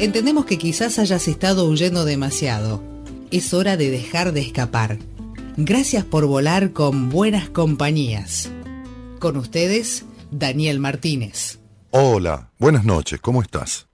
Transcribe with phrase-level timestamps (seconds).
[0.00, 2.80] Entendemos que quizás hayas estado huyendo demasiado.
[3.32, 4.96] Es hora de dejar de escapar.
[5.56, 8.48] Gracias por volar con buenas compañías.
[9.18, 11.58] Con ustedes, Daniel Martínez.
[11.90, 13.87] Hola, buenas noches, ¿cómo estás?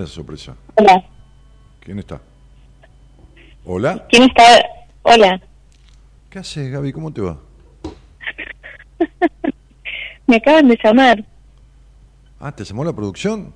[0.00, 0.56] ¿Cuál es la sorpresa?
[0.76, 1.04] Hola.
[1.80, 2.20] ¿Quién está?
[3.66, 4.06] Hola.
[4.08, 4.42] ¿Quién está?
[5.02, 5.38] Hola.
[6.30, 6.90] ¿Qué haces, Gaby?
[6.92, 7.38] ¿Cómo te va?
[10.26, 11.22] Me acaban de llamar.
[12.38, 13.52] Ah, ¿te llamó la producción?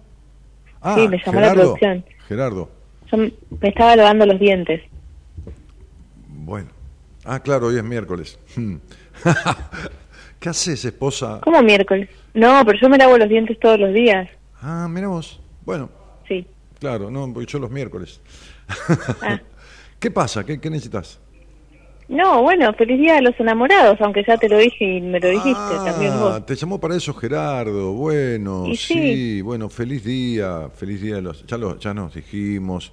[0.83, 1.63] Ah, Sí, me llamó la Gerardo.
[1.63, 2.05] producción.
[2.29, 2.71] Gerardo.
[3.11, 4.83] Yo me estaba lavando los dientes.
[6.29, 6.69] Bueno,
[7.25, 8.39] Ah, claro, hoy es miércoles.
[8.55, 8.75] Hmm.
[10.41, 11.41] ¿Qué haces, esposa?
[11.43, 12.11] ¿Cómo miércoles?
[12.35, 14.29] No, pero yo me lavo los dientes todos los días.
[14.61, 15.41] Ah, mira vos.
[15.65, 15.89] Bueno,
[16.29, 16.47] Sí.
[16.79, 18.21] claro, no, porque yo los miércoles.
[19.23, 19.41] Ah.
[19.99, 20.45] ¿Qué pasa?
[20.45, 21.21] ¿Qué, qué necesitas?
[22.09, 25.29] No, bueno, feliz día de los enamorados, aunque ya te lo dije y me lo
[25.29, 26.45] dijiste Ah, también vos.
[26.45, 27.93] te llamó para eso Gerardo.
[27.95, 28.77] Bueno, sí.
[28.77, 29.41] sí.
[29.41, 31.47] bueno, feliz día, feliz día de los.
[31.47, 32.93] Ya, lo, ya nos dijimos.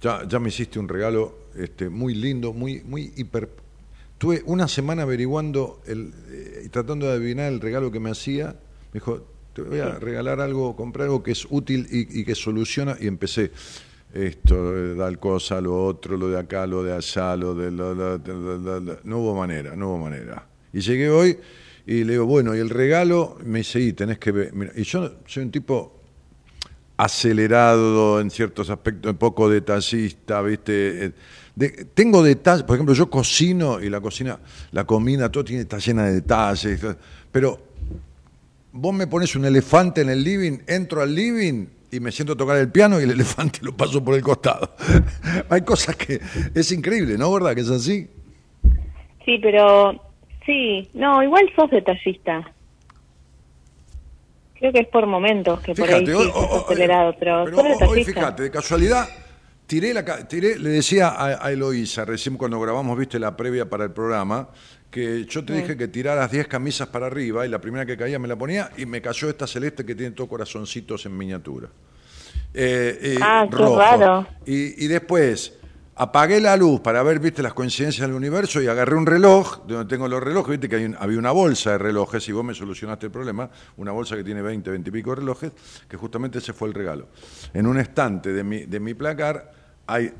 [0.00, 3.50] Ya, ya me hiciste un regalo este, muy lindo, muy, muy hiper.
[4.18, 8.48] Tuve una semana averiguando el, eh, y tratando de adivinar el regalo que me hacía.
[8.92, 9.26] Me dijo,
[9.62, 12.96] te voy a regalar algo, comprar algo que es útil y, y que soluciona.
[13.00, 13.50] Y empecé
[14.12, 17.70] esto, eh, tal cosa, lo otro, lo de acá, lo de allá, lo de...
[17.70, 18.18] lo-
[19.04, 20.46] no hubo manera, no hubo manera.
[20.72, 21.38] Y llegué hoy
[21.86, 24.52] y le digo, bueno, y el regalo, me dice, y tenés que ver.
[24.52, 26.00] Mira, y yo soy un tipo
[26.96, 31.06] acelerado en ciertos aspectos, un poco detallista, ¿viste?
[31.06, 31.12] Eh,
[31.54, 34.38] de- tengo detalles, por ejemplo, yo cocino y la cocina,
[34.72, 36.80] la comida, todo tiene, está llena de detalles,
[37.30, 37.65] pero
[38.76, 42.36] vos me pones un elefante en el living, entro al living y me siento a
[42.36, 44.74] tocar el piano y el elefante lo paso por el costado.
[45.50, 46.20] Hay cosas que
[46.54, 47.32] es increíble, ¿no?
[47.32, 48.08] ¿Verdad que es así?
[49.24, 50.00] Sí, pero
[50.44, 52.52] sí, no, igual sos detallista.
[54.58, 57.88] Creo que es por momentos que por ahí Fíjate, sí hoy- acelerado, pero, pero sos
[57.88, 59.06] hoy, fíjate, de casualidad,
[59.66, 63.84] tiré la tiré, le decía a, a Eloísa, recién cuando grabamos, viste la previa para
[63.84, 64.48] el programa,
[64.90, 68.18] que yo te dije que tiraras 10 camisas para arriba y la primera que caía
[68.18, 71.68] me la ponía y me cayó esta celeste que tiene todo corazoncitos en miniatura.
[72.54, 73.78] Eh, eh, Ah, qué rojo.
[73.78, 74.26] raro.
[74.46, 75.54] Y, y después
[75.96, 79.74] apagué la luz para ver, viste, las coincidencias del universo y agarré un reloj, de
[79.74, 82.44] donde tengo los relojes, viste que hay un- había una bolsa de relojes y vos
[82.44, 85.52] me solucionaste el problema, una bolsa que tiene 20, 20 y pico de relojes,
[85.88, 87.08] que justamente ese fue el regalo.
[87.54, 89.52] En un estante de mi, de mi placar
[89.86, 90.12] hay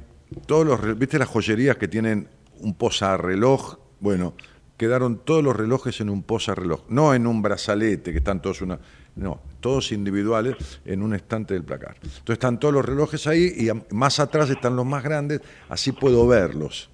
[0.47, 2.27] todos los, viste las joyerías que tienen
[2.61, 4.35] un posarreloj, bueno,
[4.77, 8.79] quedaron todos los relojes en un posarreloj, no en un brazalete, que están todos una,
[9.17, 11.97] no, todos individuales en un estante del placar.
[12.03, 16.27] Entonces están todos los relojes ahí y más atrás están los más grandes, así puedo
[16.27, 16.91] verlos.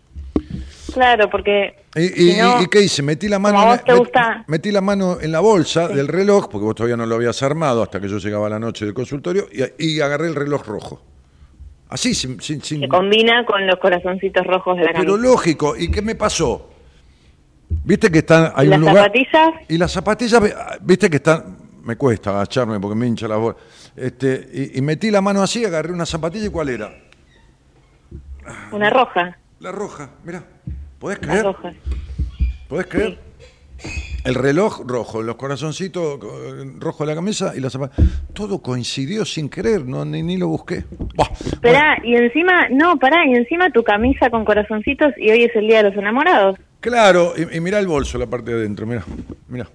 [0.92, 3.02] Claro, porque ¿Y, si y- no- y qué hice?
[3.02, 6.64] Metí la mano, en la, gusta- metí la mano en la bolsa del reloj, porque
[6.64, 9.46] vos todavía no lo habías armado hasta que yo llegaba a la noche del consultorio,
[9.78, 11.02] y, y agarré el reloj rojo.
[11.88, 12.40] Así, sin...
[12.40, 15.28] sin- sin- que combina con los corazoncitos rojos de la pero camisa.
[15.28, 16.70] lógico, ¿y qué me pasó?
[17.84, 18.52] Viste que están...
[18.54, 19.50] Hay ¿Y un las lugar- zapatillas?
[19.68, 20.42] Y las zapatillas,
[20.80, 21.56] viste que están...
[21.84, 23.56] Me cuesta agacharme porque me hincha la voz.
[23.96, 26.92] Este, y, y metí la mano así, agarré una zapatilla y ¿cuál era?
[28.72, 30.44] Una roja, La roja, mira.
[30.98, 31.44] ¿Podés la creer?
[31.44, 31.72] roja.
[32.68, 33.18] ¿Podés creer?
[34.24, 38.08] El reloj rojo, los corazoncitos eh, rojo de la camisa y la zapatilla.
[38.32, 40.84] Todo coincidió sin querer, no, ni, ni lo busqué.
[41.16, 45.56] Bueno, Esperá, y encima, no, pará, y encima tu camisa con corazoncitos y hoy es
[45.56, 46.56] el Día de los Enamorados.
[46.82, 49.02] Claro, y, y mirá el bolso, la parte de adentro, mira,
[49.48, 49.66] mira.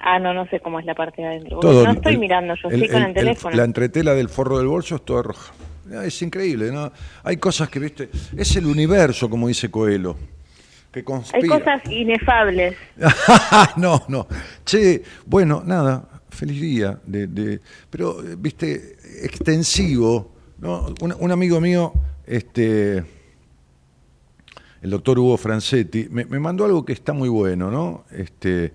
[0.00, 1.58] Ah, no, no sé cómo es la parte de adentro.
[1.60, 3.54] Todo, no estoy el- mirando, yo estoy con el, teléfono.
[3.56, 5.52] la entretela del forro del bolso es toda roja.
[5.92, 6.90] Ah, Es increíble, ¿no?
[7.24, 10.16] Hay cosas que, viste, es el universo, como dice Coelho,
[10.92, 11.40] que conspira.
[11.42, 12.76] Hay cosas inefables.
[13.76, 14.26] no, no.
[14.64, 16.98] Che, bueno, nada, feliz día.
[17.04, 17.60] De, de-
[17.90, 20.32] pero, viste, extensivo.
[20.58, 20.86] ¿no?
[21.00, 21.92] Un, un amigo mío,
[22.26, 23.02] este,
[24.82, 28.04] el doctor Hugo Francetti, me, me mandó algo que está muy bueno, ¿no?
[28.10, 28.72] Este,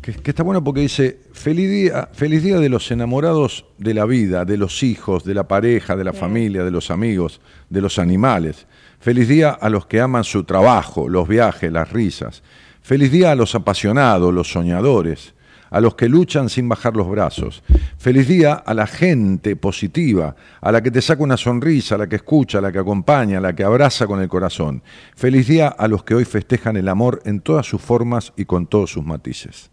[0.00, 4.04] que, que está bueno porque dice, feliz día, feliz día de los enamorados de la
[4.04, 7.98] vida, de los hijos, de la pareja, de la familia, de los amigos, de los
[7.98, 8.66] animales.
[9.00, 12.42] Feliz día a los que aman su trabajo, los viajes, las risas.
[12.82, 15.33] Feliz día a los apasionados, los soñadores,
[15.74, 17.64] a los que luchan sin bajar los brazos.
[17.98, 22.08] Feliz día a la gente positiva, a la que te saca una sonrisa, a la
[22.08, 24.84] que escucha, a la que acompaña, a la que abraza con el corazón.
[25.16, 28.68] Feliz día a los que hoy festejan el amor en todas sus formas y con
[28.68, 29.68] todos sus matices.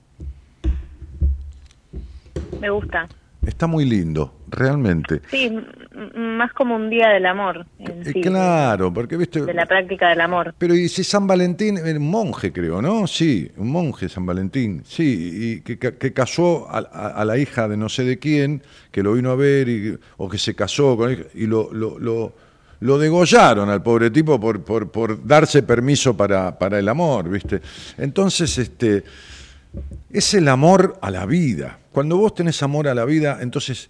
[2.59, 3.07] Me gusta.
[3.45, 5.21] Está muy lindo, realmente.
[5.31, 5.51] Sí,
[6.15, 7.65] más como un Día del Amor.
[7.79, 9.41] en Eh, sí, claro, porque viste...
[9.43, 10.53] De la práctica del amor.
[10.59, 13.07] Pero y si San Valentín, un monje creo, ¿no?
[13.07, 17.37] Sí, un monje San Valentín, sí, y que, que- que casó a, a- a la
[17.39, 20.53] hija de no sé de quién, que lo vino a ver, y, o que se
[20.53, 22.33] casó con él, y lo, lo, lo,
[22.79, 27.59] lo degollaron al pobre tipo por, por, por darse permiso para, para el amor, ¿viste?
[27.97, 29.03] Entonces, este,
[30.11, 31.79] es el amor a la vida.
[31.91, 33.89] Cuando vos tenés amor a la vida, entonces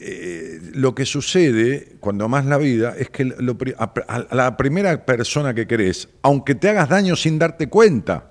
[0.00, 3.32] eh, lo que sucede cuando amás la vida es que
[3.78, 8.30] a, la primera persona que querés, aunque te hagas daño sin darte cuenta,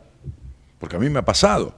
[0.80, 1.76] porque a mí me ha pasado,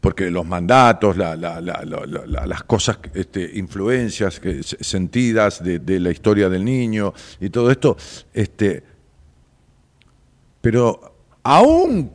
[0.00, 4.40] porque los mandatos, la- la- la- la- la- la- las cosas, este, influencias
[4.80, 7.96] sentidas de, de la historia del niño y todo esto,
[8.32, 8.82] este,
[10.60, 11.15] pero
[11.48, 12.10] aún,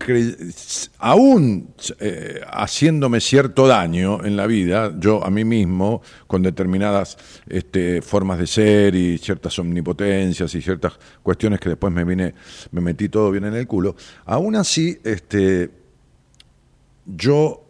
[1.00, 8.02] aún eh, haciéndome cierto daño en la vida, yo a mí mismo, con determinadas este,
[8.02, 12.34] formas de ser y ciertas omnipotencias y ciertas cuestiones que después me vine,
[12.72, 13.96] me metí todo bien en el culo,
[14.26, 15.70] aún así, este,
[17.06, 17.64] yo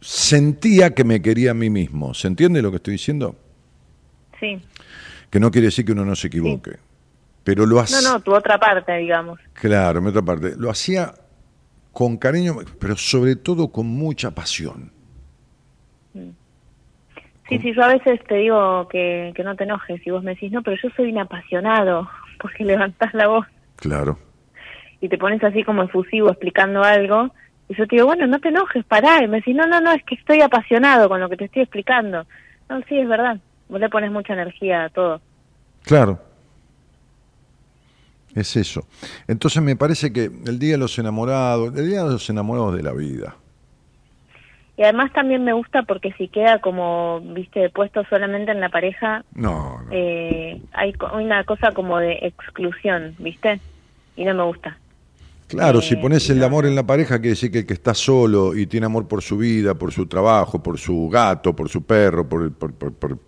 [0.00, 2.14] sentía que me quería a mí mismo.
[2.14, 3.36] ¿Se entiende lo que estoy diciendo?
[4.40, 4.62] Sí.
[5.28, 6.78] Que no quiere decir que uno no se equivoque.
[7.44, 8.08] Pero lo No, hacía.
[8.12, 9.38] no, tu otra parte, digamos.
[9.52, 10.54] Claro, en otra parte.
[10.56, 11.12] Lo hacía
[11.92, 14.92] con cariño, pero sobre todo con mucha pasión.
[17.48, 20.30] Sí, sí, yo a veces te digo que, que no te enojes y vos me
[20.30, 22.08] decís, no, pero yo soy un apasionado,
[22.40, 23.46] porque levantás la voz
[23.76, 24.18] Claro.
[25.00, 27.34] y te pones así como efusivo explicando algo,
[27.68, 29.92] y yo te digo, bueno, no te enojes, pará, y me decís, no, no, no,
[29.92, 32.24] es que estoy apasionado con lo que te estoy explicando.
[32.70, 35.20] No, sí, es verdad, vos le pones mucha energía a todo.
[35.82, 36.20] Claro.
[38.34, 38.86] Es eso.
[39.28, 42.82] Entonces me parece que el Día de los Enamorados, el Día de los Enamorados de
[42.82, 43.36] la vida.
[44.76, 49.22] Y además también me gusta porque si queda como, viste, puesto solamente en la pareja,
[49.34, 49.88] No, no.
[49.92, 53.60] eh, hay una cosa como de exclusión, viste,
[54.16, 54.78] y no me gusta.
[55.48, 56.46] Claro, si eh, pones el no.
[56.46, 59.20] amor en la pareja, quiere decir que el que está solo y tiene amor por
[59.22, 62.94] su vida, por su trabajo, por su gato, por su perro, por, el- por, por-
[62.94, 63.18] por,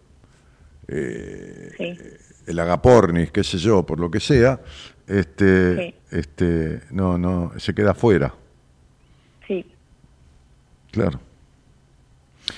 [0.89, 1.99] eh, Sí.
[2.47, 4.61] el agapornis, qué sé yo, por lo que sea,
[5.07, 5.95] este, Sí.
[6.11, 8.35] este, no, no, se queda afuera,
[9.47, 9.67] Sí,
[10.91, 11.21] claro.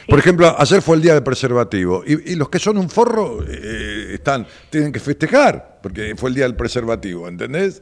[0.09, 3.45] Por ejemplo, ayer fue el día del preservativo y, y los que son un forro
[3.47, 7.81] eh, están tienen que festejar porque fue el día del preservativo, ¿entendés?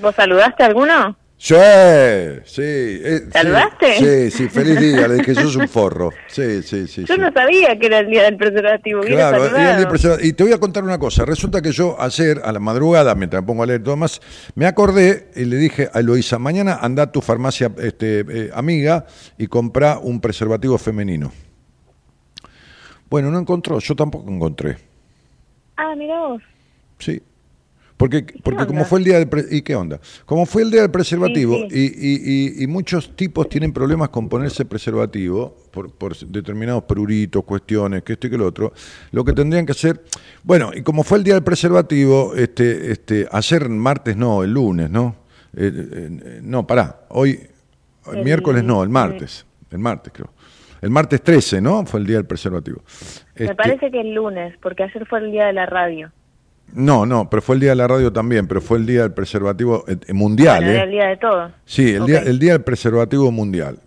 [0.00, 1.16] ¿Vos saludaste a alguno?
[1.42, 1.54] Sí,
[2.44, 2.62] sí.
[2.62, 3.96] eh, sí, ¿Saludaste?
[3.96, 6.10] Sí, sí, feliz día, le dije, sos un forro.
[6.26, 7.06] Sí, sí, sí.
[7.06, 7.20] Yo sí.
[7.20, 9.00] no sabía que era el día del preservativo.
[9.00, 10.28] Claro, era el día preservativo.
[10.28, 11.24] y te voy a contar una cosa.
[11.24, 14.20] Resulta que yo ayer, a la madrugada, mientras me pongo a leer todo más,
[14.54, 19.06] me acordé y le dije a Eloisa, mañana anda a tu farmacia este, eh, amiga
[19.38, 21.32] y compra un preservativo femenino.
[23.08, 24.76] Bueno, no encontró, yo tampoco encontré.
[25.78, 26.42] Ah, mira vos.
[26.98, 27.22] Sí.
[28.00, 30.00] Porque, porque como fue el día del pre- ¿y qué onda?
[30.24, 32.20] Como fue el día del preservativo Sí, Y, y-
[32.60, 38.14] y- y muchos tipos tienen problemas con ponerse preservativo por, por determinados pruritos, cuestiones, que
[38.14, 38.72] esto y que lo otro,
[39.12, 40.02] lo que tendrían que hacer,
[40.42, 44.88] bueno, y como fue el día del preservativo, este, este, ayer martes no, el lunes,
[44.90, 45.16] ¿no?
[45.54, 47.38] Eh, eh, no, pará, hoy,
[48.10, 50.30] el El- miércoles no, el martes, el martes creo.
[50.80, 51.84] El martes 13, ¿no?
[51.84, 52.80] Fue el día del preservativo.
[53.36, 56.10] Me Este, parece que el lunes, porque ayer fue el día de la radio.
[56.74, 59.12] No, no, pero fue el día de la radio también, pero fue el día del
[59.12, 60.74] preservativo eh, eh, mundial, Bueno, ¿eh?
[60.74, 61.52] era el día de todo.
[61.64, 63.78] Sí, el, día, el día del preservativo mundial.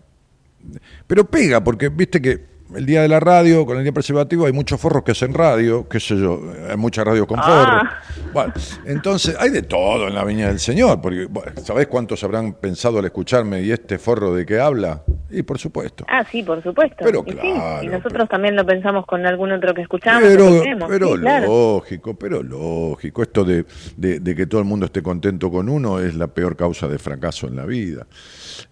[1.08, 4.52] Pero pega, porque viste que el día de la radio, con el día preservativo, hay
[4.54, 7.44] muchos forros que hacen radio, qué sé yo, hay muchas radios con Ah.
[7.44, 8.34] forros.
[8.34, 8.54] Bueno,
[8.86, 13.00] entonces hay de todo en la Viña del Señor, porque bueno, ¿sabés cuántos habrán pensado
[13.00, 15.04] al escucharme y este forro de qué habla?
[15.30, 16.06] Y por supuesto.
[16.08, 16.98] Ah, sí, por supuesto.
[17.04, 20.24] Pero Y sí, claro, y nosotros pero- también lo pensamos con algún otro que escuchamos.
[20.24, 21.46] Pero, que pero Sí, claro.
[21.48, 23.24] lógico, pero lógico.
[23.24, 23.66] Esto de,
[23.98, 27.00] de- de que todo el mundo esté contento con uno es la peor causa de
[27.00, 28.06] fracaso en la vida.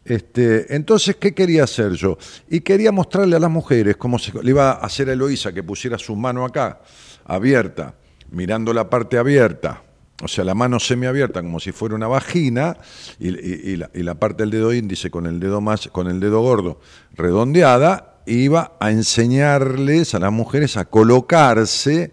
[0.05, 2.17] Este, entonces, ¿qué quería hacer yo?
[2.49, 5.63] Y quería mostrarle a las mujeres cómo se le iba a hacer a Eloísa que
[5.63, 6.81] pusiera su mano acá,
[7.25, 7.95] abierta,
[8.31, 9.83] mirando la parte abierta.
[10.23, 12.77] O sea, la mano semiabierta como si fuera una vagina
[13.19, 16.07] y, y- y la, y la parte del dedo índice con el dedo más, con
[16.07, 16.79] el dedo gordo
[17.15, 22.11] redondeada, iba a enseñarles a las mujeres a colocarse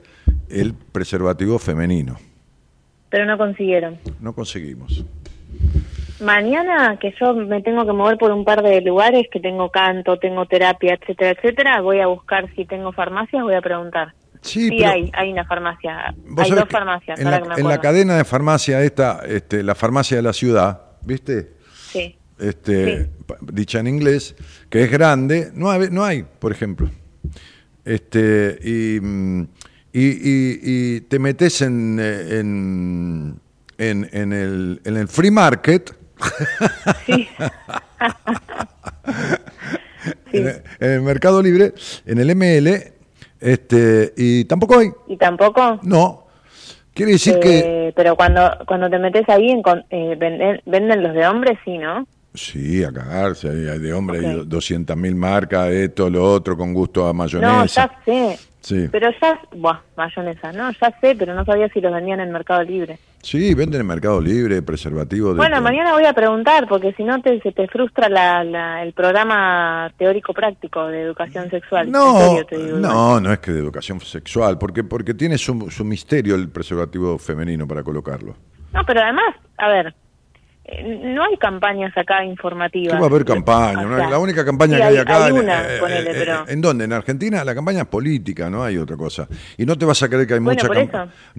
[0.48, 2.16] el preservativo femenino.
[3.10, 3.98] Pero no consiguieron.
[4.20, 5.04] No conseguimos.
[6.20, 10.18] Mañana, que yo me tengo que mover por un par de lugares, que tengo canto,
[10.18, 14.14] tengo terapia, etcétera, etcétera, voy a buscar si tengo farmacias, voy a preguntar.
[14.40, 16.14] Sí, Sí, hay, hay una farmacia.
[16.36, 19.62] Hay dos farmacias, en ahora la, que me en la cadena de farmacia esta, este,
[19.62, 21.52] la farmacia de la ciudad, ¿viste?
[21.72, 22.16] Sí.
[22.38, 23.10] Este, Sí.
[23.52, 24.36] dicha en inglés,
[24.70, 26.88] que es grande, no hay, no hay por ejemplo.
[27.84, 29.42] Este, y, mm,
[29.92, 33.40] y, y- y te metes en, eh, en,
[33.78, 35.90] en, en el, en el free market,
[37.06, 37.28] Sí.
[40.32, 41.74] en, el, en el Mercado Libre,
[42.06, 42.68] en el ML,
[43.40, 44.90] este, y tampoco hay.
[45.08, 45.80] ¿Y tampoco?
[45.82, 46.26] No.
[46.94, 47.58] Quiere decir que...
[47.88, 51.78] Eh, Pero cuando cuando te metes ahí, en eh, venden, venden los de hombres, sí,
[51.78, 52.06] ¿no?
[52.34, 54.48] Sí, a cagarse, hay, hay de hombre, hay Ok.
[54.48, 57.66] 200.000 marcas, esto, lo otro, con gusto a No, mayonesa.
[57.66, 58.38] ya sé.
[58.68, 58.86] Sí.
[58.92, 62.62] Pero ya, buah, mayonesa, no, ya sé, pero no sabía si los vendían en Mercado
[62.62, 62.98] Libre.
[63.22, 65.30] Sí, venden en Mercado Libre, preservativo.
[65.30, 65.64] De Bueno, todo.
[65.64, 69.90] mañana voy a preguntar, porque si no te, se te frustra la, la- el programa
[69.96, 71.90] teórico-práctico de educación sexual.
[71.90, 76.34] No, digo, no, no es que de educación sexual, porque, porque tiene su, su misterio
[76.34, 78.34] el preservativo femenino para colocarlo.
[78.74, 79.94] No, pero además, a ver,
[80.84, 82.94] no hay campañas acá informativas.
[82.94, 83.88] ¿Qué va a haber campaña?
[83.96, 85.24] sea, la única campaña sí, que hay, hay- acá.
[85.24, 86.84] hay en- una, eh, ponele, eh, pero- ¿En dónde?
[86.84, 89.26] En Argentina la campaña es política, no hay otra cosa.
[89.56, 90.68] Y no te vas a creer que hay Bueno, mucha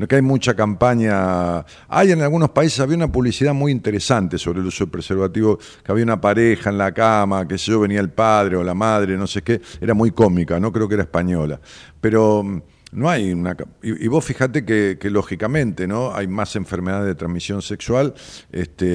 [0.07, 1.59] que hay mucha campaña.
[1.87, 5.91] Hay en algunos países había una publicidad muy interesante sobre el uso del preservativo, que
[5.91, 9.15] había una pareja en la cama, que sé yo venía el padre o la madre,
[9.17, 11.59] no sé qué, era muy cómica, no creo que era española.
[12.01, 17.15] Pero mm, no hay una y, vos fíjate que, lógicamente no hay más enfermedades de
[17.15, 18.13] transmisión sexual
[18.51, 18.87] este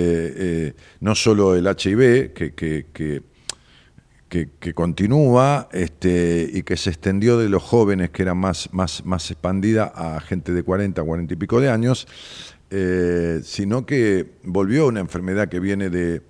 [0.68, 2.84] eh, no solo el HIV que, que-
[4.74, 9.92] continúa este, y que se extendió de los jóvenes, que era más, más, más expandida,
[9.94, 12.08] a gente de 40, 40 y pico de años,
[12.70, 16.22] eh, sino que volvió una enfermedad que viene de,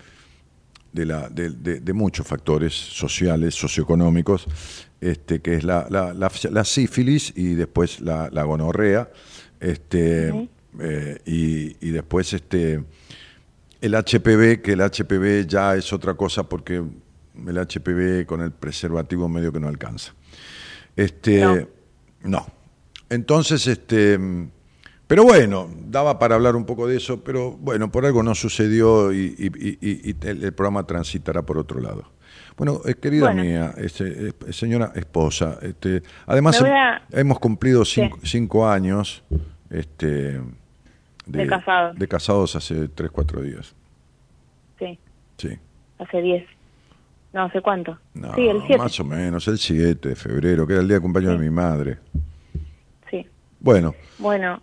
[0.92, 1.48] de, la- de-
[1.80, 4.46] de muchos factores sociales, socioeconómicos,
[5.04, 9.10] este, que es la, la- la- la sífilis y después la, gonorrea,
[9.60, 10.48] este,
[10.80, 12.84] eh, y, y después este,
[13.80, 19.28] el HPV, que el HPV ya es otra cosa porque el HPV con el preservativo
[19.28, 20.14] medio que no alcanza.
[20.96, 21.68] Este, No.
[22.22, 22.46] no.
[23.10, 24.18] Entonces, este,
[25.06, 29.12] pero bueno, daba para hablar un poco de eso, pero bueno, por algo no sucedió
[29.12, 32.10] y, y- y- y- y el, el programa transitará por otro lado.
[32.56, 33.42] Bueno, eh, querida Bueno.
[33.42, 39.24] mía, este, eh, señora esposa, este, además a- hemos cumplido cinco, cinco años
[39.70, 40.40] este,
[41.26, 41.98] De casados.
[41.98, 43.74] de casados hace tres, cuatro días.
[44.78, 44.98] Sí,
[45.36, 45.58] Sí.
[45.98, 46.46] hace 10.
[47.32, 47.98] No, ¿hace cuánto?
[48.14, 48.78] No, sí, el 7.
[48.78, 51.38] más o menos, el 7 de febrero, que era el día de cumpleaños Sí.
[51.38, 51.98] de mi madre.
[53.10, 53.26] Sí.
[53.58, 54.62] Bueno, Bueno,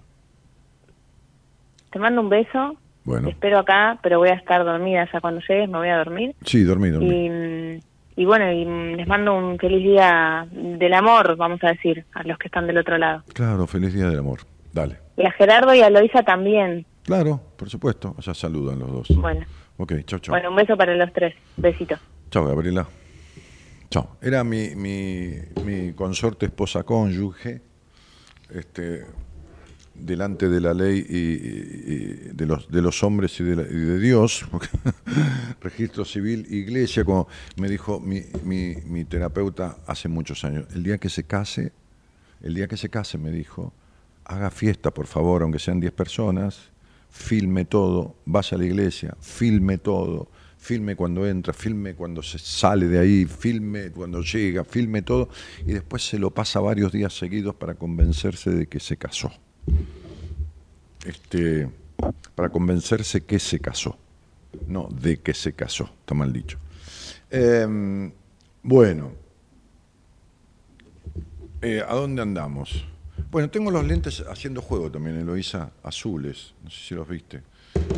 [1.91, 2.77] te mando un beso.
[3.03, 3.25] Bueno.
[3.27, 6.36] Te espero acá, pero voy a estar dormida ya cuando llegues, me voy a dormir.
[6.46, 7.79] Sí, dormí, dormí.
[8.15, 12.24] Y, y bueno, y les mando un feliz día del amor, vamos a decir, a
[12.24, 13.24] los que están del otro lado.
[13.34, 14.39] Claro, feliz día del amor.
[14.74, 14.98] Dale.
[15.17, 16.86] Y a Gerardo y a Loisa también.
[17.03, 18.15] Claro, por supuesto.
[18.20, 19.08] Ya saludan los dos.
[19.17, 19.46] Bueno,
[19.77, 20.34] Ok, chau, chau.
[20.34, 21.34] bueno, un beso para los tres.
[21.58, 21.96] Besito.
[22.29, 22.88] Chau, Gabriela.
[23.90, 24.07] Chau.
[24.22, 25.31] Era mi, mi,
[25.66, 27.61] mi consorte esposa cónyuge,
[28.53, 29.05] este,
[30.01, 34.46] delante de la ley y, de, los, hombres y de, la- y de Dios,
[35.61, 41.24] registro civil, iglesia, como me dijo mi terapeuta hace muchos años, el día que se
[41.24, 41.72] case,
[42.42, 43.74] el día que se case, me dijo,
[44.25, 46.72] haga fiesta, por favor, aunque sean 10 personas,
[47.09, 52.87] filme todo, vaya a la iglesia, filme todo, filme cuando entra, filme cuando se sale
[52.87, 55.29] de ahí, filme cuando llega, filme todo,
[55.66, 59.31] y después se lo pasa varios días seguidos para convencerse de que se casó.
[61.05, 61.69] Este,
[62.35, 63.97] para convencerse que se casó,
[64.67, 66.57] no de que se casó, está mal dicho.
[67.29, 68.11] Em,
[68.63, 69.11] bueno,
[71.63, 72.83] eh, ¿A dónde andamos?
[73.29, 77.43] Bueno, tengo los lentes haciendo juego también, Eloisa, azules, no sé si los viste,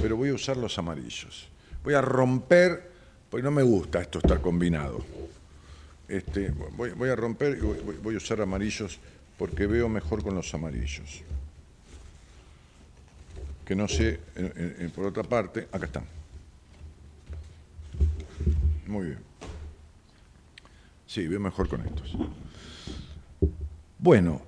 [0.01, 1.47] pero voy a usar los amarillos.
[1.81, 2.91] Voy a romper,
[3.29, 4.99] porque no me gusta esto estar combinado.
[6.09, 7.61] Este, voy, a romper y
[8.01, 8.99] voy a usar amarillos
[9.37, 11.23] porque veo mejor con los amarillos.
[13.65, 14.19] Que no sé,
[14.95, 16.03] por otra parte, acá están.
[18.87, 19.19] Muy bien.
[21.07, 22.15] Sí, veo mejor con estos.
[23.99, 24.41] Bueno,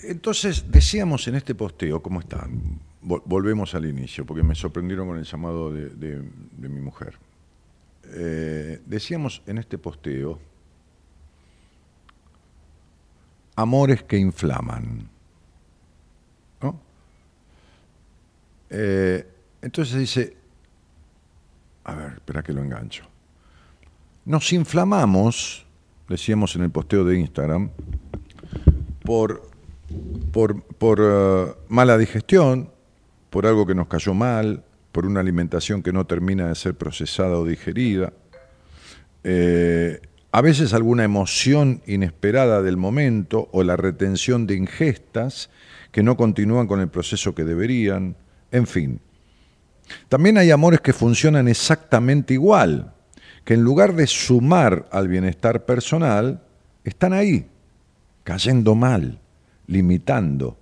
[0.00, 2.78] entonces decíamos en este posteo, ¿cómo están?
[3.02, 6.22] Vol- Volvemos al inicio, porque me sorprendieron con el llamado de, de-
[6.56, 7.18] de mi mujer.
[8.04, 10.38] Eh, decíamos en este posteo,
[13.56, 15.08] amores que inflaman.
[18.70, 19.26] Eh,
[19.62, 20.36] entonces dice,
[21.84, 23.04] a ver, espera que lo engancho.
[24.24, 25.66] Nos inflamamos,
[26.08, 27.70] decíamos en el posteo de Instagram,
[29.02, 29.50] por,
[30.32, 32.70] por, por eh, mala digestión,
[33.30, 37.36] por algo que nos cayó mal, por una alimentación que no termina de ser procesada
[37.36, 38.12] o digerida,
[39.24, 40.00] eh,
[40.30, 45.50] a veces alguna emoción inesperada del momento o la retención de ingestas
[45.92, 48.16] que no continúan con el proceso que deberían,
[48.54, 49.00] en fin.
[50.08, 52.94] También hay amores que funcionan exactamente igual,
[53.44, 56.40] que en lugar de sumar al bienestar personal,
[56.84, 57.48] están ahí,
[58.22, 59.18] cayendo mal,
[59.66, 60.56] limitando,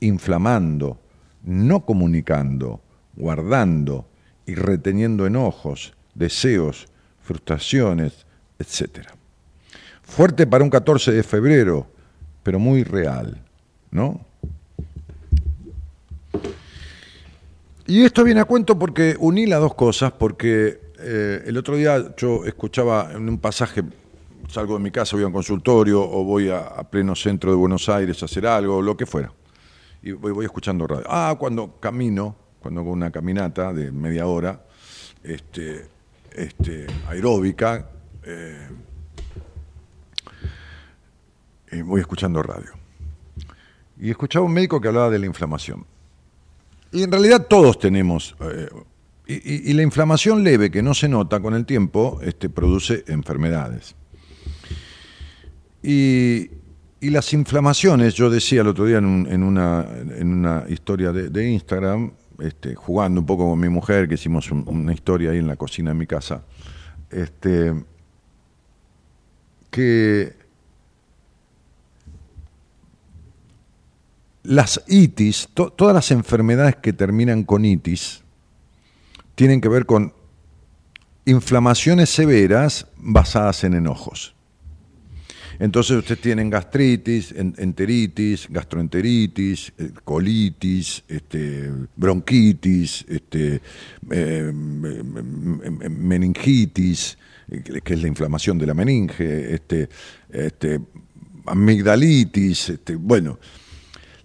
[0.00, 0.98] inflamando,
[1.42, 2.80] no comunicando,
[3.14, 4.08] guardando
[4.46, 6.88] y reteniendo enojos, deseos,
[7.20, 8.24] frustraciones,
[8.58, 9.08] etc.
[10.02, 11.86] Fuerte para un 14 de febrero,
[12.42, 13.42] pero muy real,
[13.90, 14.24] ¿no?
[17.86, 22.14] Y esto viene a cuento porque uní las dos cosas, porque eh, el otro día
[22.16, 23.82] yo escuchaba en un pasaje,
[24.48, 27.90] salgo de mi casa, voy a un consultorio o voy a, pleno centro de Buenos
[27.90, 29.30] Aires a hacer algo, lo que fuera.
[30.02, 31.04] Y voy, escuchando radio.
[31.08, 34.64] Ah, cuando camino, cuando hago una caminata de media hora,
[35.22, 35.86] este,
[36.32, 37.90] este, aeróbica,
[38.22, 38.66] eh,
[41.84, 42.70] voy escuchando radio.
[43.98, 45.84] Y escuchaba un médico que hablaba de la inflamación.
[46.94, 48.68] Y en realidad todos tenemos, eh,
[49.26, 53.96] y, la inflamación leve que no se nota con el tiempo, este, produce enfermedades.
[55.82, 56.50] Y,
[57.00, 59.84] y las inflamaciones, yo decía el otro día en, un- en una,
[60.16, 64.64] en una historia de, Instagram, este, jugando un poco con mi mujer, que hicimos un-
[64.68, 66.44] una historia ahí en la cocina de mi casa,
[67.10, 67.74] este,
[69.70, 70.43] que
[74.44, 78.22] las itis, to- todas las enfermedades que terminan con itis,
[79.34, 80.12] tienen que ver con
[81.24, 84.34] inflamaciones severas basadas en enojos.
[85.58, 93.62] Entonces ustedes tienen gastritis, en- enteritis, gastroenteritis, eh, colitis, este, bronquitis, este,
[94.10, 97.16] eh, m- m- meningitis,
[97.48, 99.88] eh, que es la inflamación de la meninge, este,
[101.46, 103.38] amigdalitis, bueno,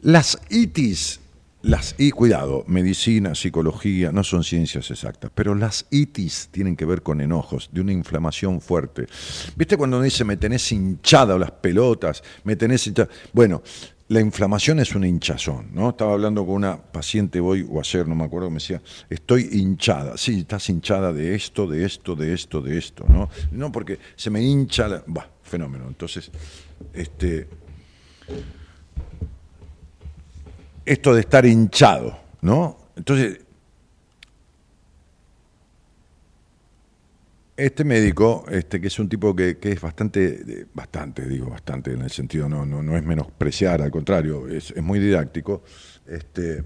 [0.02, 1.20] las itis,
[1.62, 7.02] las y cuidado, medicina, psicología, no son ciencias exactas, pero las itis tienen que ver
[7.02, 9.08] con enojos, de una inflamación fuerte.
[9.56, 12.92] ¿Viste cuando dice me tenés hinchada las pelotas, me tenés?
[13.34, 13.62] Bueno,
[14.08, 15.90] la inflamación es una hinchazón, ¿no?
[15.90, 20.18] Estaba hablando con una paciente hoy o ayer, no me acuerdo, me decía, estoy hinchada.
[20.18, 23.30] Sí, estás hinchada de esto, de esto, de esto, de esto, ¿no?
[23.52, 25.04] No, porque se me hincha la...
[25.06, 25.86] Bah, fenómeno.
[25.88, 26.32] Entonces,
[26.94, 27.48] este
[30.90, 32.78] esto de estar hinchado, ¿no?
[32.96, 33.42] Entonces,
[37.56, 42.02] este médico, este, que es un tipo que, que es bastante, bastante, digo bastante, en
[42.02, 45.62] el sentido no, no, no es menospreciar, al contrario, es, es muy didáctico,
[46.08, 46.64] este,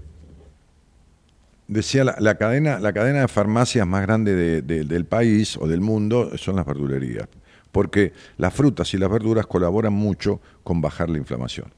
[1.68, 5.80] decía la, cadena, la cadena de farmacias más grande de- de- del país o del
[5.80, 7.28] mundo son las verdulerías,
[7.72, 11.72] porque las frutas y las verduras colaboran mucho con bajar la inflamación.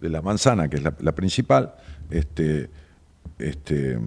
[0.00, 1.74] De la manzana, que es la, principal,
[2.10, 2.68] este,
[3.38, 3.98] este,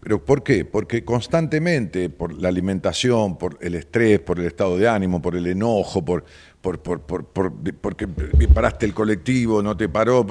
[0.00, 0.64] ¿Pero por qué?
[0.64, 5.46] Porque constantemente, por la alimentación, por el estrés, por el estado de ánimo, por el
[5.46, 6.24] enojo, por,
[6.60, 8.08] por, por, por- por- porque
[8.52, 10.26] paraste el colectivo, no te paró,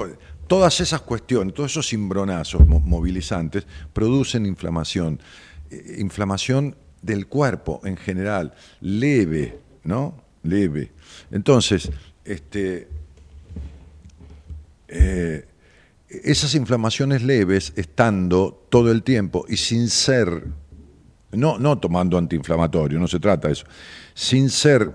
[0.46, 5.18] todas esas cuestiones, todos esos cimbronazos mo- movilizantes producen inflamación.
[5.70, 10.22] Eh, inflamación del cuerpo en general, leve, ¿no?
[10.42, 10.92] Leve.
[11.30, 11.90] Entonces,
[12.26, 12.88] este,
[14.90, 15.46] eh,
[16.08, 20.48] esas inflamaciones leves estando todo el tiempo y sin ser,
[21.32, 23.66] no, no tomando antiinflamatorio, no se trata de eso,
[24.14, 24.90] sin ser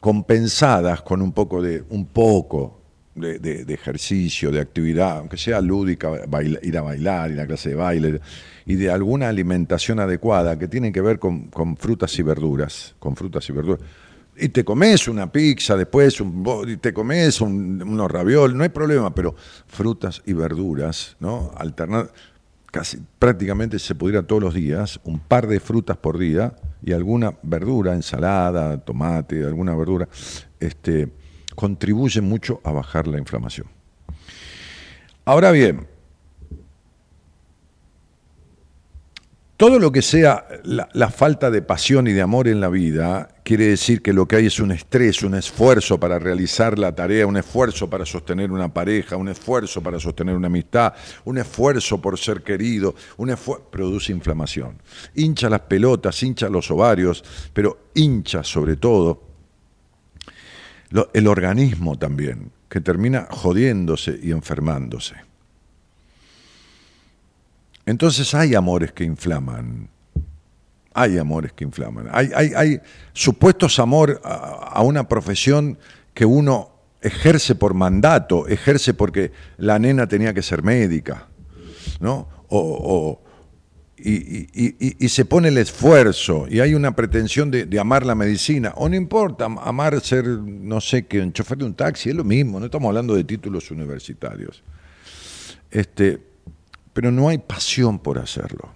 [0.00, 2.80] compensadas con un poco de, un poco
[3.14, 6.10] de, ejercicio, de actividad, aunque sea lúdica,
[6.62, 8.20] ir a bailar, ir a clase de baile,
[8.66, 13.16] y de alguna alimentación adecuada que tiene que ver con, con frutas y verduras, con
[13.16, 13.80] frutas y verduras.
[14.38, 19.14] Y te comes una pizza después, un, te comes un- unos ravioles, no hay problema,
[19.14, 19.34] pero
[19.66, 21.52] frutas y verduras, ¿no?
[21.56, 22.12] Alternar,
[22.70, 27.32] casi prácticamente se pudiera todos los días, un par de frutas por día y alguna
[27.42, 30.06] verdura, ensalada, tomate, alguna verdura,
[30.60, 31.08] este,
[31.54, 33.66] contribuye mucho a bajar la inflamación.
[35.24, 35.86] Ahora bien,
[39.56, 43.68] todo lo que sea la, falta de pasión y de amor en la vida quiere
[43.68, 47.38] decir que lo que hay es un estrés, un esfuerzo para realizar la tarea, un
[47.38, 50.92] esfuerzo para sostener una pareja, un esfuerzo para sostener una amistad,
[51.24, 54.76] un esfuerzo por ser querido, un esfuerzo produce inflamación.
[55.14, 59.22] Hincha las pelotas, hincha los ovarios, pero hincha sobre todo
[61.14, 65.25] el organismo también, que termina jodiéndose y enfermándose.
[67.86, 69.88] Entonces hay amores que inflaman.
[70.92, 72.08] Hay amores que inflaman.
[72.10, 72.80] Hay,
[73.12, 75.78] supuestos amor a, una profesión
[76.12, 76.70] que uno
[77.00, 81.28] ejerce por mandato, ejerce porque la nena tenía que ser médica,
[82.00, 82.28] ¿no?
[82.48, 83.20] O,
[83.98, 88.88] y, se pone el esfuerzo y hay una pretensión de, de amar la medicina, o
[88.88, 92.24] no importa, am- amar ser, no sé, que un chofer de un taxi, es lo
[92.24, 94.62] mismo, no estamos hablando de títulos universitarios.
[95.70, 96.20] Este,
[96.96, 98.70] pero no hay pasión por hacerlo.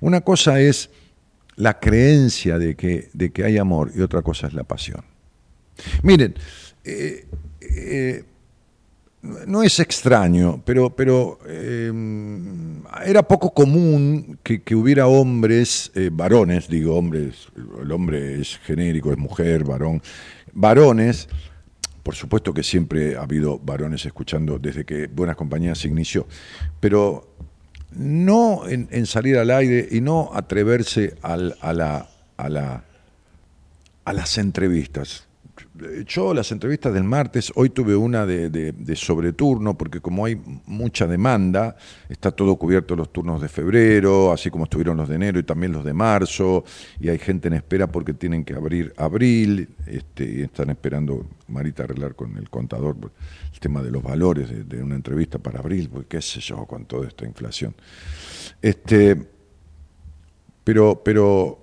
[0.00, 0.88] Una cosa es
[1.54, 5.04] la creencia de que, de que hay amor y otra cosa es la pasión.
[6.02, 6.34] Miren,
[6.82, 7.26] eh,
[7.60, 8.24] eh,
[9.20, 11.92] no es extraño, pero, pero eh,
[13.04, 17.48] era poco común que, que hubiera hombres, varones, digo hombres,
[17.82, 20.00] el hombre es genérico, es mujer, varón,
[20.54, 21.28] varones,
[22.02, 26.26] por supuesto que siempre ha habido varones escuchando desde que Buenas Compañías se inició,
[26.80, 27.34] pero
[27.92, 31.36] no en, salir al aire y no atreverse a
[34.06, 35.28] las entrevistas.
[36.06, 41.76] Yo las entrevistas del martes, hoy tuve una de, sobreturno, porque como hay mucha demanda,
[42.08, 45.72] está todo cubierto los turnos de febrero, así como estuvieron los de enero y también
[45.72, 46.64] los de marzo,
[47.00, 51.84] y hay gente en espera porque tienen que abrir abril, este, y están esperando Marita
[51.84, 52.96] arreglar con el contador
[53.52, 56.64] el tema de los valores de, de una entrevista para abril, porque qué sé yo,
[56.66, 57.74] con toda esta inflación.
[58.60, 59.16] Este,
[60.64, 61.61] pero, pero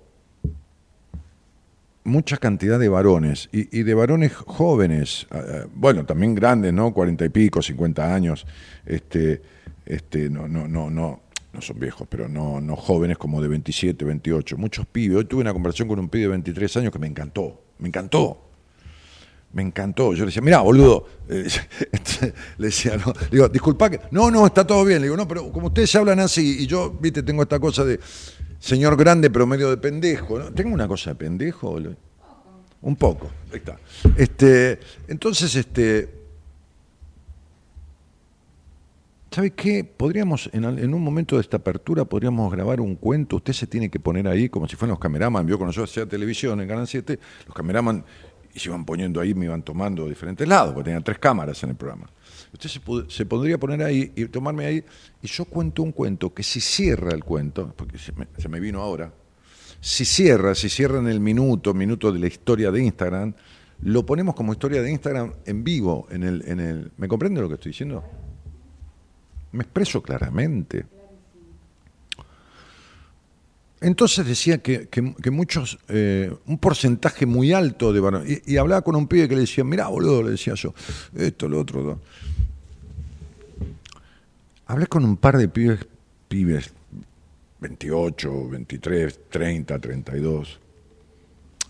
[2.04, 6.94] mucha cantidad de varones y, de varones jóvenes, ah, ah, bueno, también grandes, ¿no?
[6.94, 8.46] Cuarenta y pico, cincuenta años,
[8.86, 9.42] este,
[9.86, 14.06] este, no, no, no, no, no son viejos, pero no, no jóvenes como de 27,
[14.06, 15.18] 28, muchos pibes.
[15.18, 18.46] Hoy tuve una conversación con un pibe de 23 años que me encantó, me encantó.
[19.52, 20.14] Me encantó.
[20.14, 21.08] Yo le decía, mirá, boludo.
[21.28, 22.34] Le
[22.68, 24.00] decía, no, digo, disculpa que.
[24.12, 25.00] No, no, está todo bien.
[25.00, 28.00] Le digo, no, pero como ustedes hablan así, y yo, viste, tengo esta cosa de
[28.60, 30.40] señor grande, pero medio de pendejo.
[30.40, 30.52] ¿no?
[30.52, 31.78] Tengo una cosa de pendejo?
[32.82, 33.30] Un poco.
[33.52, 33.78] Ahí está.
[34.16, 36.18] Este, entonces, este.
[39.32, 39.84] ¿Sabe qué?
[39.84, 43.36] Podríamos, en, en un momento de esta apertura, podríamos grabar un cuento.
[43.36, 45.46] Usted se tiene que poner ahí, como si fueran los cameraman.
[45.46, 48.04] Vio cuando yo hacía televisión en Canal 7, los cameraman
[48.54, 51.62] y se iban poniendo ahí, me iban tomando de diferentes lados, porque tenían tres cámaras
[51.64, 52.10] en el programa.
[52.52, 52.70] Usted
[53.10, 54.84] se, podría poner ahí y tomarme ahí,
[55.22, 58.12] y yo cuento un cuento que si cierra el cuento, porque se
[58.50, 59.14] me, vino ahora,
[59.80, 63.34] si cierra, si cierra en el minuto, minuto de la historia de Instagram,
[63.84, 66.92] lo ponemos como historia de Instagram en vivo, en el, en el.
[66.98, 68.04] ¿Me comprende lo que estoy diciendo?
[69.52, 70.86] Me expreso claramente.
[73.82, 78.82] Entonces decía que, que- muchos, eh, un porcentaje muy alto de varones, y, y hablaba
[78.82, 80.74] con un pibe que le decía, mirá, boludo, le decía yo,
[81.16, 82.00] esto, lo otro, lo.
[84.70, 85.80] Hablé con un par de pibes,
[86.28, 86.72] pibes,
[87.60, 90.60] 28, 23, 30, 32,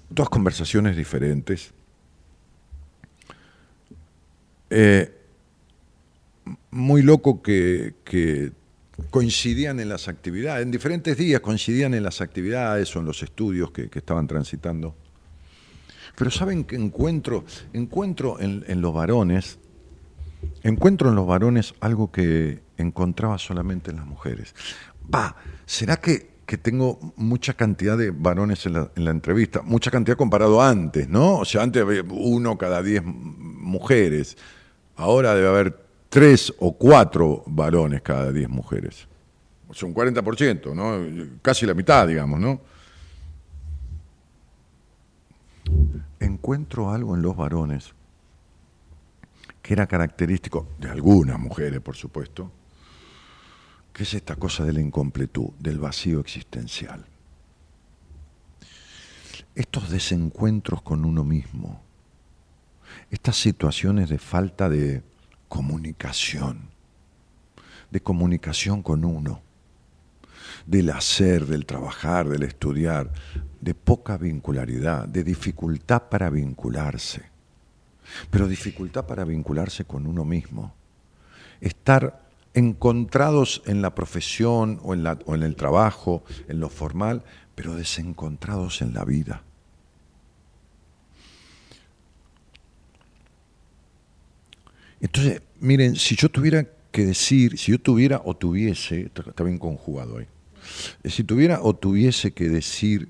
[0.10, 1.72] dos conversaciones diferentes.
[4.70, 5.16] Eh,
[6.72, 8.52] muy loco que,
[9.12, 13.72] coincidían en las actividades, en diferentes días coincidían en las actividades o en los estudios
[13.72, 14.94] que, estaban transitando.
[16.18, 19.58] Pero saben que encuentro, encuentro en, en los varones,
[20.64, 24.56] encuentro en los varones algo que encontraba solamente en las mujeres.
[25.14, 29.62] Va, ¿será que, que tengo mucha cantidad de varones en la, en la entrevista?
[29.62, 31.40] Mucha cantidad comparado a antes, ¿no?
[31.40, 34.38] O sea, antes había uno cada diez mujeres.
[34.96, 39.08] Ahora debe haber tres o cuatro varones cada diez mujeres.
[39.68, 41.38] O sea, un 40%, ¿no?
[41.42, 42.60] Casi la mitad, digamos, ¿no?
[46.20, 47.94] Encuentro algo en los varones
[49.62, 52.52] que era característico de algunas mujeres, por supuesto,
[54.00, 57.04] que es esta cosa de la incompletud, del vacío existencial.
[59.56, 61.82] Estos desencuentros con uno mismo,
[63.12, 65.04] estas situaciones de falta de
[65.50, 66.70] comunicación,
[67.92, 69.42] de comunicación con uno,
[70.66, 73.12] del hacer, del trabajar, del estudiar,
[73.60, 77.24] de poca vincularidad, de dificultad para vincularse,
[78.30, 80.74] pero dificultad para vincularse con uno mismo,
[81.60, 87.24] estar encontrados en la profesión o en, la- o en el trabajo, en lo formal,
[87.56, 89.44] pero desencontrados en la vida.
[95.02, 100.18] Entonces, miren, si yo tuviera que decir, si yo tuviera o tuviese, está bien conjugado
[100.18, 100.28] ahí,
[101.06, 103.10] si tuviera o tuviese que decir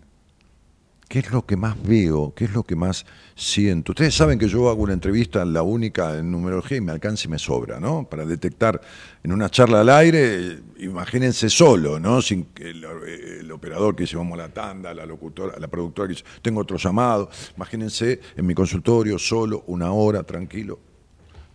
[1.09, 3.03] qué es lo que más veo, qué es lo que más
[3.35, 3.93] siento.
[3.93, 7.31] Ustedes saben que yo hago una entrevista, la única en numerología, y me alcanza y
[7.31, 8.07] me sobra, ¿no?
[8.07, 8.79] Para detectar
[9.23, 12.21] en una charla al aire, eh, imagínense solo, ¿no?
[12.21, 16.25] Sin el, el operador que dice vamos la tanda, la locutora, la productora que dice
[16.43, 20.79] tengo otro llamado, imagínense en mi consultorio solo, una hora, tranquilo.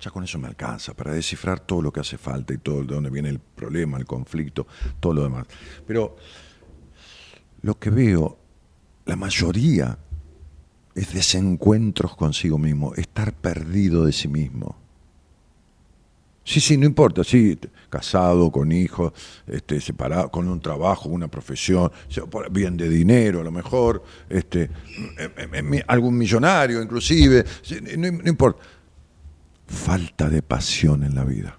[0.01, 2.93] Ya con eso me alcanza para descifrar todo lo que hace falta y todo de
[2.93, 4.67] dónde viene el problema, el conflicto,
[4.99, 5.47] todo lo demás.
[5.87, 6.17] Pero
[7.63, 8.44] lo que veo,
[9.07, 9.99] la mayoría,
[10.95, 14.77] es desencuentros consigo mismo, estar perdido de sí mismo.
[16.45, 19.13] Sí, sí, no importa, sí, casado, con hijos,
[19.47, 21.91] este, separado, con un trabajo, una profesión,
[22.51, 24.71] bien de dinero a lo mejor, este,
[25.19, 27.45] em- em- em- algún millonario inclusive,
[27.97, 28.63] no, importa.
[29.67, 31.59] Falta de pasión en la vida.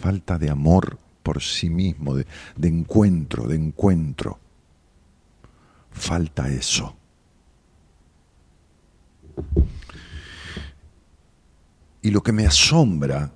[0.00, 2.26] Falta de amor por sí mismo, de
[2.68, 4.40] encuentro, de encuentro.
[5.90, 6.96] Falta eso.
[12.02, 13.32] Y lo que me asombra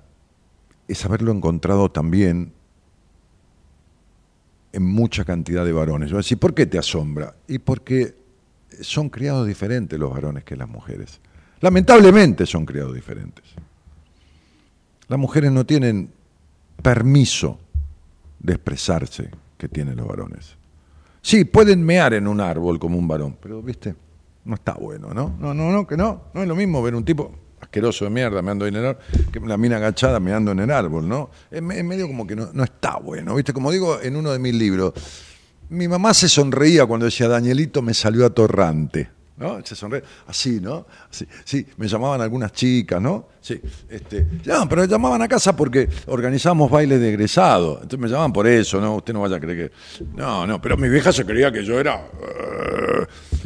[0.87, 2.53] es haberlo encontrado también
[4.73, 6.09] en mucha cantidad de varones.
[6.09, 7.35] Yo voy a decir, ¿por qué te asombra?
[7.47, 8.15] Y porque
[8.81, 11.21] son criados diferentes los varones que las mujeres.
[11.61, 13.45] Lamentablemente son criados diferentes.
[15.07, 16.11] Las mujeres no tienen
[16.81, 17.59] permiso
[18.39, 20.57] de expresarse que tienen los varones.
[21.27, 23.95] Sí, pueden mear en un árbol como un varón, pero, viste,
[24.43, 25.35] no está bueno, ¿no?
[25.39, 26.25] No, no, no, que no.
[26.35, 29.01] No es lo mismo ver un tipo asqueroso de mierda meando en el árbol
[29.33, 31.31] que la mina agachada meando en el árbol, ¿no?
[31.49, 33.53] Es, me- es medio como que no, no está bueno, ¿viste?
[33.53, 34.93] Como digo en uno de mis libros,
[35.69, 39.09] mi mamá se sonreía cuando decía, Danielito me salió atorrante.
[39.37, 39.59] ¿No?
[39.65, 40.87] Se sonreía, así, ¿no?
[41.11, 43.27] Así, sí, me llamaban algunas chicas, ¿no?
[43.41, 47.73] Sí, este, no, pero me llamaban a casa porque organizábamos bailes de egresado.
[47.73, 48.95] Entonces me llamaban por eso, ¿no?
[48.95, 50.05] Usted no vaya a creer que.
[50.15, 51.95] No, no, pero mi vieja se creía que yo era.
[51.97, 53.05] eh,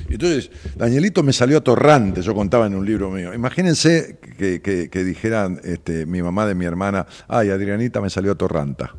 [0.10, 3.34] Entonces, Danielito me salió atorrante, yo contaba en un libro mío.
[3.34, 8.94] Imagínense que, que- dijeran este, mi mamá de mi hermana, ay, Adrianita me salió atorranta.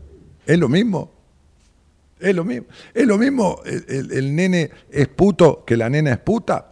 [0.44, 1.12] ¿Es lo mismo?
[2.18, 2.66] Es lo mismo.
[2.92, 6.66] Es lo mismo el nene es puto que la nena es puta.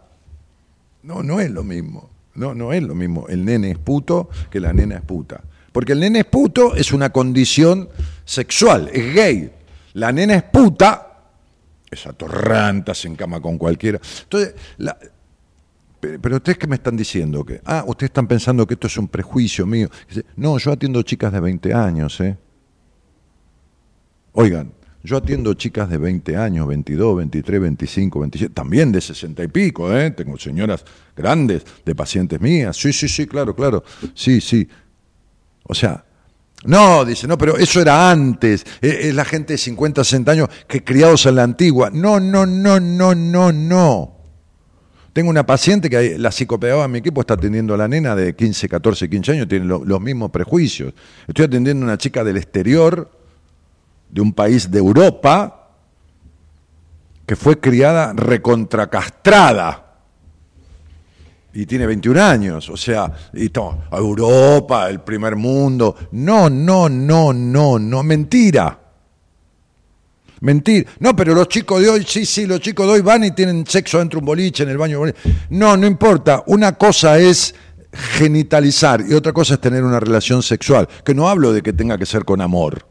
[1.03, 2.09] No, no es lo mismo.
[2.35, 3.27] No, no es lo mismo.
[3.27, 5.41] El nene es puto que la nena es puta.
[5.71, 7.89] Porque el nene es puto es una condición
[8.25, 9.51] sexual, es gay.
[9.93, 11.23] La nena es puta,
[11.89, 13.99] es atorranta, se encama con cualquiera.
[14.23, 14.55] Entonces,
[15.99, 19.07] pero, ustedes qué me están diciendo que, ah, ustedes están pensando que esto es un
[19.07, 19.89] prejuicio mío.
[20.37, 22.37] No, yo atiendo chicas de 20 años, ¿eh?
[24.31, 24.71] Oigan,
[25.03, 29.95] yo atiendo chicas de 20 años, 22, 23, 25, 27, también de 60 y pico,
[29.95, 30.11] ¿eh?
[30.11, 30.83] Tengo señoras
[31.15, 32.75] grandes de pacientes mías.
[32.77, 33.83] Sí, sí, sí, claro, claro.
[34.13, 34.67] Sí, sí.
[35.63, 36.03] O sea,
[36.65, 38.65] no, dice, no, pero eso era antes.
[38.81, 41.89] Eh, Es la gente de 50, 60 años que criados en la antigua.
[41.93, 44.15] No, no, no, no, no, no.
[45.13, 48.35] Tengo una paciente que la psicopedagoga de mi equipo está atendiendo a la nena de
[48.35, 50.93] 15, 14, 15 años, tiene lo- los mismos prejuicios.
[51.27, 53.09] Estoy atendiendo a una chica del exterior,
[54.09, 55.67] de un país de Europa,
[57.25, 59.85] que fue criada recontracastrada.
[61.53, 65.95] Y tiene 21 años, o sea, y to- Europa, el primer mundo.
[66.11, 68.79] No, no, no, no, no, mentira.
[70.41, 70.89] Mentira.
[70.99, 73.65] No, pero los chicos de hoy, sí, sí, los chicos de hoy van y tienen
[73.67, 75.01] sexo dentro de un boliche, en el baño.
[75.49, 76.43] No, no importa.
[76.47, 77.53] Una cosa es
[77.91, 80.87] genitalizar y otra cosa es tener una relación sexual.
[81.03, 82.87] Que no hablo de que tenga que ser con amor.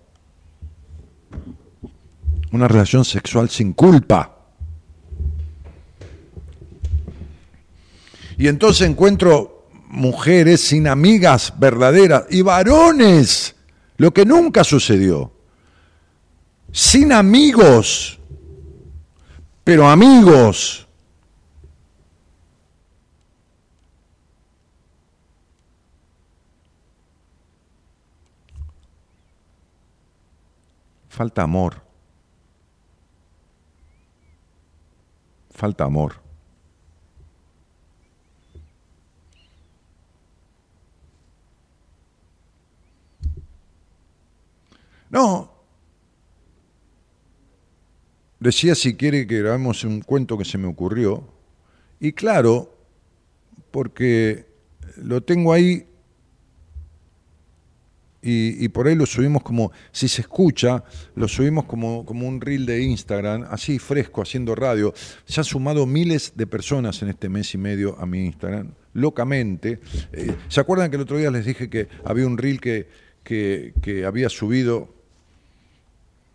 [2.53, 4.37] Una relación sexual sin culpa.
[8.37, 13.57] Y entonces encuentro mujeres sin amigas verdaderas y varones,
[13.97, 15.33] lo que nunca sucedió
[16.73, 18.19] sin amigos,
[19.65, 20.87] pero amigos.
[31.09, 31.88] Falta amor.
[35.59, 36.13] Falta amor.
[45.11, 45.51] No,
[48.39, 51.25] decía si quiere que grabemos un cuento que se me ocurrió.
[51.99, 52.73] Y claro,
[53.73, 54.47] porque
[54.97, 55.89] lo tengo ahí
[58.31, 62.67] y, por ahí lo subimos como, si se escucha, lo subimos como, como un reel
[62.67, 64.93] de Instagram, así fresco, haciendo radio.
[65.25, 69.81] Se han sumado miles de personas en este mes y medio a mi Instagram, locamente.
[70.13, 72.89] Eh, ¿Se acuerdan que el otro día les dije que había un reel que,
[73.25, 74.95] que, que había subido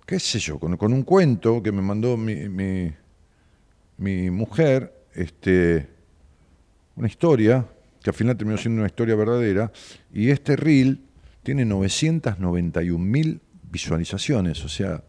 [0.06, 2.92] qué sé yo, con, con un cuento que me mandó mi, mi,
[3.98, 5.88] mi mujer, este,
[6.96, 7.66] una historia,
[8.02, 9.72] que al final terminó siendo una historia verdadera,
[10.14, 11.00] y este reel
[11.44, 15.04] tiene 991 mil visualizaciones, o sea,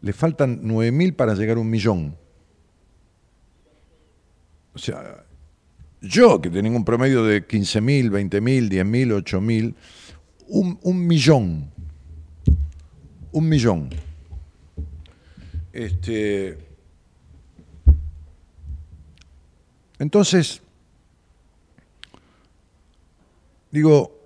[0.00, 2.16] le faltan 9 mil para llegar a un millón.
[4.72, 5.24] O sea,
[6.00, 9.74] yo que tengo un promedio de 15 mil, 20 mil, 10 mil, 8 mil,
[10.48, 11.70] un, un millón,
[13.32, 13.90] un millón.
[15.72, 16.56] Este,
[19.98, 20.62] entonces,
[23.70, 24.19] digo,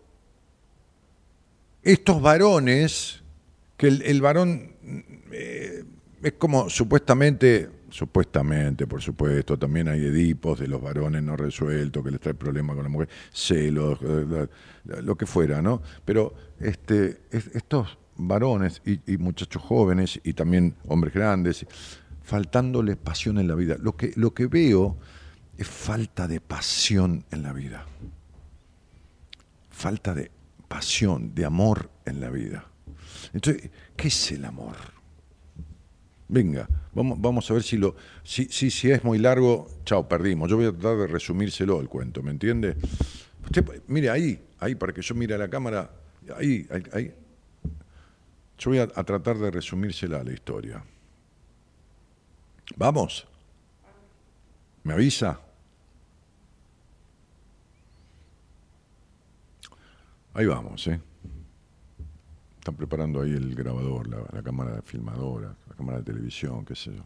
[1.85, 3.23] estos varones,
[3.77, 4.73] que el, varón
[5.33, 5.85] eh,
[6.23, 12.11] es como supuestamente, supuestamente, por supuesto, también hay edipos de los varones no resueltos que
[12.11, 14.47] les trae problemas con la mujer, celos, eh,
[15.03, 15.83] lo que fuera, ¿no?
[16.05, 21.67] Pero este, es- estos varones y, y muchachos jóvenes y también hombres grandes,
[22.23, 23.77] faltándoles pasión en la vida.
[23.81, 24.97] Lo que, lo que veo
[25.59, 27.87] es falta de pasión en la vida.
[29.71, 30.31] Falta de
[31.35, 32.67] de amor en la vida.
[33.33, 34.77] Entonces, ¿qué es el amor?
[36.29, 37.97] Venga, vamos, vamos a ver si lo.
[38.23, 40.51] Si, si, es muy largo, chao, perdimos.
[40.51, 42.77] Yo voy a tratar de resumírselo el cuento, ¿me entiende?
[43.89, 45.91] Mire ahí, ahí, para que yo mire a la cámara.
[46.37, 47.15] Ahí, ahí, ahí.
[48.59, 50.83] Yo voy a, a tratar de resumírsela la historia.
[52.77, 53.27] ¿Vamos?
[54.83, 55.41] ¿Me avisa?
[60.35, 61.01] Ahí vamos, ¿eh?
[62.59, 66.95] Están preparando ahí el grabador, la, la cámara filmadora, la cámara de televisión, qué sé
[66.95, 67.05] yo.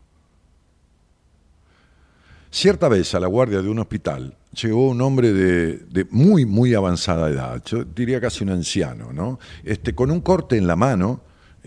[2.51, 7.29] Cierta vez a la guardia de un hospital llegó un hombre de, muy, muy avanzada
[7.29, 9.39] edad, yo diría casi un anciano, ¿no?
[9.65, 11.21] Este, con un corte en la mano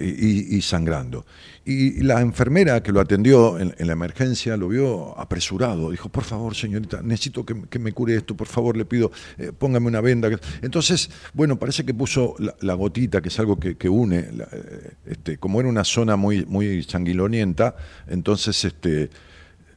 [0.03, 1.25] y, sangrando.
[1.65, 5.91] Y la enfermera que lo atendió en, la emergencia lo vio apresurado.
[5.91, 9.87] Dijo, por favor, señorita, necesito que, me cure esto, por favor, le pido, eh, póngame
[9.87, 10.29] una venda.
[10.61, 15.59] Entonces, bueno, parece que puso la, gotita, que es algo que, une, eh, este, como
[15.59, 17.75] era una zona muy, muy sanguinolenta,
[18.07, 19.09] entonces, este,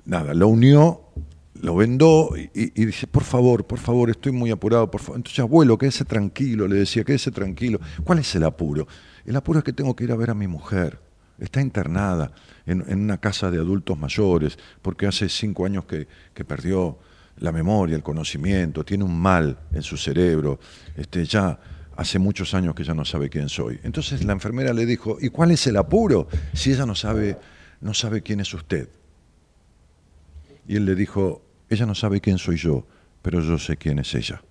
[0.07, 1.01] nada, lo unió,
[1.61, 5.17] lo vendó y- y dice, por favor, por favor, estoy muy apurado, por favor.
[5.19, 7.81] Entonces, abuelo, quédese tranquilo, le decía, quédese tranquilo.
[8.03, 8.87] ¿Cuál es el apuro?
[9.27, 10.99] El apuro es que tengo que ir a ver a mi mujer.
[11.39, 12.33] Está internada
[12.67, 16.99] en, una casa de adultos mayores, porque hace cinco años que, que perdió
[17.39, 20.61] la memoria, el conocimiento, tiene un mal en su cerebro,
[20.97, 21.59] este, ya
[21.97, 23.81] hace muchos años que ya no sabe quién soy.
[23.83, 27.39] Entonces la enfermera le dijo, ¿y cuál es el apuro si ella no sabe,
[27.81, 28.89] no sabe quién es usted?
[30.67, 32.87] Y él le dijo, ella no sabe quién soy yo,
[33.23, 34.43] pero yo sé quién es ella.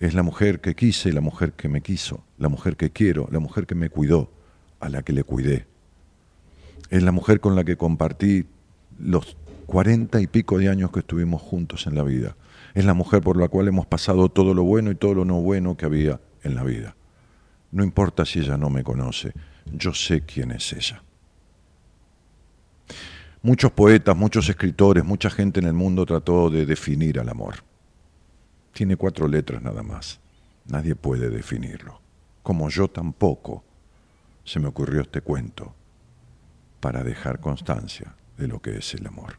[0.00, 3.38] Es la mujer que quise, la mujer que me quiso, la mujer que quiero, la
[3.38, 4.30] mujer que me cuidó,
[4.80, 5.66] a la que le cuidé.
[6.90, 8.46] Es la mujer con la que compartí
[8.98, 9.36] los
[9.66, 12.36] cuarenta y pico de años que estuvimos juntos en la vida.
[12.74, 15.40] Es la mujer por la cual hemos pasado todo lo bueno y todo lo no
[15.40, 16.96] bueno que había en la vida.
[17.72, 19.32] No importa si ella no me conoce,
[19.72, 21.02] yo sé quién es ella.
[23.42, 27.56] Muchos poetas, muchos escritores, mucha gente en el mundo trató de definir al amor.
[28.74, 30.18] Tiene cuatro letras nada más.
[30.66, 32.00] Nadie puede definirlo.
[32.42, 33.62] Como yo tampoco
[34.44, 35.72] se me ocurrió este cuento
[36.80, 39.38] para dejar constancia de lo que es el amor.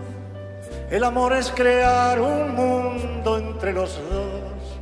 [0.91, 4.77] El amor es crear un mundo entre los dos,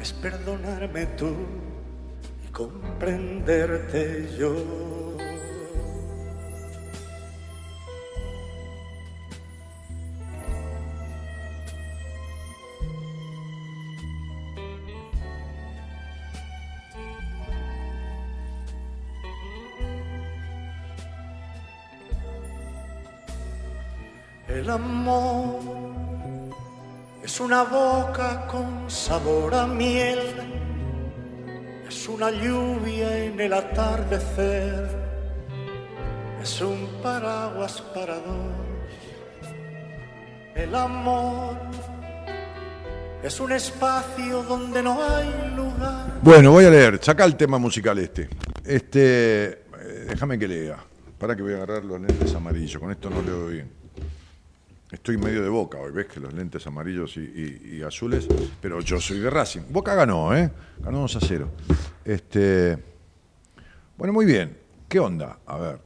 [0.00, 1.34] es perdonarme tú
[2.46, 4.54] y comprenderte yo.
[24.70, 25.58] Amor
[27.22, 30.18] es una boca con sabor a miel,
[31.88, 34.88] es una lluvia en el atardecer,
[36.42, 38.60] es un paraguas para dos.
[40.54, 41.56] El amor
[43.22, 46.20] es un espacio donde no hay lugar.
[46.22, 46.98] Bueno, voy a leer.
[47.02, 48.28] Saca el tema musical este.
[48.64, 50.78] Este, eh, déjame que lea.
[51.18, 52.80] Para que voy a agarrar los lentes amarillos.
[52.80, 53.79] Con esto no leo bien.
[54.92, 58.26] Estoy medio de boca hoy, ves que los lentes amarillos y, azules,
[58.60, 59.60] pero yo soy de Racing.
[59.70, 60.50] Boca ganó, ¿eh?
[60.80, 61.50] Ganó 2 a 0.
[62.04, 62.76] Este,
[63.96, 64.56] bueno, muy bien.
[64.88, 65.38] ¿Qué onda?
[65.46, 65.78] A ver.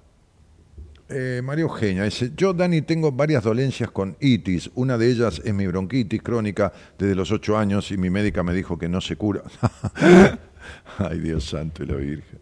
[1.10, 5.52] Eh, María Eugenia dice, yo Dani tengo varias dolencias con itis, una de ellas es
[5.52, 9.16] mi bronquitis crónica desde los 8 años y mi médica me dijo que no se
[9.16, 9.42] cura.
[10.98, 12.38] Ay Dios santo y la Virgen.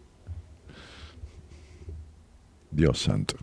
[2.71, 3.35] Dios santo.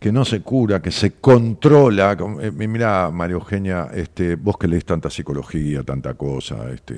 [0.00, 2.16] Que no se cura, que se controla.
[2.40, 6.94] Eh, mira, María Eugenia, este, vos que lees tanta psicología, tanta cosa, este,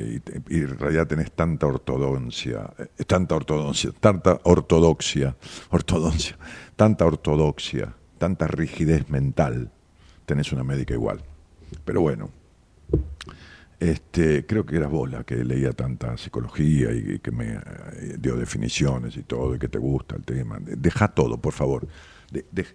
[0.48, 5.34] y, y en realidad tenés tanta ortodoncia, eh, tanta ortodoncia, tanta ortodoxia,
[5.70, 6.38] ortodoncia,
[6.76, 9.72] tanta ortodoxia, tanta rigidez mental,
[10.24, 11.22] tenés una médica igual.
[11.84, 12.30] Pero bueno,
[13.80, 18.16] este, creo que eras vos la que leía tanta psicología y, y que me eh,
[18.16, 20.60] dio definiciones y todo, y que te gusta el tema.
[20.60, 21.88] De- Deja todo, por favor.
[22.32, 22.66] De- de-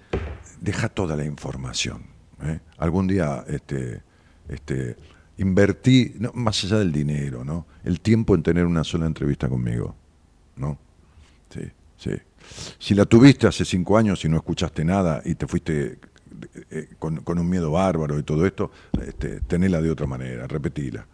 [0.61, 2.03] deja toda la información.
[2.43, 2.59] ¿eh?
[2.77, 4.03] Algún día este,
[4.47, 4.95] este,
[5.37, 7.65] invertí, no, más allá del dinero, ¿no?
[7.83, 9.95] el tiempo en tener una sola entrevista conmigo.
[10.55, 10.77] ¿no?
[11.49, 11.61] Sí,
[11.97, 12.11] sí.
[12.79, 15.99] Si la tuviste hace cinco años y no escuchaste nada y te fuiste
[16.69, 21.07] eh, con, un miedo bárbaro y todo esto, este, tenela de otra manera, repetila.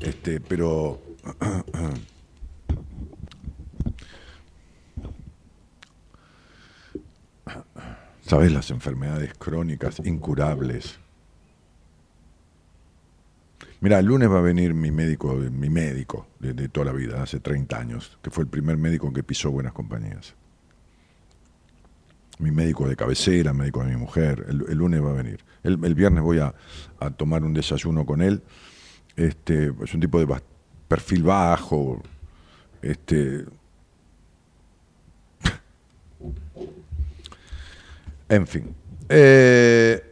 [0.00, 1.00] Este, pero
[8.26, 10.98] ¿sabes las enfermedades crónicas incurables?
[13.80, 17.40] Mira, el lunes va a venir mi médico, mi médico de, toda la vida, hace
[17.40, 20.34] 30 años, que fue el primer médico que pisó buenas compañías.
[22.38, 25.44] Mi médico de cabecera, médico de mi mujer, el, lunes va a venir.
[25.62, 26.54] El, viernes voy a,
[27.00, 28.42] a tomar un desayuno con él.
[29.14, 30.40] Este, es un tipo de
[30.88, 32.02] perfil bajo.
[32.82, 33.44] Este,
[38.28, 38.74] en fin.
[39.08, 40.02] Eh,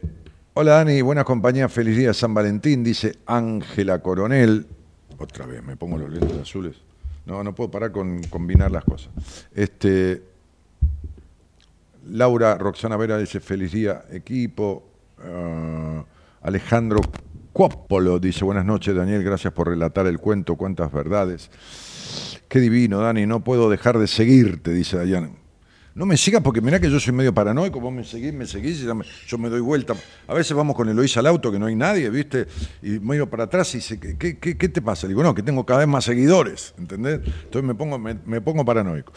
[0.53, 4.67] hola Dani, buena compañía, feliz día San Valentín, dice Ángela Coronel.
[5.17, 6.75] Otra vez, me pongo los lentes azules.
[7.25, 9.09] No, no puedo parar con combinar las cosas.
[9.53, 10.21] Este,
[12.07, 14.83] Laura Roxana Vera dice feliz día, equipo.
[15.19, 16.03] Ah,
[16.41, 16.99] Alejandro
[17.51, 21.49] Cuópolo dice buenas noches, Daniel, gracias por relatar el cuento, cuántas verdades.
[22.49, 25.29] Qué divino, Dani, no puedo dejar de seguirte, dice Dayana.
[25.95, 28.83] No me sigas porque mirá que yo soy medio paranoico, vos me seguís, me seguís,
[28.83, 29.95] me- yo me doy vuelta.
[30.27, 32.47] A veces vamos con Eloísa al auto, que no hay nadie, ¿viste?
[32.81, 34.33] Y miro para atrás y dice, ¿qué,
[34.67, 35.07] te pasa?
[35.07, 37.21] Le digo, no, que tengo cada vez más seguidores, ¿entendés?
[37.25, 39.13] Entonces me pongo, me, me pongo paranoico.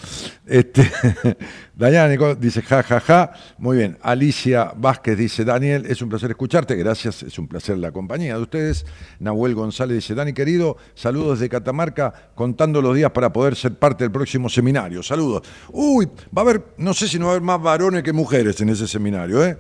[0.47, 0.89] Este,
[1.79, 3.33] Dayana Nico dice, ja, ja, ja.
[3.59, 3.97] Muy bien.
[4.03, 8.43] Alicia Vázquez dice, Daniel, es un placer escucharte, gracias, es un placer la compañía de
[8.43, 8.85] ustedes.
[9.21, 14.03] Nahuel González dice, Dani querido, saludos desde Catamarca, contando los días para poder ser parte
[14.03, 15.05] del próximo seminario.
[15.05, 15.43] Saludos.
[15.71, 16.07] Uy,
[16.37, 18.71] va a haber, no sé si no va a haber más varones que mujeres en
[18.71, 19.57] ese seminario, ¿eh?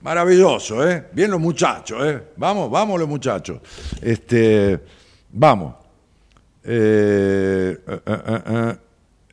[0.00, 1.06] Maravilloso, ¿eh?
[1.12, 2.20] Bien los muchachos, ¿eh?
[2.36, 3.60] Vamos, vamos los muchachos.
[4.02, 4.80] Este,
[5.30, 5.76] vamos.
[6.64, 8.76] Eh, eh, eh, eh,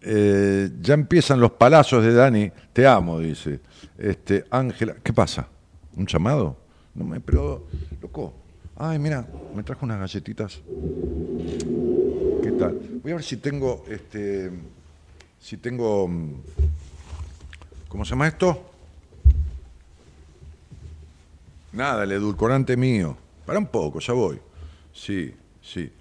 [0.02, 2.52] eh, ya empiezan los palazos de Dani.
[2.74, 3.60] Te amo, dice.
[3.98, 5.48] Este, Ángela, ¿qué pasa?
[5.96, 6.58] ¿Un llamado?
[6.94, 7.68] No me, pero,
[8.02, 8.34] loco.
[8.76, 9.26] Ay, mira,
[9.56, 10.62] me trajo unas galletitas.
[12.44, 12.80] ¿Qué tal?
[13.02, 14.52] Voy a ver si tengo, este,
[15.40, 16.34] si tengo, mm,
[17.88, 18.64] ¿cómo se llama esto?
[21.74, 23.18] Nada, el edulcorante mío.
[23.46, 24.40] Para un poco, ya voy.
[24.94, 25.92] Sí, sí.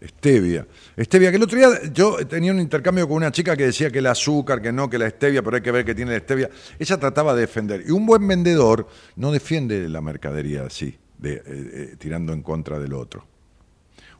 [0.00, 0.66] Stevia.
[0.96, 3.98] Stevia, que el otro día yo tenía un intercambio con una chica que decía que
[3.98, 6.48] el azúcar, que no, que la stevia, pero hay que ver que tiene la stevia.
[6.78, 7.84] Ella trataba de defender.
[7.86, 8.86] Y un buen vendedor
[9.16, 13.26] no defiende la mercadería así, eh, eh, tirando en contra del otro.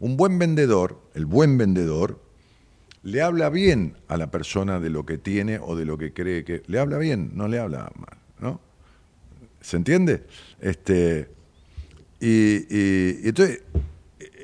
[0.00, 2.20] Un buen vendedor, el buen vendedor,
[3.04, 6.44] le habla bien a la persona de lo que tiene o de lo que cree
[6.44, 6.62] que.
[6.66, 8.60] Le habla bien, no le habla mal, ¿no?
[9.60, 10.24] ¿Se entiende?
[10.60, 11.28] Este,
[12.20, 13.62] y entonces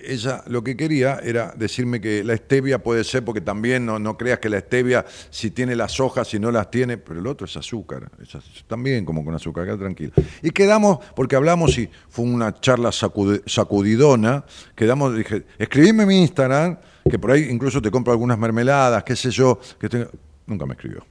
[0.07, 4.17] ella lo que quería era decirme que la stevia puede ser, porque también no, no
[4.17, 7.47] creas que la stevia, si tiene las hojas, si no las tiene, pero el otro
[7.47, 10.13] es azúcar, es también como con azúcar, queda tranquilo.
[10.43, 14.45] Y quedamos, porque hablamos y fue una charla sacudidona,
[14.75, 16.79] quedamos, dije, escribime mi Instagram,
[17.11, 20.11] que por ahí incluso te compro algunas mermeladas, qué sé yo, que tenga-
[20.47, 21.05] nunca me escribió.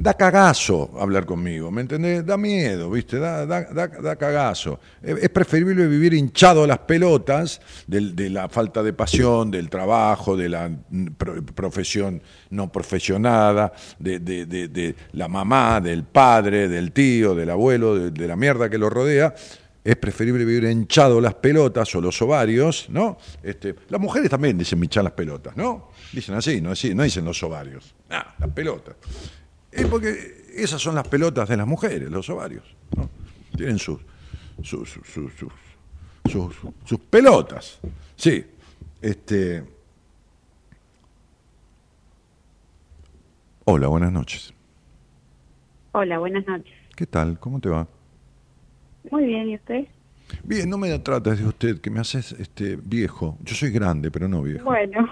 [0.00, 2.24] Da cagazo hablar conmigo, ¿me entendés?
[2.24, 3.18] Da miedo, ¿viste?
[3.18, 4.78] Da, da, da, da cagazo.
[5.02, 10.48] Es preferible vivir hinchado a las pelotas de la falta de pasión, del trabajo, de
[10.50, 10.70] la
[11.16, 18.36] pro- profesión no profesionada, de, la mamá, del padre, del tío, del abuelo, de, la
[18.36, 19.34] mierda que lo rodea.
[19.82, 23.18] Es preferible vivir hinchado las pelotas o los ovarios, ¿no?
[23.42, 25.90] Este, las mujeres también dicen hinchar las pelotas, ¿no?
[26.12, 27.94] Dicen así, no, así, no dicen los ovarios.
[28.10, 28.94] Ah, las pelotas.
[29.72, 32.64] Es porque esas son las pelotas de las mujeres, los ovarios.
[32.96, 33.08] ¿no?
[33.56, 34.00] Tienen sus,
[34.62, 35.52] sus, sus, sus, sus,
[36.30, 37.78] sus- sus pelotas.
[38.16, 38.44] Sí.
[39.00, 39.64] Este.
[43.64, 44.52] Hola, buenas noches.
[45.92, 46.72] Hola, buenas noches.
[46.96, 47.38] ¿Qué tal?
[47.38, 47.86] ¿Cómo te va?
[49.10, 49.86] Muy bien, ¿y usted?
[50.44, 53.38] Bien, no me trates de usted, que me haces este viejo.
[53.42, 54.64] Yo soy grande, pero no viejo.
[54.64, 55.08] Bueno,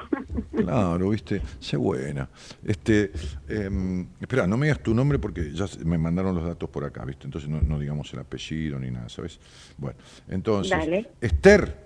[0.56, 2.28] Claro, viste, sé buena.
[2.64, 3.12] Este,
[3.48, 7.04] em, espera, no me digas tu nombre porque ya me mandaron los datos por acá,
[7.04, 7.26] viste.
[7.26, 9.38] Entonces no, no digamos el apellido ni nada, ¿sabes?
[9.76, 9.98] Bueno,
[10.28, 11.08] entonces, Dale.
[11.20, 11.76] Esther.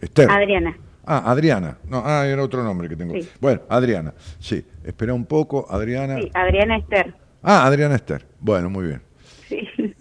[0.00, 0.30] Esther.
[0.30, 0.76] Adriana.
[1.06, 1.78] Ah, Adriana.
[1.88, 3.14] No, ah, era otro nombre que tengo.
[3.14, 3.28] Sí.
[3.40, 4.14] Bueno, Adriana.
[4.38, 6.16] Sí, espera un poco, Adriana.
[6.16, 7.14] Sí, Adriana Esther.
[7.42, 8.26] Ah, Adriana Esther.
[8.40, 9.02] Bueno, muy bien.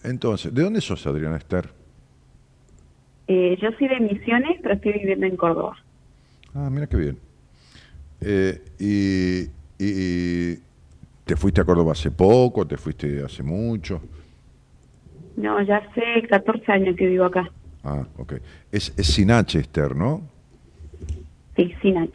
[0.04, 1.70] Entonces, ¿de dónde sos, Adriana Esther?
[3.28, 5.78] Eh, yo soy de Misiones, pero estoy viviendo en Córdoba.
[6.54, 7.18] Ah, mira qué bien.
[8.22, 9.50] Eh, y,
[9.84, 10.60] y-
[11.26, 12.68] te fuiste a Córdoba hace poco?
[12.68, 14.02] ¿Te fuiste hace mucho?
[15.38, 17.50] No, ya hace 14 años que vivo acá.
[17.84, 18.34] Ah, ok.
[18.72, 20.22] Es, es sin H, Esther, ¿no?
[21.56, 22.12] Sí, sin H.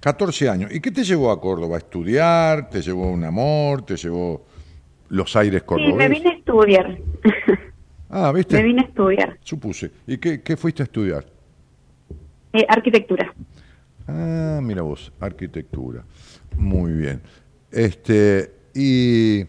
[0.00, 0.74] 14 años.
[0.74, 1.76] ¿Y qué te llevó a Córdoba?
[1.76, 2.68] ¿A estudiar?
[2.68, 3.82] ¿Te llevó un amor?
[3.86, 4.44] ¿Te llevó
[5.12, 5.96] los aires Sí, cordobeses?
[5.96, 6.98] me vine a estudiar.
[8.14, 8.56] Ah, ¿viste?
[8.58, 9.38] me vine a estudiar.
[9.42, 9.90] Supuse.
[10.06, 11.24] ¿Y qué, qué fuiste a estudiar?
[12.52, 13.32] Eh, arquitectura.
[14.06, 16.04] Ah, mira vos, arquitectura.
[16.58, 17.22] Muy bien.
[17.70, 19.44] Este, ¿y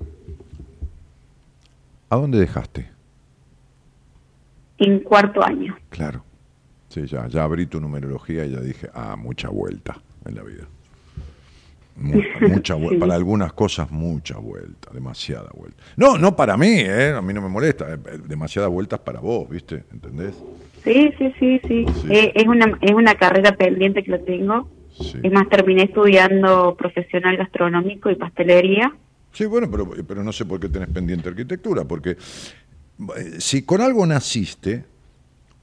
[2.10, 2.90] a dónde dejaste?
[4.78, 5.76] En cuarto año.
[5.90, 6.24] Claro.
[6.88, 10.68] Sí, ya, ya abrí tu numerología y ya dije, ah, mucha vuelta en la vida.
[11.96, 12.96] Mu- mucha vuelta.
[12.96, 13.00] Sí.
[13.00, 15.84] Para algunas cosas, mucha vuelta, demasiada vuelta.
[15.98, 17.14] No, no para mí, ¿eh?
[17.16, 17.94] a mí no me molesta.
[17.94, 19.84] eh, eh, Demasiadas vueltas para vos, ¿viste?
[19.92, 20.34] ¿Entendés?
[20.84, 21.86] Sí, sí, sí, sí.
[22.02, 22.08] Sí.
[22.10, 24.70] Eh, es, una, es una carrera pendiente que lo tengo.
[25.00, 25.20] Sí.
[25.24, 28.94] Es más, terminé estudiando profesional gastronómico y pastelería.
[29.32, 32.18] Sí, bueno, pero, pero no sé por qué tenés pendiente arquitectura, porque
[33.40, 34.86] si con algo naciste,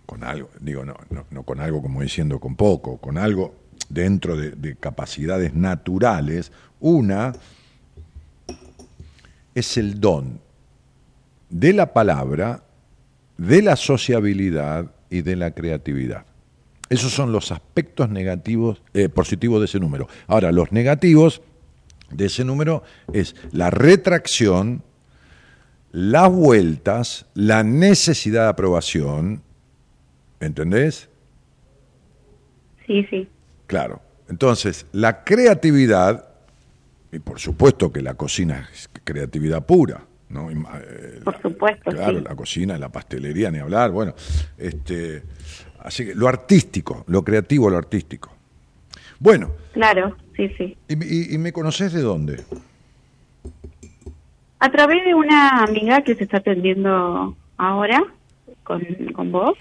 [0.07, 3.55] con algo, digo, no, no, no con algo como diciendo con poco, con algo
[3.91, 7.35] dentro de, de capacidades naturales, una
[9.55, 10.41] es el don
[11.51, 12.63] de la palabra,
[13.37, 16.25] de la sociabilidad y de la creatividad.
[16.89, 20.09] Esos son los aspectos negativos, eh, positivos de ese número.
[20.27, 21.43] Ahora, los negativos
[22.11, 22.83] de ese número
[23.13, 24.83] es la retracción,
[25.93, 29.43] las vueltas, la necesidad de aprobación,
[30.41, 31.09] ¿entendés?
[32.87, 33.29] Sí, sí.
[33.71, 34.01] Claro.
[34.29, 36.25] Entonces, la creatividad,
[37.13, 40.51] y por supuesto que la cocina es creatividad pura, ¿no?
[40.51, 42.25] Eh, Por supuesto, Claro, sí.
[42.29, 44.13] la cocina, la pastelería, ni hablar, bueno,
[44.59, 45.23] este,
[45.85, 48.33] así que lo artístico, lo creativo, lo artístico.
[49.21, 50.77] Bueno, Claro, sí, sí.
[50.89, 50.95] ¿y,
[51.31, 52.43] y- y me conoces de dónde?
[54.59, 58.03] A través de una amiga que se está atendiendo ahora
[58.65, 58.83] con,
[59.15, 59.57] con vos.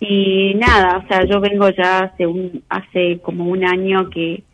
[0.00, 4.44] Y nada, o sea, yo vengo ya hace, un, hace como un año que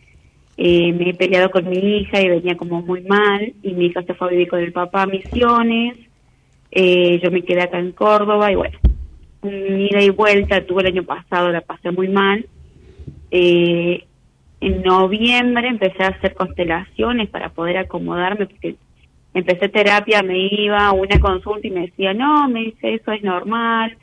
[0.57, 3.53] eh, me he peleado con mi hija y venía como muy mal.
[3.63, 5.99] Y mi hija se fue a vivir con el papá a Misiones.
[6.71, 8.79] Eh, yo me quedé acá en Córdoba y bueno,
[9.43, 10.65] ida y vuelta.
[10.65, 12.47] Tuve el año pasado, la pasé muy mal.
[13.31, 14.05] Eh,
[14.61, 18.77] en noviembre empecé a hacer constelaciones para poder acomodarme porque
[19.35, 23.97] empecé terapia, me iba una consulta y me decía, no, me dice, eso es normal.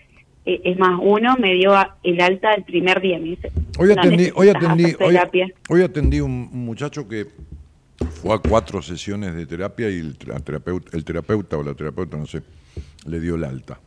[0.46, 1.74] Eh, es más, uno me dio
[2.04, 3.52] el alta el primer día, me dice.
[3.78, 5.48] Hoy "No atendí, hoy atendí, hoy, terapia".
[5.70, 7.28] hoy atendí un, un muchacho que
[8.22, 12.26] fue a cuatro sesiones de terapia y el, terapeuta, el terapeuta o la terapeuta, no
[12.26, 12.42] sé,
[13.06, 13.80] le dio el alta.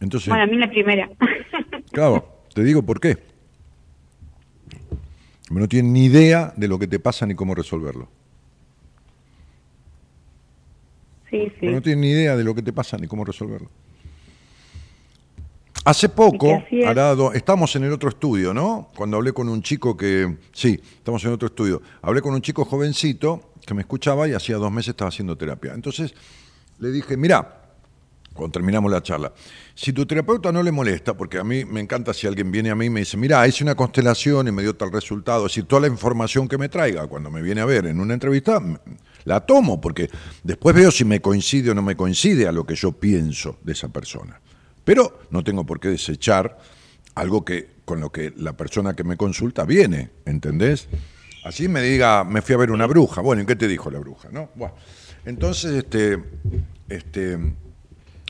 [0.00, 1.08] Entonces, Bueno, a mí la primera.
[1.92, 3.16] claro, te digo por qué.
[5.50, 8.08] No tienen ni idea de lo que te pasa ni cómo resolverlo.
[11.30, 11.66] sí, sí.
[11.66, 13.68] No tienen ni idea de lo que te pasa ni cómo resolverlo.
[15.84, 16.62] Hace poco,
[17.16, 18.88] do- estamos en el otro estudio, ¿no?
[18.94, 21.80] Cuando hablé con un chico que, sí, estamos en otro estudio.
[22.02, 25.72] Hablé con un chico jovencito que me escuchaba y hacía dos meses estaba haciendo terapia.
[25.72, 26.12] Entonces
[26.80, 27.56] le dije, mira,
[28.34, 29.32] cuando terminamos la charla,
[29.74, 32.74] si tu terapeuta no le molesta, porque a mí me encanta si alguien viene a
[32.74, 35.64] mí y me dice, mira, hice una constelación y me dio tal resultado, es decir,
[35.64, 38.62] toda la información que me traiga cuando me viene a ver en una entrevista,
[39.24, 40.10] la tomo, porque
[40.44, 43.72] después veo si me coincide o no me coincide a lo que yo pienso de
[43.72, 44.40] esa persona.
[44.84, 46.58] Pero no tengo por qué desechar
[47.14, 50.88] algo que con lo que la persona que me consulta viene, ¿entendés?
[51.44, 53.20] Así me diga, me fui a ver una bruja.
[53.20, 54.28] Bueno, ¿y qué te dijo la bruja?
[54.30, 54.50] ¿No?
[55.24, 56.22] Entonces, este,
[56.88, 57.38] este,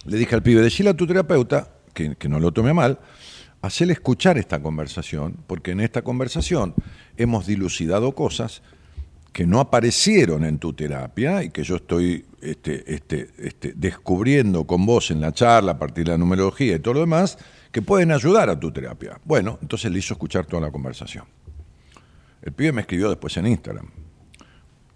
[0.06, 2.98] le dije al pibe, decirle a tu terapeuta, que, no lo tome mal,
[3.62, 6.74] hacele escuchar esta conversación, porque en esta conversación
[7.16, 8.62] hemos dilucidado cosas
[9.32, 14.84] que no aparecieron en tu terapia y que yo estoy este, este, este, descubriendo con
[14.86, 17.38] vos en la charla a partir de la numerología y todo lo demás,
[17.70, 19.20] que pueden ayudar a tu terapia.
[19.24, 21.24] Bueno, entonces le hizo escuchar toda la conversación.
[22.42, 23.86] El pibe me escribió después en Instagram,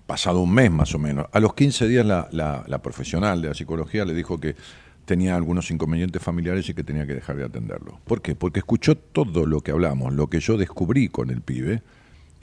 [0.06, 1.26] pasado un mes más o menos.
[1.30, 4.56] A los 15 días la, la, la profesional de la psicología le dijo que
[5.04, 8.00] tenía algunos inconvenientes familiares y que tenía que dejar de atenderlo.
[8.04, 8.34] ¿Por qué?
[8.34, 11.82] Porque escuchó todo lo que hablamos, lo que yo descubrí con el pibe,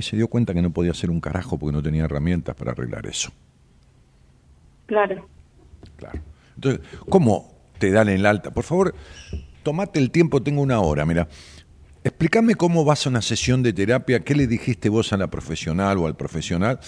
[0.01, 2.71] y se dio cuenta que no podía hacer un carajo porque no tenía herramientas para
[2.71, 3.31] arreglar eso.
[4.87, 5.27] Claro.
[5.95, 6.19] Claro.
[6.55, 8.51] Entonces, ¿cómo te dan el alta?
[8.51, 8.95] Por favor,
[9.63, 11.27] tomate el tiempo, tengo una hora, mira.
[12.03, 15.99] Explícame cómo vas a una sesión de terapia, qué le dijiste vos a la profesional
[15.99, 16.79] o al profesional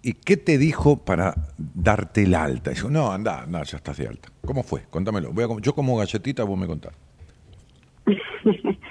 [0.00, 2.70] y qué te dijo para darte el alta.
[2.70, 4.28] Dijo, no, anda, anda, ya estás de alta.
[4.44, 4.82] ¿Cómo fue?
[4.90, 5.32] Contámelo.
[5.32, 6.92] Voy a yo como galletita, vos me contás.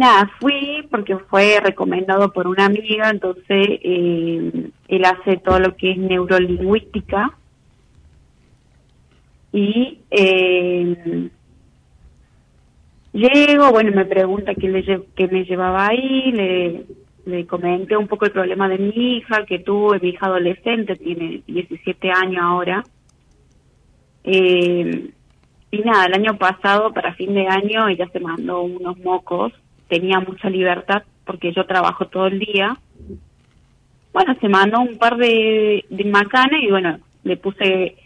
[0.00, 3.44] Nada, fui porque fue recomendado por una amiga, entonces
[3.82, 7.36] eh, él hace todo lo que es neurolingüística
[9.52, 11.28] y eh,
[13.12, 16.86] llego, bueno, me pregunta qué, le, qué me llevaba ahí, le,
[17.26, 21.42] le comenté un poco el problema de mi hija que tuve, mi hija adolescente, tiene
[21.46, 22.82] 17 años ahora.
[24.24, 25.10] Eh,
[25.70, 29.52] y nada, el año pasado, para fin de año, ella se mandó unos mocos.
[29.90, 32.78] Tenía mucha libertad porque yo trabajo todo el día.
[34.12, 37.96] Bueno, se mandó un par de, de macanas y bueno, le puse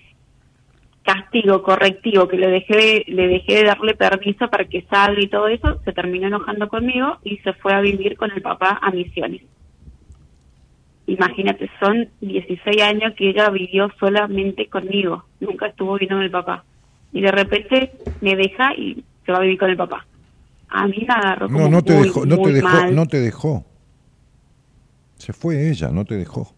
[1.02, 5.48] castigo correctivo que le dejé le dejé de darle permiso para que salga y todo
[5.48, 5.78] eso.
[5.84, 9.42] Se terminó enojando conmigo y se fue a vivir con el papá a misiones.
[11.06, 15.24] Imagínate son 16 años que ella vivió solamente conmigo.
[15.38, 16.64] Nunca estuvo viviendo con el papá.
[17.12, 20.06] Y de repente me deja y se va a vivir con el papá
[20.74, 22.94] a mí agarró como No, no te muy, dejó, no te dejó, mal.
[22.94, 23.64] no te dejó.
[25.18, 26.52] Se fue ella, no te dejó.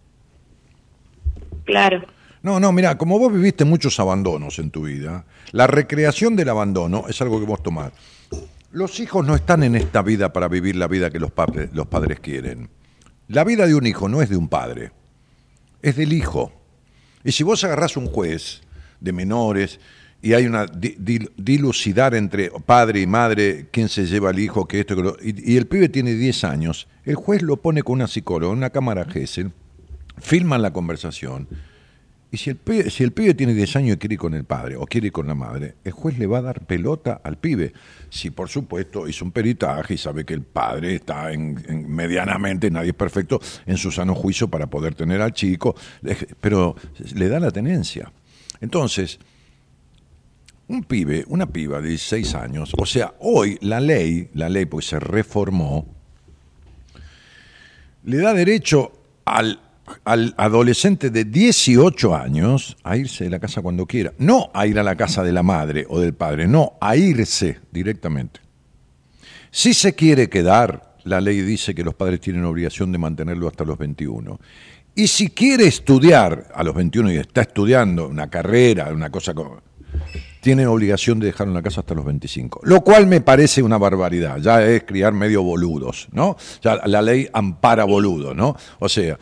[1.65, 2.03] claro
[2.43, 7.05] No, no, mira, como vos viviste muchos abandonos en tu vida, la recreación del abandono
[7.09, 7.93] es algo que vos tomás.
[8.73, 11.87] Los hijos no están en esta vida para vivir la vida que los padres, los
[11.87, 12.71] padres quieren.
[13.29, 14.93] La vida de un hijo no es de un padre,
[15.83, 16.53] es del hijo.
[17.23, 18.63] Y si vos agarrás un juez
[19.01, 19.81] de menores
[20.23, 24.67] y hay una di- di- dilucidar entre padre y madre, quién se lleva al hijo,
[24.67, 27.95] que esto, que lo- y, el pibe tiene 10 años, el juez lo pone con
[27.95, 29.53] una psicóloga, una cámara Gesell,
[30.19, 31.47] filman la conversación,
[32.33, 34.45] y si el, pibe, si el pibe tiene 10 años y quiere ir con el
[34.45, 37.39] padre o quiere ir con la madre, el juez le va a dar pelota al
[37.39, 37.73] pibe.
[38.11, 42.69] Si por supuesto hizo un peritaje y sabe que el padre está en, en- medianamente,
[42.71, 45.77] nadie es perfecto, en su sano juicio para poder tener al chico,
[46.41, 46.75] pero
[47.15, 48.11] le da la tenencia.
[48.61, 49.19] Entonces,
[50.69, 54.87] un pibe, una piba de 16 años, o sea, hoy la ley, la ley pues
[54.87, 55.87] se reformó,
[58.05, 58.93] le da derecho
[59.25, 59.61] al,
[60.05, 64.13] al adolescente de 18 años a irse de la casa cuando quiera.
[64.19, 67.61] No a ir a la casa de la madre o del padre, no, a irse
[67.73, 68.41] directamente.
[69.51, 73.65] Si se quiere quedar, la ley dice que los padres tienen obligación de mantenerlo hasta
[73.65, 74.39] los 21.
[74.95, 79.61] Y si quiere estudiar a los 21 y está estudiando una carrera, una cosa como
[80.47, 82.61] tiene obligación de dejarlo en la casa hasta los 25.
[82.63, 84.39] Lo cual me parece una barbaridad.
[84.39, 86.37] Ya es criar medio boludos, ¿no?
[86.63, 88.55] Ya la ley ampara boludos, ¿no?
[88.79, 89.19] O sea,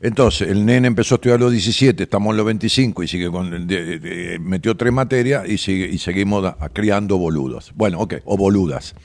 [0.00, 3.30] entonces el nene empezó a estudiar a los 17, estamos en los 25 y sigue
[3.30, 7.70] con, de- metió tres materias y, sigue, y seguimos criando boludos.
[7.76, 8.96] Bueno, ok, o boludas.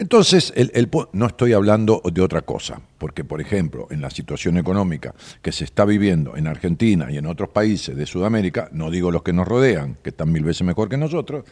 [0.00, 5.12] Entonces, el, no estoy hablando de otra cosa, porque, por ejemplo, en la situación económica
[5.42, 9.22] que se está viviendo en Argentina y en otros países de Sudamérica, no digo los
[9.22, 11.44] que nos rodean, que están mil veces mejor que nosotros,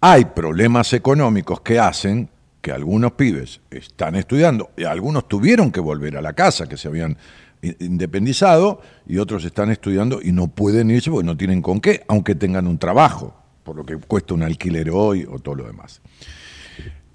[0.00, 2.28] hay problemas económicos que hacen
[2.60, 6.88] que algunos pibes están estudiando y algunos tuvieron que volver a la casa, que se
[6.88, 7.16] habían
[7.62, 12.34] independizado, y otros están estudiando y no pueden irse porque no tienen con qué, aunque
[12.34, 13.32] tengan un trabajo,
[13.62, 16.00] por lo que cuesta un alquiler hoy o todo lo demás.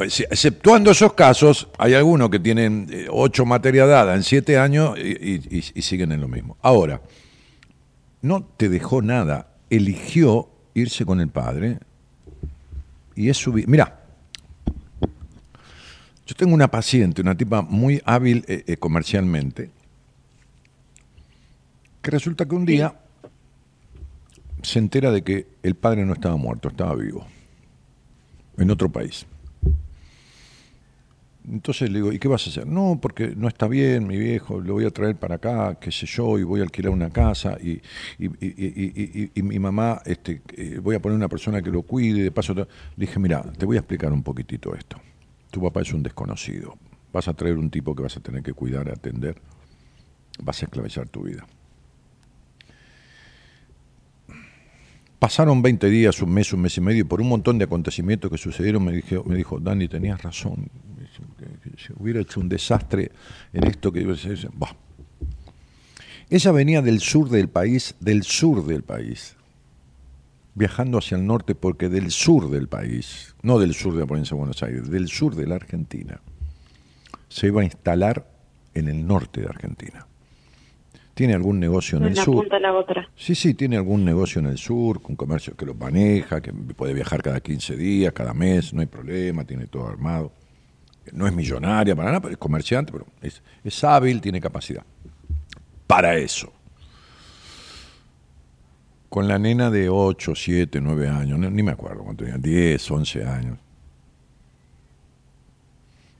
[0.03, 5.61] Exceptuando esos casos, hay algunos que tienen eh, ocho materias dadas en siete años y,
[5.81, 6.57] siguen en lo mismo.
[6.61, 7.01] Ahora,
[8.21, 11.79] no te dejó nada, eligió irse con el padre
[13.15, 13.65] y es su vida.
[13.67, 13.99] Mira,
[16.25, 19.69] yo tengo una paciente, una tipa muy hábil eh, eh, comercialmente,
[22.01, 22.95] que resulta que un día
[24.61, 27.25] se entera de que el padre no estaba muerto, estaba vivo,
[28.57, 29.25] en otro país.
[31.47, 32.67] Entonces le digo, ¿y qué vas a hacer?
[32.67, 36.05] No, porque no está bien, mi viejo, lo voy a traer para acá, qué sé
[36.05, 37.81] yo, y voy a alquilar una casa, y,
[39.41, 42.53] mi mamá, este, eh, voy a poner una persona que lo cuide, de paso...
[42.53, 42.61] te-".
[42.61, 42.67] Le
[43.07, 44.97] dije, mira, te voy a explicar un poquitito esto.
[45.49, 46.77] Tu papá es un desconocido,
[47.11, 49.41] vas a traer un tipo que vas a tener que cuidar, atender.
[50.43, 51.45] vas a esclavizar tu vida.
[55.19, 58.31] Pasaron 20 días, un mes, un mes y medio, y por un montón de acontecimientos
[58.31, 60.67] que sucedieron, me dijo, me dijo Dani, tenías razón.
[61.77, 63.11] Si hubiera hecho un desastre
[63.53, 64.05] en esto que...
[64.53, 64.75] Bah.
[66.29, 69.35] Ella venía del sur del país, del sur del país,
[70.55, 74.35] viajando hacia el norte porque del sur del país, no del sur de la provincia
[74.35, 76.21] de Buenos Aires, del sur de la Argentina,
[77.27, 78.27] se iba a instalar
[78.73, 80.07] en el norte de Argentina.
[81.13, 82.35] Tiene algún negocio en el sur.
[82.35, 83.09] punta a la otra.
[83.15, 86.93] Sí, sí, tiene algún negocio en el sur, con comercio que lo maneja, que puede
[86.93, 90.31] viajar cada 15 días, cada mes, no hay problema, tiene todo armado.
[91.11, 94.83] No es millonaria para nada, pero es comerciante, pero es, es hábil, tiene capacidad.
[95.87, 96.51] Para eso.
[99.09, 103.25] Con la nena de 8, 7, 9 años, ni me acuerdo cuánto tenía, 10, 11
[103.25, 103.59] años.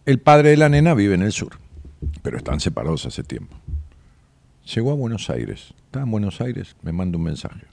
[0.05, 1.57] El padre de la nena vive en el sur,
[2.21, 3.55] pero están separados hace tiempo.
[4.73, 5.73] Llegó a Buenos Aires.
[5.85, 7.65] Estaba en Buenos Aires, me manda un mensaje.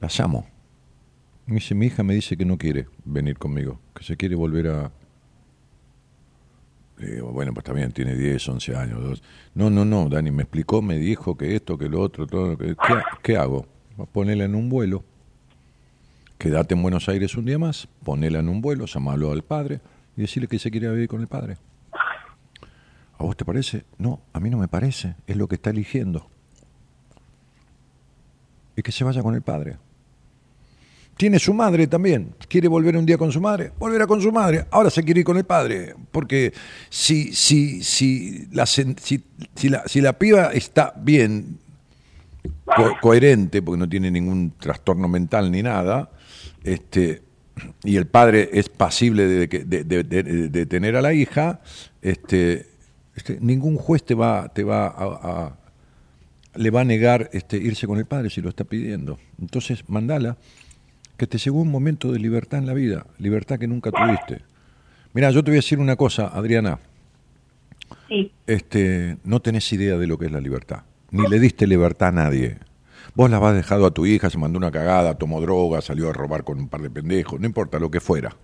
[0.00, 0.51] La llamo.
[1.46, 4.68] Me dice, mi hija me dice que no quiere venir conmigo, que se quiere volver
[4.68, 4.92] a...
[7.32, 9.22] Bueno, pues también tiene 10, 11 años.
[9.54, 12.56] No, no, no, Dani, me explicó, me dijo que esto, que lo otro, todo.
[12.56, 13.66] Que, ¿qué, qué hago?
[14.12, 15.02] Ponela en un vuelo.
[16.38, 19.80] Quédate en Buenos Aires un día más, ponela en un vuelo, llamalo al padre
[20.16, 21.56] y decirle que se quiere vivir con el padre.
[23.18, 23.84] ¿A vos te parece?
[23.98, 25.14] No, a mí no me parece.
[25.26, 26.28] Es lo que está eligiendo.
[28.76, 29.76] Y que se vaya con el padre.
[31.16, 32.34] Tiene su madre también.
[32.48, 33.72] ¿Quiere volver un día con su madre?
[33.78, 34.66] Volverá con su madre.
[34.70, 35.94] Ahora se quiere ir con el padre.
[36.10, 36.52] Porque
[36.88, 38.94] si, si, si, la, si,
[39.54, 41.58] si la, si la piba está bien,
[42.64, 46.10] co- coherente, porque no tiene ningún trastorno mental ni nada,
[46.64, 47.22] este,
[47.84, 51.60] y el padre es pasible de, que- de- de- de- de tener a la hija,
[52.00, 52.66] este,
[53.14, 55.56] este, ningún juez te va, te va a, a-
[56.54, 59.18] le va a negar este, irse con el padre si lo está pidiendo.
[59.40, 60.36] Entonces, mandala,
[61.16, 64.44] que te llegó un momento de libertad en la vida, libertad que nunca tuviste.
[65.12, 66.78] Mira, yo te voy a decir una cosa, Adriana,
[68.08, 72.08] Sí, este, no tenés idea de lo que es la libertad, ni le diste libertad
[72.08, 72.58] a nadie.
[73.14, 76.12] Vos la has dejado a tu hija, se mandó una cagada, tomó droga, salió a
[76.12, 78.34] robar con un par de pendejos, no importa lo que fuera.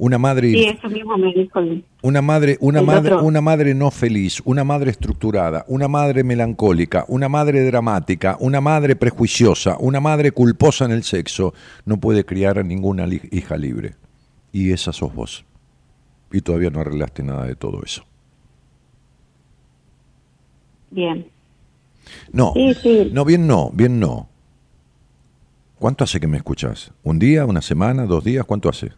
[0.00, 1.58] Una madre sí, eso mismo me dijo
[2.02, 3.26] una madre, una El madre, otro.
[3.26, 8.94] una madre no feliz, una madre estructurada, una madre melancólica, una madre dramática, una madre
[8.94, 11.52] prejuiciosa, una madre culposa en el sexo,
[11.84, 13.96] no puede criar a ninguna li- hija libre.
[14.52, 15.44] Y esa sos vos.
[16.30, 18.04] Y todavía no arreglaste nada de todo eso.
[20.90, 21.26] Bien.
[22.32, 23.10] No, Sí, sí.
[23.12, 24.28] no, bien no, bien no.
[25.78, 26.92] ¿Cuánto hace que me escuchas?
[27.02, 28.44] ¿Un día, una semana, dos días?
[28.46, 28.92] ¿Cuánto hace?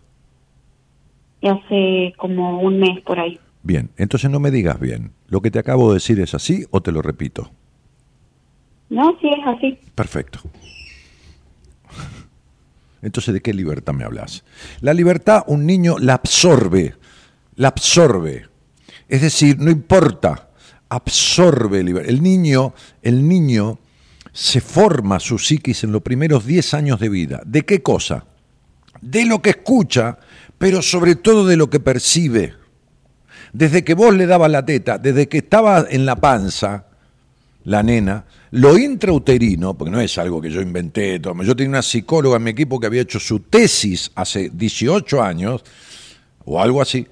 [1.40, 3.38] Y hace como un mes por ahí.
[3.62, 5.12] Bien, entonces no me digas bien.
[5.28, 7.50] ¿Lo que te acabo de decir es así o te lo repito?
[8.88, 9.78] No, sí es así.
[9.94, 10.40] Perfecto.
[13.02, 14.44] Entonces, ¿de qué libertad me hablas?
[14.80, 16.94] La libertad un niño la absorbe,
[17.56, 18.46] la absorbe.
[19.08, 20.50] Es decir, no importa,
[20.88, 23.78] absorbe liber- el niño, el niño
[24.32, 27.40] se forma su psiquis en los primeros 10 años de vida.
[27.46, 28.26] ¿De qué cosa?
[29.00, 30.18] De lo que escucha,
[30.60, 32.52] pero sobre todo de lo que percibe.
[33.54, 36.84] Desde que vos le dabas la teta, desde que estaba en la panza,
[37.64, 42.36] la nena, lo intrauterino, porque no es algo que yo inventé, yo tenía una psicóloga
[42.36, 45.64] en mi equipo que había hecho su tesis hace 18 años,
[46.44, 47.06] o algo así,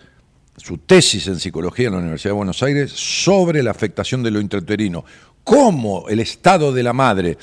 [0.58, 4.42] su tesis en psicología en la Universidad de Buenos Aires sobre la afectación de lo
[4.42, 5.06] intrauterino,
[5.42, 7.38] cómo el estado de la madre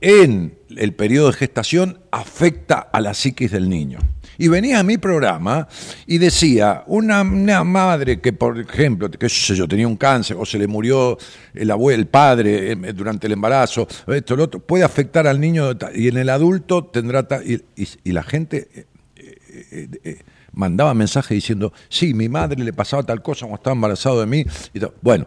[0.00, 4.00] en el periodo de gestación afecta a la psiquis del niño.
[4.38, 5.68] Y venía a mi programa
[6.06, 10.44] y decía, una, una madre que, por ejemplo, qué sé yo, tenía un cáncer o
[10.44, 11.16] se le murió
[11.54, 15.70] el abuelo, el padre eh, durante el embarazo, esto, lo otro, puede afectar al niño
[15.94, 17.26] y en el adulto tendrá...
[17.44, 18.68] y, y- la gente
[19.16, 20.18] eh, eh,
[20.52, 24.44] mandaba mensajes diciendo, sí, mi madre le pasaba tal cosa cuando estaba embarazado de mí.
[24.72, 24.80] Y.
[25.00, 25.26] Bueno,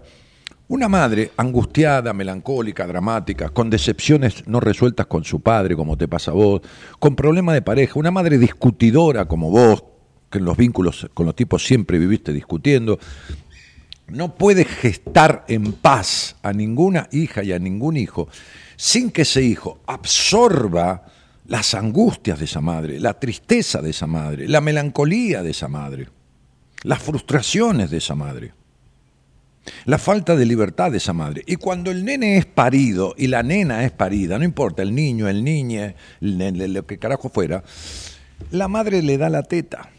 [0.70, 6.32] una madre angustiada, melancólica, dramática, con decepciones no resueltas con su padre, como te pasa
[6.32, 6.62] a vos,
[7.00, 9.84] con problemas de pareja, una madre discutidora como vos,
[10.30, 13.00] que en los vínculos con los tipos siempre viviste discutiendo,
[14.08, 18.28] no puede gestar en paz a ninguna hija y a ningún hijo
[18.76, 21.06] sin que ese hijo absorba
[21.46, 26.10] las angustias de esa madre, la tristeza de esa madre, la melancolía de esa madre,
[26.84, 28.54] las frustraciones de esa madre
[29.86, 31.44] la falta de libertad de esa madre.
[31.46, 35.28] Y cuando el nene es parido y la nena es parida, no importa, el niño,
[35.28, 37.64] el niñe, el nene, lo que carajo fuera,
[38.52, 39.90] la madre le da la teta.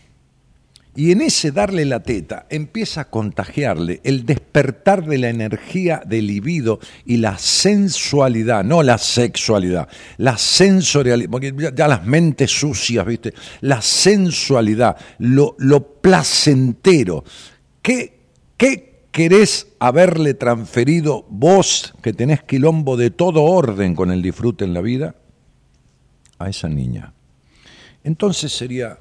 [0.99, 6.27] Y en ese darle la teta empieza a contagiarle el despertar de la energía del
[6.27, 13.33] libido y la sensualidad, no la sexualidad, la sensorialidad, porque ya, las mentes sucias, ¿viste?
[13.61, 17.23] La sensualidad, lo, lo placentero.
[17.81, 18.19] ¿Qué,
[18.57, 18.88] ¿Qué
[19.19, 24.81] querés haberle transferido vos, que tenés quilombo de todo orden con el disfrute en la
[24.81, 25.17] vida,
[26.39, 27.15] a esa niña?
[28.05, 28.97] Entonces sería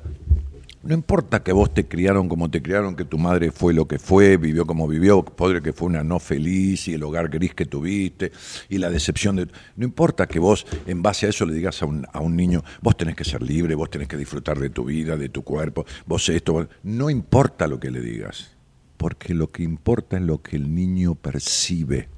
[0.81, 3.99] no importa que vos te criaron como te criaron, que tu madre fue lo que
[3.99, 7.65] fue, vivió como vivió, podre que fue una no feliz y el hogar gris que
[7.65, 8.31] tuviste
[8.69, 9.47] y la decepción de...
[9.75, 12.63] No importa que vos en base a eso le digas a un, a un niño,
[12.81, 15.85] vos tenés que ser libre, vos tenés que disfrutar de tu vida, de tu cuerpo,
[16.07, 18.56] vos esto, vos- no importa lo que le digas,
[18.97, 22.09] porque lo que importa es lo que el niño percibe.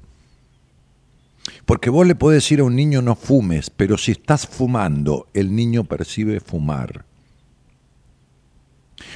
[1.64, 5.54] Porque vos le podés decir a un niño no fumes, pero si estás fumando, el
[5.54, 7.04] niño percibe fumar.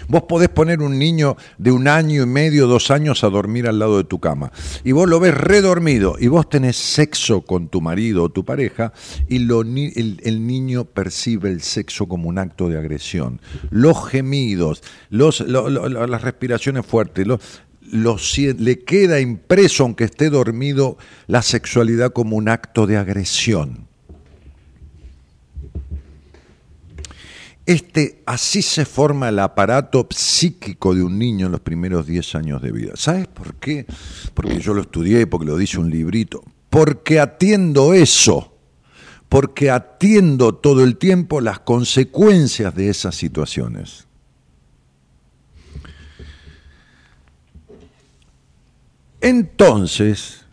[0.09, 3.79] Vos podés poner un niño de un año y medio, dos años a dormir al
[3.79, 4.53] lado de tu cama.
[4.85, 8.93] Y vos lo ves redormido y vos tenés sexo con tu marido o tu pareja
[9.29, 13.41] y el, niño percibe el sexo como un acto de agresión.
[13.71, 17.27] Los gemidos, las respiraciones fuertes,
[17.91, 23.89] le queda impreso, aunque esté dormido, la sexualidad como un acto de agresión.
[27.67, 32.63] Este, así se forma el aparato psíquico de un niño en los primeros 10 años
[32.63, 32.93] de vida.
[32.95, 33.87] ¿Sabes por qué?
[34.35, 36.45] Porque yo lo estudié, porque lo dice un librito.
[36.69, 38.55] Porque atiendo eso.
[39.31, 44.07] Porque atiendo todo el tiempo las consecuencias de esas situaciones.
[49.23, 50.45] Entonces,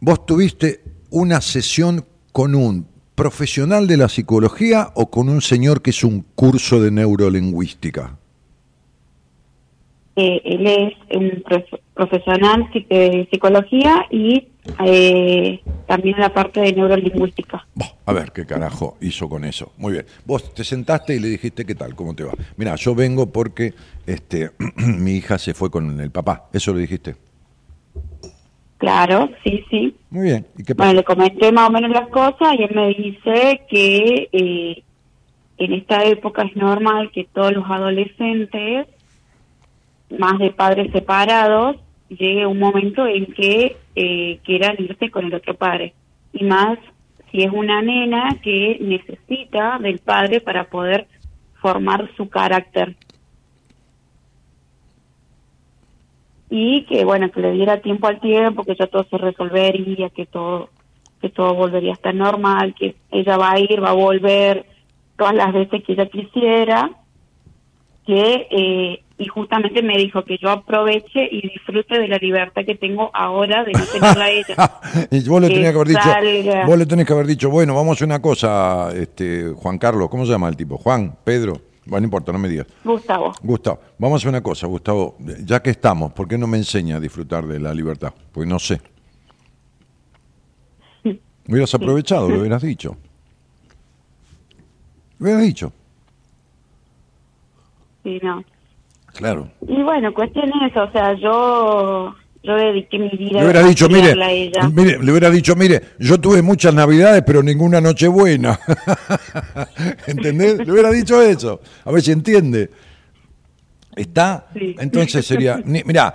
[0.00, 5.90] vos tuviste una sesión con un profesional de la psicología o con un señor que
[5.90, 8.18] es un curso de neurolingüística.
[10.14, 14.48] Eh, él es un prof- profesional psi- de psicología y
[14.84, 17.66] eh, también la parte de neurolingüística.
[17.74, 19.72] Bah, a ver qué carajo hizo con eso.
[19.78, 20.04] Muy bien.
[20.26, 22.32] Vos te sentaste y le dijiste qué tal, cómo te va.
[22.58, 23.72] Mira, yo vengo porque
[24.06, 26.48] este, mi hija se fue con el papá.
[26.52, 27.16] Eso le dijiste.
[28.82, 29.94] Claro, sí, sí.
[30.10, 30.46] Muy bien.
[30.58, 34.28] ¿Y qué Bueno, le comenté más o menos las cosas y él me dice que
[34.32, 34.82] eh,
[35.56, 38.88] en esta época es normal que todos los adolescentes,
[40.18, 41.76] más de padres separados,
[42.08, 45.94] llegue un momento en que eh, quieran irse con el otro padre.
[46.32, 46.76] Y más
[47.30, 51.06] si es una nena que necesita del padre para poder
[51.60, 52.96] formar su carácter.
[56.54, 60.26] Y que bueno que le diera tiempo al tiempo que ya todo se resolvería que
[60.26, 60.68] todo
[61.22, 64.66] que todo volvería a estar normal que ella va a ir va a volver
[65.16, 66.90] todas las veces que ella quisiera
[68.06, 72.74] que eh, y justamente me dijo que yo aproveche y disfrute de la libertad que
[72.74, 74.54] tengo ahora de no tenerla a ella
[75.10, 76.66] Y vos le que tenías que haber dicho, salga.
[76.66, 80.26] vos le tenés que haber dicho, bueno, vamos a una cosa, este, Juan Carlos, ¿cómo
[80.26, 80.76] se llama el tipo?
[80.76, 82.66] Juan, Pedro, bueno, no importa, no me digas.
[82.84, 86.58] Gustavo Gustavo, vamos a hacer una cosa, Gustavo, ya que estamos, ¿por qué no me
[86.58, 88.12] enseña a disfrutar de la libertad?
[88.32, 88.80] Pues no sé.
[91.48, 92.96] Hubieras aprovechado, lo hubieras dicho.
[95.18, 95.72] Lo hubieras dicho,
[98.02, 98.44] sí no
[99.14, 99.48] claro.
[99.66, 102.14] y bueno cuestión es eso o sea yo
[102.44, 105.54] yo dediqué mi vida Le hubiera a dicho, mire, a ella mire, le hubiera dicho,
[105.54, 108.58] mire, yo tuve muchas navidades, pero ninguna noche buena.
[110.06, 110.58] ¿Entendés?
[110.58, 111.60] Le hubiera dicho eso.
[111.84, 112.70] A ver si entiende.
[113.94, 114.74] Está, Sí.
[114.78, 116.14] entonces sería, ni- mirá,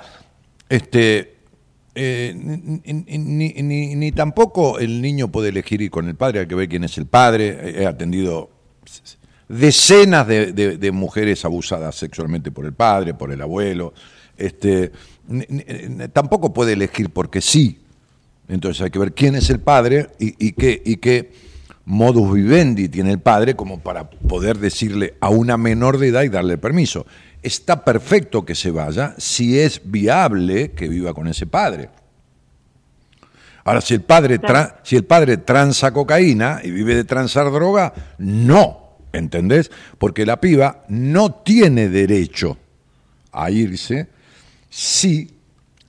[0.68, 1.36] este,
[1.96, 6.56] eh, ni, ni- ni- tampoco el niño puede elegir ir con el padre, hay que
[6.56, 7.82] ver quién es el padre.
[7.82, 8.50] He atendido
[9.48, 13.94] decenas de, de- de mujeres abusadas sexualmente por el padre, por el abuelo.
[14.38, 14.92] Este,
[16.14, 17.80] tampoco puede elegir porque sí.
[18.48, 21.32] Entonces hay que ver quién es el padre y, y qué, y qué
[21.86, 26.30] modus vivendi tiene el padre como para poder decirle a una menor de edad y
[26.30, 27.06] darle permiso.
[27.44, 31.90] Está perfecto que se vaya si es viable que viva con ese padre.
[33.64, 37.94] Ahora, si el padre, tra- si el padre transa cocaína y vive de transar droga,
[38.18, 39.70] no, ¿entendés?
[39.98, 42.58] Porque la piba no tiene derecho
[43.34, 44.08] a irse
[44.70, 45.32] si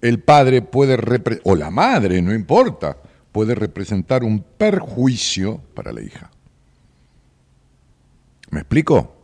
[0.01, 0.99] el padre puede,
[1.45, 2.97] o la madre, no importa,
[3.33, 6.31] puede representar un perjuicio para la hija.
[8.51, 9.15] ¿Me explico?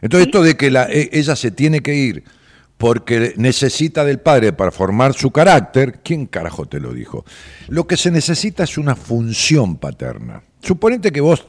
[0.00, 2.24] Entonces esto de que la- e- ella se tiene que ir
[2.78, 7.26] porque necesita del padre para formar su carácter, ¿quién carajo te lo dijo?
[7.68, 10.42] Lo que se necesita es una función paterna.
[10.62, 11.46] Suponete que vos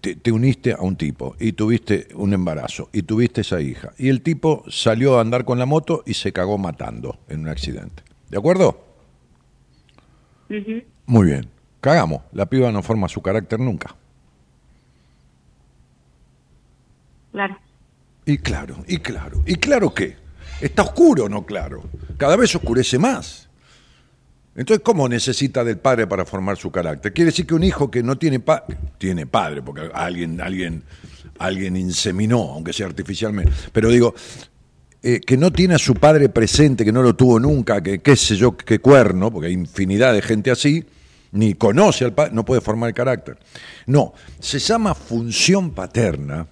[0.00, 4.08] te, te uniste a un tipo y tuviste un embarazo y tuviste esa hija y
[4.08, 8.02] el tipo salió a andar con la moto y se cagó matando en un accidente.
[8.30, 8.84] ¿De acuerdo?
[11.06, 11.48] Muy bien.
[11.80, 12.22] Cagamos.
[12.32, 13.94] La piba no forma su carácter nunca.
[17.32, 17.58] Claro.
[18.24, 20.16] Y claro, y claro, y claro que
[20.60, 21.82] está oscuro, no claro.
[22.18, 23.48] Cada vez oscurece más.
[24.54, 27.12] Entonces, ¿cómo necesita del padre para formar su carácter?
[27.12, 30.82] Quiere decir que un hijo que no tiene padre, tiene padre, porque alguien, alguien,
[31.38, 33.50] alguien inseminó, aunque sea artificialmente.
[33.72, 34.14] Pero digo,
[35.02, 38.14] eh, que no tiene a su padre presente, que no lo tuvo nunca, que qué
[38.14, 40.84] sé yo, qué cuerno, porque hay infinidad de gente así,
[41.32, 43.38] ni conoce al padre, no puede formar el carácter.
[43.86, 46.46] No, se llama función paterna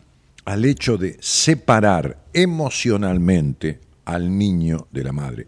[0.47, 3.79] al hecho de separar emocionalmente
[4.11, 5.47] al niño de la madre.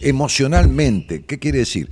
[0.00, 1.88] Emocionalmente, ¿qué quiere decir?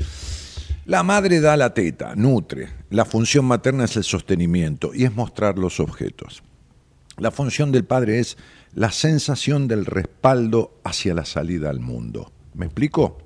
[0.87, 2.69] La madre da la teta, nutre.
[2.91, 6.43] La función materna es el sostenimiento y es mostrar los objetos.
[7.19, 8.39] La función del padre es
[8.75, 12.33] la sensación del respaldo hacia la salida al mundo.
[12.55, 13.19] ¿Me explico?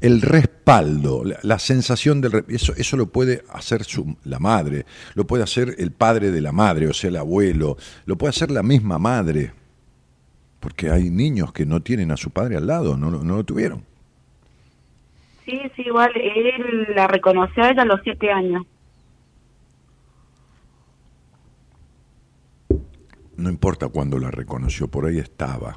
[0.00, 4.84] El respaldo, la, sensación del eso, eso lo puede hacer su- la madre,
[5.14, 8.50] lo puede hacer el padre de la madre, o sea, el abuelo, lo puede hacer
[8.50, 9.54] la misma madre,
[10.64, 13.44] porque hay niños que no tienen a su padre al lado, no, lo- no lo
[13.44, 13.84] tuvieron.
[15.44, 18.62] Sí, sí, igual él la reconoció a ella a los siete años.
[23.36, 25.76] No importa cuándo la reconoció, por ahí estaba.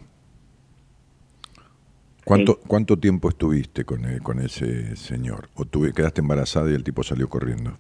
[2.24, 5.50] ¿Cuánto, ¿Cuánto tiempo estuviste con, e- con ese señor?
[5.56, 7.78] ¿O tuve, quedaste embarazada y el tipo salió corriendo?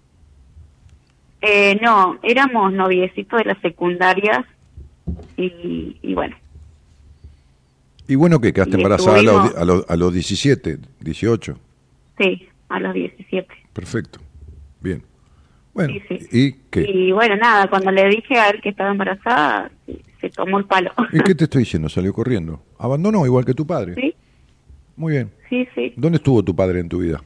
[1.39, 4.45] Eh, no, éramos noviecitos de las secundarias
[5.37, 6.35] y, y bueno,
[8.07, 11.59] Y bueno, que quedaste embarazada a los, a, los, a los 17, 18.
[12.19, 13.47] sí, a los 17.
[13.73, 14.19] Perfecto.
[14.81, 15.03] Bien.
[15.73, 16.27] Bueno, Sí, sí.
[16.31, 16.81] ¿y qué?
[16.89, 20.65] Y bueno, nada, cuando le dije a él que estaba embarazada, se, se tomó el
[20.65, 20.91] palo.
[21.13, 21.87] ¿Y qué te estoy diciendo?
[21.89, 22.61] Salió corriendo.
[22.79, 23.93] Abandonó igual que tu padre.
[23.95, 24.15] Sí,
[24.95, 25.31] Muy bien.
[25.49, 25.93] sí, sí.
[25.95, 27.21] ¿Dónde estuvo tu padre en tu vida?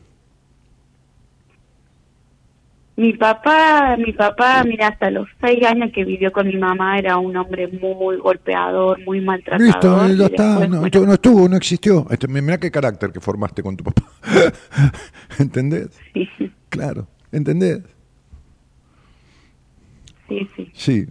[2.98, 7.18] Mi papá, mi papá, mira, hasta los seis años que vivió con mi mamá era
[7.18, 9.66] un hombre muy golpeador, muy maltratador.
[9.66, 10.48] Listo, y ya está.
[10.50, 12.06] después, No, bueno, no estuvo, no existió.
[12.10, 14.04] Este, mirá qué carácter que formaste con tu papá.
[15.39, 15.98] ¿Entendés?
[16.14, 16.28] sí,
[16.70, 17.08] Claro.
[17.32, 17.82] ¿Entendés?
[20.28, 20.72] sí, sí.
[20.74, 21.08] Sí.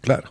[0.00, 0.30] Claro.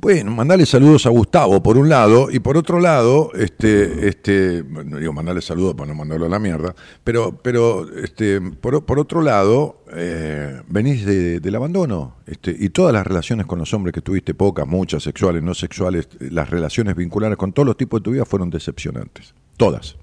[0.00, 4.96] Bueno, mandale saludos a Gustavo por un lado y por otro lado, este, este, no
[4.98, 6.72] digo mandarle saludos para no mandarlo a la mierda,
[7.02, 12.92] pero, pero, este, por, por otro lado, eh, venís de- del abandono, este, y todas
[12.94, 17.36] las relaciones con los hombres que tuviste, pocas, muchas, sexuales, no sexuales, las relaciones vinculares
[17.36, 19.96] con todos los tipos de tu vida fueron decepcionantes, todas,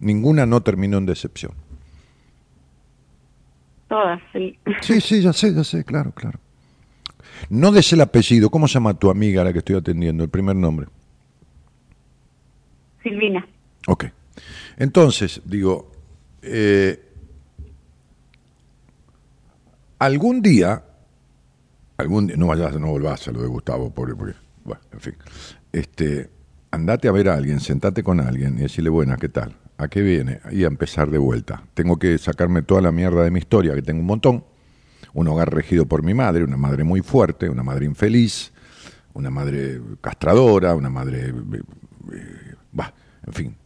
[0.00, 1.52] ninguna no terminó en decepción.
[3.86, 4.58] Todas, sí.
[4.80, 6.38] Sí, sí, ya sé, ya sé, claro, claro.
[7.50, 8.50] No des el apellido.
[8.50, 10.24] ¿Cómo se llama tu amiga a la que estoy atendiendo?
[10.24, 10.86] El primer nombre.
[13.02, 13.46] Silvina.
[13.86, 14.06] Ok.
[14.76, 15.90] Entonces, digo,
[16.42, 17.00] eh,
[19.98, 20.82] algún día,
[21.96, 24.34] algún día, no vayas, no volvás a lo de Gustavo, pobre, porque,
[24.64, 25.14] bueno, en fin,
[25.72, 26.30] este,
[26.70, 29.56] andate a ver a alguien, sentate con alguien y decirle, buena, ¿qué tal?
[29.78, 30.40] ¿A qué viene?
[30.50, 31.64] Y a empezar de vuelta.
[31.74, 34.44] Tengo que sacarme toda la mierda de mi historia, que tengo un montón.
[35.14, 38.52] Un hogar regido por mi madre, una madre muy fuerte, una madre infeliz,
[39.14, 41.62] una madre castradora, una madre, eh,
[42.14, 42.92] eh, bah,
[43.26, 43.56] en fin,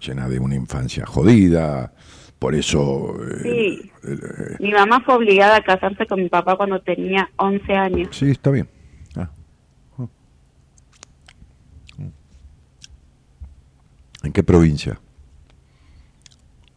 [0.00, 1.92] llena de una infancia jodida.
[2.38, 3.92] Por eso, eh, Sí.
[4.58, 8.08] Mi mamá fue obligada a casarse con mi papá cuando tenía 11 años.
[8.16, 8.68] sí, está bien.
[9.16, 9.30] Ah.
[14.24, 15.00] ¿En qué provincia?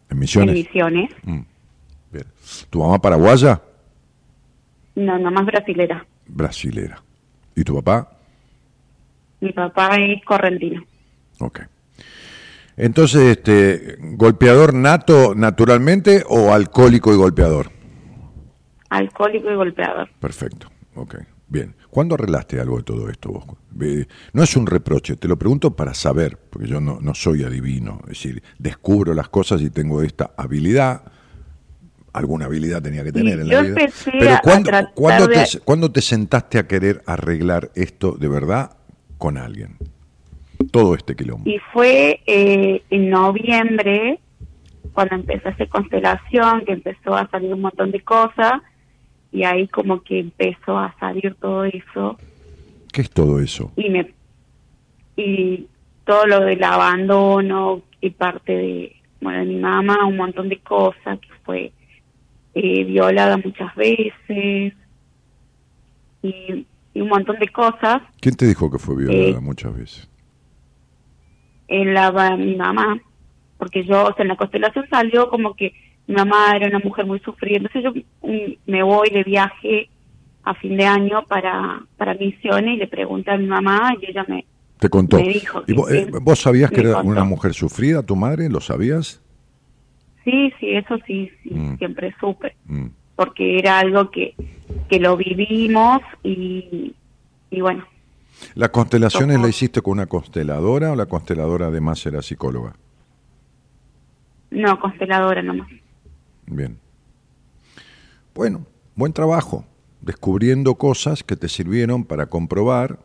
[0.10, 0.56] ¿En En Misiones?
[0.56, 1.12] Misiones.
[1.24, 1.42] Mm,
[2.12, 2.26] bien.
[2.70, 3.62] ¿Tu mamá paraguaya?
[4.96, 6.06] No, nomás brasilera.
[6.28, 7.02] Brasilera.
[7.56, 8.12] ¿Y tu papá?
[9.42, 10.84] Mi papá es correntino.
[11.40, 11.62] Ok.
[12.78, 17.72] Entonces, este, ¿golpeador nato naturalmente o alcohólico y golpeador?
[18.90, 20.10] Alcohólico y golpeador.
[20.20, 20.68] Perfecto.
[20.96, 21.16] Ok.
[21.48, 21.76] Bien.
[21.90, 23.46] ¿Cuándo arreglaste algo de todo esto vos?
[24.34, 28.00] No es un reproche, te lo pregunto para saber, porque yo no, no soy adivino.
[28.04, 31.04] Es decir, descubro las cosas y tengo esta habilidad.
[32.16, 33.76] Alguna habilidad tenía que tener en la vida.
[34.12, 38.72] Pero ¿cuándo, cuándo de- te, cuándo te sentaste a querer arreglar esto de verdad
[39.18, 39.76] con alguien?
[40.72, 41.50] Todo este quilombo.
[41.50, 44.20] Y fue eh, en noviembre
[44.94, 48.62] cuando empezó esa constelación, que empezó a salir un montón de cosas,
[49.34, 52.18] y ahí como que empezó a salir todo eso,
[52.94, 53.74] ¿Qué es todo eso?
[53.76, 54.14] y me
[55.18, 55.68] y
[56.06, 61.20] todo lo del abandono y parte de bueno de mi mamá un montón de cosas
[61.20, 61.72] que fue
[62.56, 64.74] eh, violada muchas veces
[66.22, 68.02] y, y un montón de cosas.
[68.20, 70.10] ¿Quién te dijo que fue violada Eh, muchas veces?
[71.68, 72.98] En la mi mamá,
[73.58, 75.74] porque yo, o sea, en la constelación salió como que
[76.08, 77.58] mi mamá era una mujer muy sufrida.
[77.58, 77.92] Entonces yo
[78.28, 79.90] mm, me voy de viaje
[80.44, 84.24] a fin de año para, para misiones y le pregunté a mi mamá y ella
[84.28, 84.46] me,
[84.80, 85.18] Te contó.
[85.18, 87.10] me dijo ¿Y vos, eh, vos sabías que era contó.
[87.10, 88.48] una mujer sufrida, tu madre?
[88.50, 89.24] ¿Lo sabías?
[90.26, 91.78] Sí, sí, eso sí, sí Mm.
[91.78, 92.88] siempre supe, Mm.
[93.16, 94.36] porque era algo que,
[94.90, 96.94] que lo vivimos y,
[97.52, 97.86] y bueno,
[98.56, 102.76] ¿Las constelaciones la hiciste con una consteladora o la consteladora además era psicóloga?
[104.52, 105.68] no, consteladora nomás.
[106.48, 106.78] Bien.
[108.34, 108.66] Bueno,
[108.96, 109.66] buen trabajo,
[110.02, 113.00] descubriendo cosas que te sirvieron para comprobar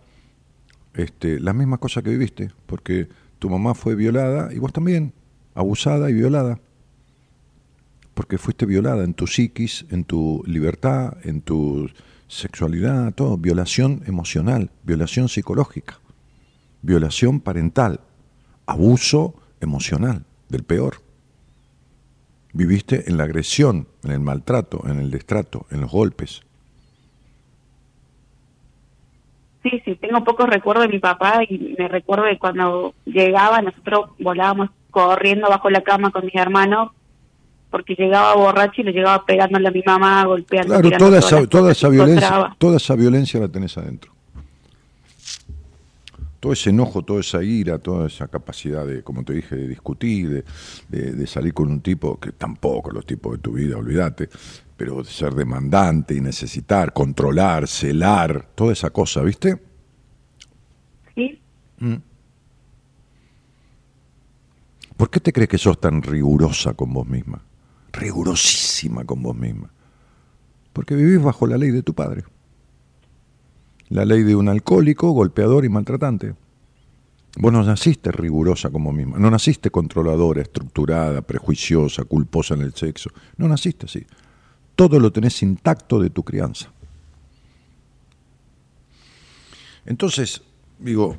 [0.94, 5.12] este, las mismas cosas que viviste, porque tu mamá fue violada y vos también,
[5.54, 6.58] abusada y violada,
[8.20, 11.88] porque fuiste violada en tu psiquis, en tu libertad, en tu
[12.28, 16.00] sexualidad, todo, violación emocional, violación psicológica,
[16.82, 18.00] violación parental,
[18.66, 20.96] abuso emocional, del peor.
[22.52, 26.42] Viviste en la agresión, en el maltrato, en el destrato, en los golpes.
[29.62, 34.10] Sí, sí, tengo pocos recuerdos de mi papá y me recuerdo de cuando llegaba, nosotros
[34.18, 36.90] volábamos corriendo bajo la cama con mis hermanos
[37.70, 40.74] porque llegaba borracho y le llegaba pegándole a mi mamá, golpeando.
[40.80, 42.56] Claro, toda esa, toda esa violencia, encontraba.
[42.58, 44.12] toda esa violencia la tenés adentro.
[46.40, 50.30] Todo ese enojo, toda esa ira, toda esa capacidad de, como te dije, de discutir,
[50.30, 50.44] de,
[50.88, 54.30] de- de salir con un tipo que tampoco los tipos de tu vida, olvídate,
[54.76, 59.60] pero de ser demandante y necesitar, controlar, celar, toda esa cosa, ¿viste?
[61.14, 61.38] Sí,
[64.96, 67.42] ¿Por qué te crees que sos tan rigurosa con vos misma?
[67.92, 69.70] Rigurosísima con vos misma.
[70.72, 72.24] Porque vivís bajo la ley de tu padre.
[73.88, 76.34] La ley de un alcohólico, golpeador y maltratante.
[77.38, 83.10] Vos no naciste rigurosa como misma, no naciste controladora, estructurada, prejuiciosa, culposa en el sexo.
[83.36, 84.04] No naciste así.
[84.74, 86.72] Todo lo tenés intacto de tu crianza.
[89.86, 90.42] Entonces,
[90.78, 91.18] digo,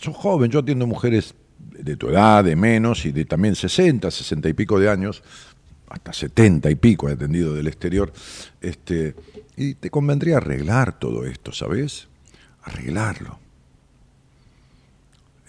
[0.00, 4.48] sos joven, yo atiendo mujeres de tu edad, de menos, y de también 60, 60
[4.48, 5.22] y pico de años,
[5.92, 8.12] hasta 70 y pico he atendido del exterior,
[8.60, 9.14] este,
[9.56, 12.08] y te convendría arreglar todo esto, ¿sabes?
[12.62, 13.38] Arreglarlo.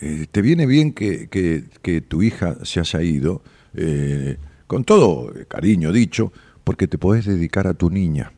[0.01, 3.41] Eh, te viene bien que, que- tu hija se haya ido,
[3.73, 4.37] eh,
[4.67, 6.33] con todo cariño dicho,
[6.63, 8.33] porque te podés dedicar a tu niña,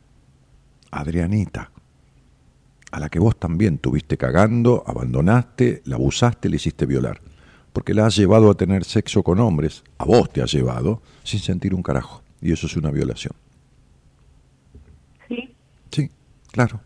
[0.92, 1.70] Adrianita,
[2.92, 7.20] a la que vos también tuviste cagando, abandonaste, la abusaste, le hiciste violar.
[7.76, 11.40] Porque la has llevado a tener sexo con hombres, a vos te has llevado, sin
[11.40, 12.22] sentir un carajo.
[12.40, 13.34] Y eso es una violación.
[15.28, 15.54] sí,
[15.90, 16.10] Sí,
[16.50, 16.80] claro.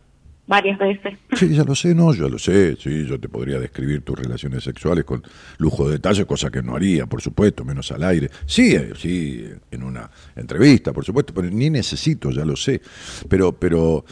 [0.49, 1.17] varias veces.
[1.35, 4.65] Sí, ya lo sé, no, yo lo sé, sí, yo te podría describir tus relaciones
[4.65, 5.23] sexuales con
[5.59, 8.29] lujo de detalle, cosa que no haría, por supuesto, menos al aire.
[8.47, 12.81] Sí, eh, sí, en una entrevista, por supuesto, pero ni necesito, ya lo sé.
[13.29, 14.05] Pero, pero,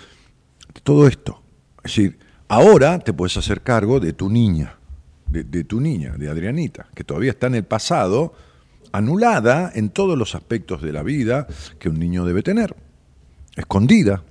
[0.85, 1.43] todo esto,
[1.83, 4.78] es decir, ahora te puedes hacer cargo de tu niña,
[5.31, 8.35] de, de tu niña, de Adrianita, que todavía está en el pasado,
[8.93, 11.47] anulada en todos los aspectos de la vida
[11.79, 12.75] que un niño debe tener,
[13.57, 14.23] escondida,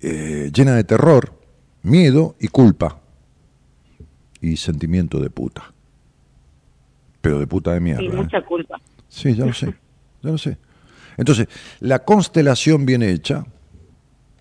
[0.00, 1.32] eh, llena de terror,
[1.82, 3.00] miedo y culpa.
[4.40, 5.72] Y sentimiento de puta.
[7.22, 8.02] Pero de puta de mierda.
[8.02, 8.16] Sí, ¿eh?
[8.16, 8.80] mucha culpa.
[9.08, 9.74] Sí, ya lo sé,
[10.22, 10.58] ya lo sé.
[11.16, 11.48] Entonces,
[11.80, 13.46] la constelación bien hecha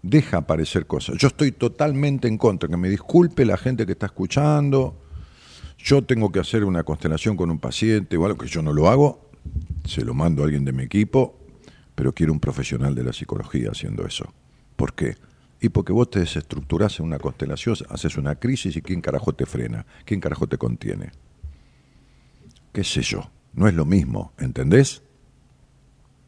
[0.01, 1.15] deja aparecer cosas.
[1.17, 4.97] Yo estoy totalmente en contra, que me disculpe la gente que está escuchando.
[5.83, 8.87] Yo tengo que hacer una constelación con un paciente o algo que yo no lo
[8.87, 9.29] hago,
[9.85, 11.37] se lo mando a alguien de mi equipo,
[11.93, 14.33] pero quiero un profesional de la psicología haciendo eso.
[14.77, 15.17] ¿Por qué?
[15.59, 19.45] Y porque vos te desestructurás en una constelación, haces una crisis y ¿quién carajo te
[19.45, 19.85] frena?
[20.05, 21.11] ¿Quién carajo te contiene?
[22.71, 23.29] ¿Qué sé yo?
[23.53, 25.03] No es lo mismo, ¿entendés?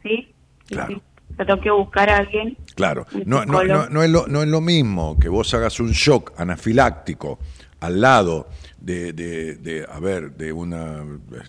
[0.03, 0.33] Sí,
[0.67, 0.95] Claro.
[0.95, 1.01] sí.
[1.37, 2.57] Tengo que buscar a alguien.
[2.75, 5.91] Claro, no, no, no, no es lo, no es lo mismo que vos hagas un
[5.91, 7.39] shock anafiláctico
[7.79, 8.47] al lado
[8.85, 11.03] de, de, de, a ver, de una,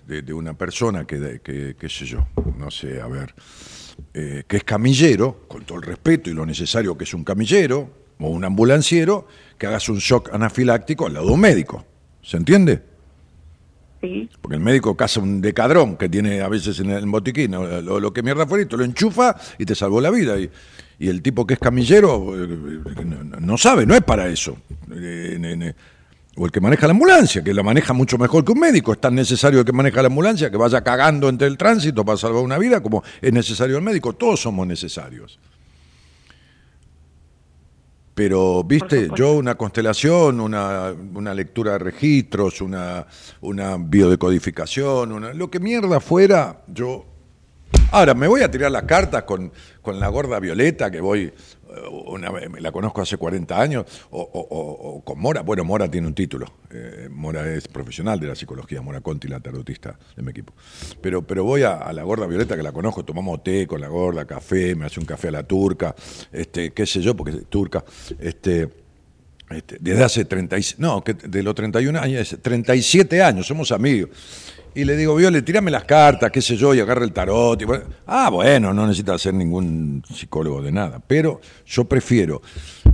[0.06, 2.26] de, de una persona que, que, qué sé yo,
[2.56, 3.34] no sé, a ver,
[4.14, 7.90] eh, que es camillero, con todo el respeto y lo necesario que es un camillero
[8.18, 11.84] o un ambulanciero, que hagas un shock anafiláctico al lado de un médico.
[12.22, 12.82] ¿Se entiende?
[14.00, 17.82] Sí, Porque el médico caza un decadrón que tiene a veces en el botiquín, o
[17.82, 20.38] lo, lo que mierda fuera, y te lo enchufa y te salvó la vida.
[20.38, 20.50] Y,
[20.98, 24.56] y el tipo que es camillero eh, no, no sabe, no es para eso.
[26.36, 28.92] O el que maneja la ambulancia, que la maneja mucho mejor que un médico.
[28.92, 32.18] Es tan necesario el que maneja la ambulancia que vaya cagando entre el tránsito para
[32.18, 34.12] salvar una vida como es necesario el médico.
[34.12, 35.38] Todos somos necesarios.
[38.16, 43.06] Pero, viste, yo una constelación, una, una lectura de registros, una,
[43.42, 47.04] una biodecodificación, una, lo que mierda fuera, yo...
[47.92, 49.52] Ahora, me voy a tirar las cartas con,
[49.82, 51.30] con la gorda Violeta, que voy,
[52.09, 55.43] una, vez- la conozco hace 40 años, o, o- o- con Mora.
[55.43, 56.47] Bueno, Mora tiene un título.
[56.70, 60.52] eh, Mora es profesional de la psicología, Mora Conti, la tarotista de mi equipo.
[61.01, 64.24] Pero, pero voy a, la gorda Violeta, que la conozco, tomamos té con la gorda,
[64.26, 65.94] café, me hace un café a la turca,
[66.32, 67.84] este, qué sé yo, porque es turca.
[68.18, 68.68] Este,
[69.51, 74.10] este, desde hace 30, y- no, que de los 31 años, 37 años, somos amigos.
[74.77, 77.62] Y le digo, Viole, tirame las cartas, qué sé yo, y agarra el tarot.
[78.07, 81.01] ah, bueno, no necesita ser ningún psicólogo de nada.
[81.07, 82.43] Pero yo prefiero,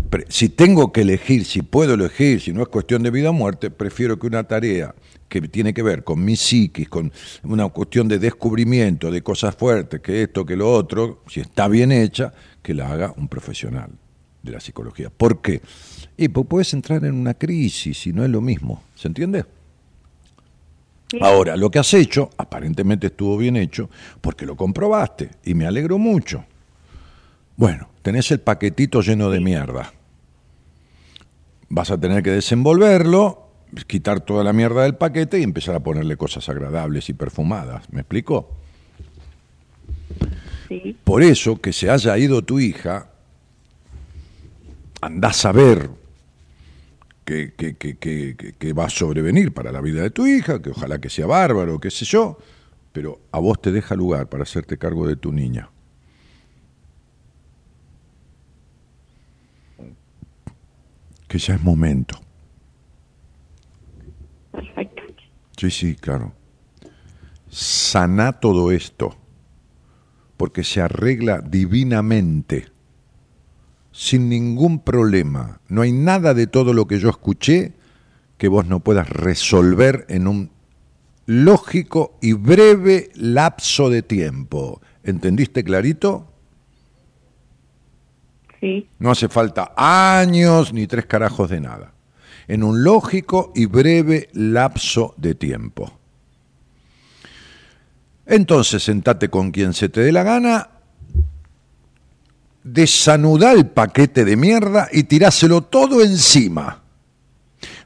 [0.08, 3.32] pre- si tengo que elegir, si puedo elegir, si no es cuestión de vida o
[3.32, 4.94] muerte, prefiero que una tarea
[5.28, 10.00] que tiene que ver con mi psiquis, con una cuestión de descubrimiento de cosas fuertes,
[10.00, 12.32] que esto, que lo otro, si está bien hecha,
[12.62, 13.90] que la haga un profesional
[14.40, 15.10] de la psicología.
[15.10, 15.60] ¿Por qué?
[16.16, 18.84] Y pues puedes entrar en una crisis y no es lo mismo.
[18.94, 19.44] ¿Se entiende?
[21.12, 21.18] Sí.
[21.20, 23.90] Ahora, lo que has hecho, aparentemente estuvo bien hecho,
[24.22, 26.46] porque lo comprobaste y me alegro mucho.
[27.54, 29.92] Bueno, tenés el paquetito lleno de mierda.
[31.68, 33.50] Vas a tener que desenvolverlo,
[33.86, 37.92] quitar toda la mierda del paquete y empezar a ponerle cosas agradables y perfumadas.
[37.92, 38.56] ¿Me explico?
[40.68, 40.96] Sí.
[41.04, 43.10] Por eso que se haya ido tu hija,
[45.02, 45.90] andás a ver
[47.24, 47.96] que, que- que-
[48.58, 51.78] que- va a sobrevenir para la vida de tu hija, que ojalá que sea bárbaro,
[51.80, 52.38] qué sé yo,
[52.92, 55.70] pero a vos te deja lugar para hacerte cargo de tu niña.
[61.28, 62.18] Que ya es momento.
[64.50, 65.02] Perfecto.
[65.56, 66.32] Sí, sí, claro.
[67.48, 69.16] Sana todo esto,
[70.36, 72.66] porque se arregla divinamente,
[73.92, 75.60] sin ningún problema.
[75.68, 77.74] No hay nada de todo lo que yo escuché
[78.38, 80.50] que vos no puedas resolver en un
[81.26, 84.80] lógico y breve lapso de tiempo.
[85.04, 86.26] ¿Entendiste clarito?
[88.60, 88.88] Sí.
[88.98, 91.94] No hace falta años ni tres carajos de nada.
[92.48, 95.98] En un lógico y breve lapso de tiempo.
[98.26, 100.70] Entonces sentate con quien se te dé la gana,
[102.64, 106.78] desanudá el paquete de mierda y tiráselo todo encima.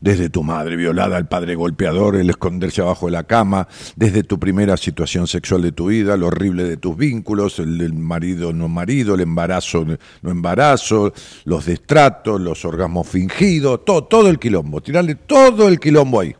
[0.00, 3.66] Desde tu madre violada, el padre golpeador, el esconderse abajo de la cama,
[3.96, 8.52] desde tu primera situación sexual de tu vida, lo horrible de tus vínculos, el marido
[8.52, 9.86] no marido, el embarazo
[10.22, 11.12] no embarazo,
[11.44, 16.34] los destratos, los orgasmos fingidos, todo, todo el quilombo, tirarle todo el quilombo ahí.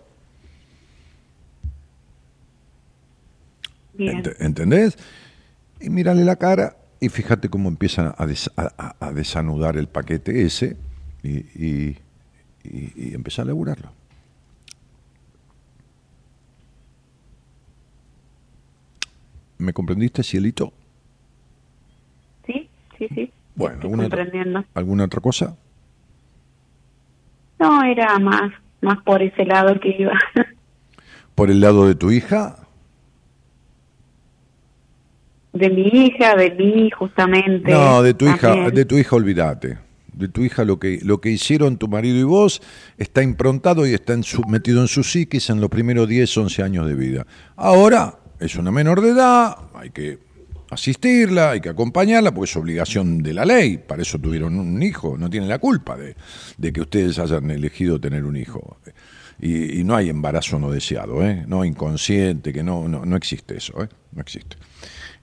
[3.95, 4.23] Bien.
[4.23, 4.97] Ent- ¿Entendés?
[5.81, 10.77] Y mírale la cara y fíjate cómo empiezan a, des- a- desanudar el paquete ese
[11.23, 11.99] y, y,
[12.65, 13.91] y, y empezar a laburarlo.
[19.59, 20.73] ¿Me comprendiste, cielito?
[22.47, 22.69] Sí,
[22.99, 23.33] sí, sí.
[23.55, 24.67] Bueno, Estoy ¿alguna.
[24.75, 25.57] ¿alguna otra cosa?
[27.59, 28.53] No, era más,
[28.83, 30.13] más por ese lado que iba.
[31.35, 32.66] ¿Por el lado de tu hija?
[35.59, 37.71] De mi hija, de mí, justamente.
[37.71, 39.79] No, de tu hija, de tu hija olvídate.
[40.13, 42.63] De tu hija lo que lo que hicieron tu marido y vos
[42.97, 46.63] está improntado y está en su- metido en su psiquis en los primeros 10, 11
[46.63, 47.27] años de vida.
[47.57, 50.19] Ahora es una menor de edad, hay que
[50.71, 55.17] asistirla, hay que acompañarla porque es obligación de la ley, para eso tuvieron un hijo,
[55.19, 56.17] no tienen la culpa de,
[56.57, 58.79] de que ustedes hayan elegido tener un hijo.
[59.39, 61.45] Y, y no hay embarazo no deseado, ¿eh?
[61.47, 63.89] no inconsciente, que no, no, no existe eso, ¿eh?
[64.13, 64.57] no existe.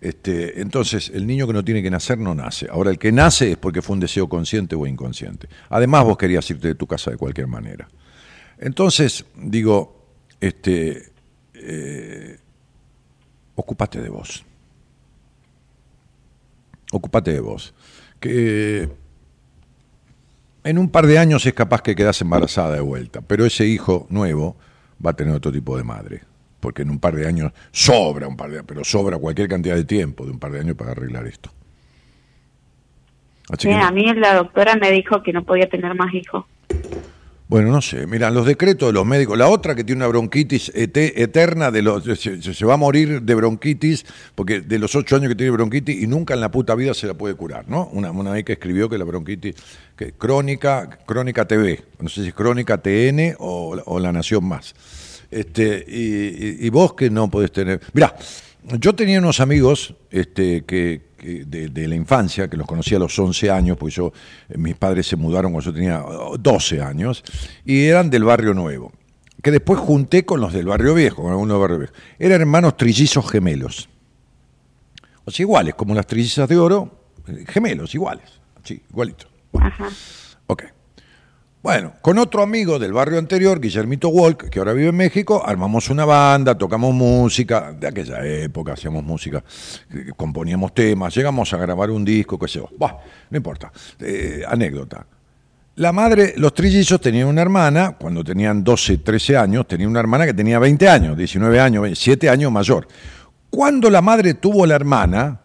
[0.04, 2.68] Este, entonces, el niño que no tiene que nacer no nace.
[2.70, 5.48] Ahora, el que nace es porque fue un deseo consciente o inconsciente.
[5.70, 7.88] Además, vos querías irte de tu casa de cualquier manera.
[8.58, 10.06] Entonces, digo,
[10.42, 11.10] este,
[11.54, 12.38] eh,
[13.56, 14.44] ocúpate de vos.
[16.92, 17.74] Ocúpate de vos.
[18.20, 18.90] Que
[20.66, 24.06] en un par de años es capaz que quedas embarazada de vuelta, pero ese hijo
[24.10, 24.58] nuevo
[25.04, 26.33] va a tener otro tipo de madre.
[26.64, 29.84] Porque en un par de años sobra un par de pero sobra cualquier cantidad de
[29.84, 31.52] tiempo de un par de años para arreglar esto.
[33.50, 36.46] Así Sí, que- a mí la doctora me dijo que no podía tener más hijos.
[37.50, 38.08] Bueno, no sé.
[38.08, 39.38] Mira, los decretos de los médicos.
[39.38, 43.22] La otra que tiene una bronquitis ete- eterna, de los, se, se va a morir
[43.22, 46.74] de bronquitis, porque de los ocho años que tiene bronquitis y nunca en la puta
[46.76, 47.90] vida se la puede curar, ¿no?
[47.92, 49.56] Una, una ahí que escribió que la bronquitis,
[49.98, 54.74] que crónica, crónica TV, no sé si es crónica TN o, o La Nación Más.
[55.34, 56.02] Este, y,
[56.64, 57.82] y- y vos que no podés tener.
[57.94, 58.16] Mirá,
[58.80, 63.00] yo tenía unos amigos este, que, que de, de la infancia, que los conocí a
[63.00, 64.14] los 11 años, porque yo,
[64.50, 67.24] eh, mis padres se mudaron cuando yo tenía oh, 12 años,
[67.66, 68.92] y eran del barrio nuevo,
[69.42, 71.94] que después junté con los del barrio viejo, con algunos del barrio viejo.
[72.20, 73.90] Eran hermanos trillizos gemelos.
[75.26, 78.30] O sea, iguales, como las trillizas de oro, eh, gemelos, iguales,
[78.64, 79.28] sí, igualitos.
[79.60, 79.90] Ajá.
[80.48, 80.64] Ok.
[81.64, 85.90] Bueno, con otro amigo del barrio anterior, Guillermito Walk, que ahora vive en México, armamos
[85.90, 89.42] una banda, tocamos música, de aquella época hacíamos música,
[89.94, 92.68] eh, componíamos temas, llegamos a grabar un disco, qué sé yo.
[92.78, 92.98] Bah,
[93.30, 93.72] no importa.
[93.98, 95.08] Eh, anécdota.
[95.76, 100.26] La madre, los trillizos tenían una hermana, cuando tenían 12, 13 años, tenía una hermana
[100.26, 102.90] que tenía 20 años, 19 años, 7 años mayor.
[103.50, 105.40] Cuando la madre tuvo la hermana,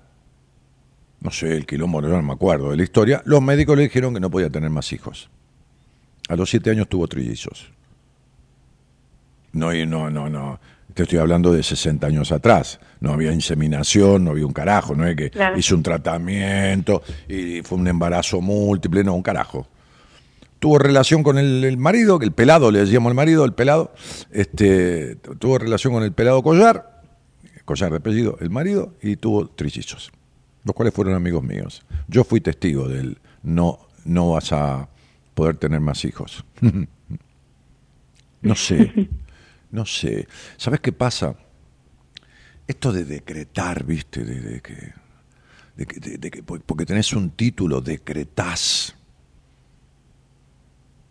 [1.21, 4.19] no sé, el quilombo, no me acuerdo de la historia, los médicos le dijeron que
[4.19, 5.31] no podía tener más hijos.
[6.29, 7.71] A los siete años tuvo trillizos.
[9.53, 10.61] No, y no, no, no.
[10.95, 12.81] Te estoy hablando de 60 años atrás.
[13.01, 14.95] No había inseminación, no había un carajo.
[14.95, 15.59] No es que Claro.
[15.59, 19.67] hizo un tratamiento y fue un embarazo múltiple, no, un carajo.
[20.59, 23.93] Tuvo relación con el, el marido, que el pelado, le decíamos al marido, el pelado.
[24.33, 27.03] Este, tuvo relación con el pelado Collar,
[27.65, 30.11] Collar de apellido, el marido, y tuvo trillizos,
[30.65, 31.85] los cuales fueron amigos míos.
[32.09, 34.89] Yo fui testigo del no, no vas a
[35.39, 36.45] poder tener más hijos.
[38.43, 39.09] no sé,
[39.71, 40.27] no sé.
[40.57, 41.37] ¿Sabes qué pasa?
[42.67, 44.93] Esto de decretar, viste, de, de que,
[45.77, 48.97] de que- de- de que- porque tenés un título, decretás.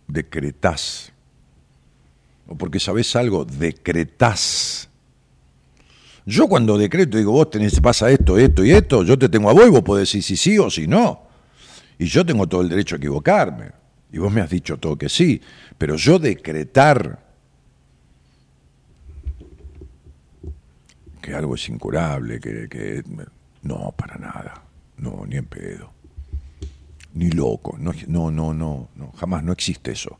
[0.10, 1.14] Decretás.
[2.48, 4.90] O porque sabés algo, decretás.
[6.26, 9.54] Yo cuando decreto digo, vos tenés, pasa esto, esto y esto, yo te tengo a
[9.54, 11.24] vos y vos podés decir si sí o si no.
[11.98, 13.72] Y yo tengo todo el derecho a equivocarme.
[14.12, 15.42] Y vos me has dicho todo que sí.
[15.78, 17.20] Pero yo decretar
[21.22, 23.04] que algo es incurable, que, que-
[23.64, 24.64] no, para nada.
[24.98, 25.92] No, ni en pedo.
[27.14, 27.76] Ni loco.
[27.80, 28.54] No, no, no,
[28.96, 29.12] no.
[29.18, 30.20] Jamás no existe eso.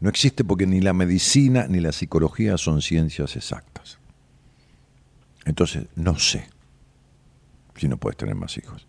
[0.00, 3.98] No existe porque ni la medicina ni la psicología son ciencias exactas.
[5.44, 6.46] Entonces, no sé
[7.76, 8.86] si no puedes tener más hijos.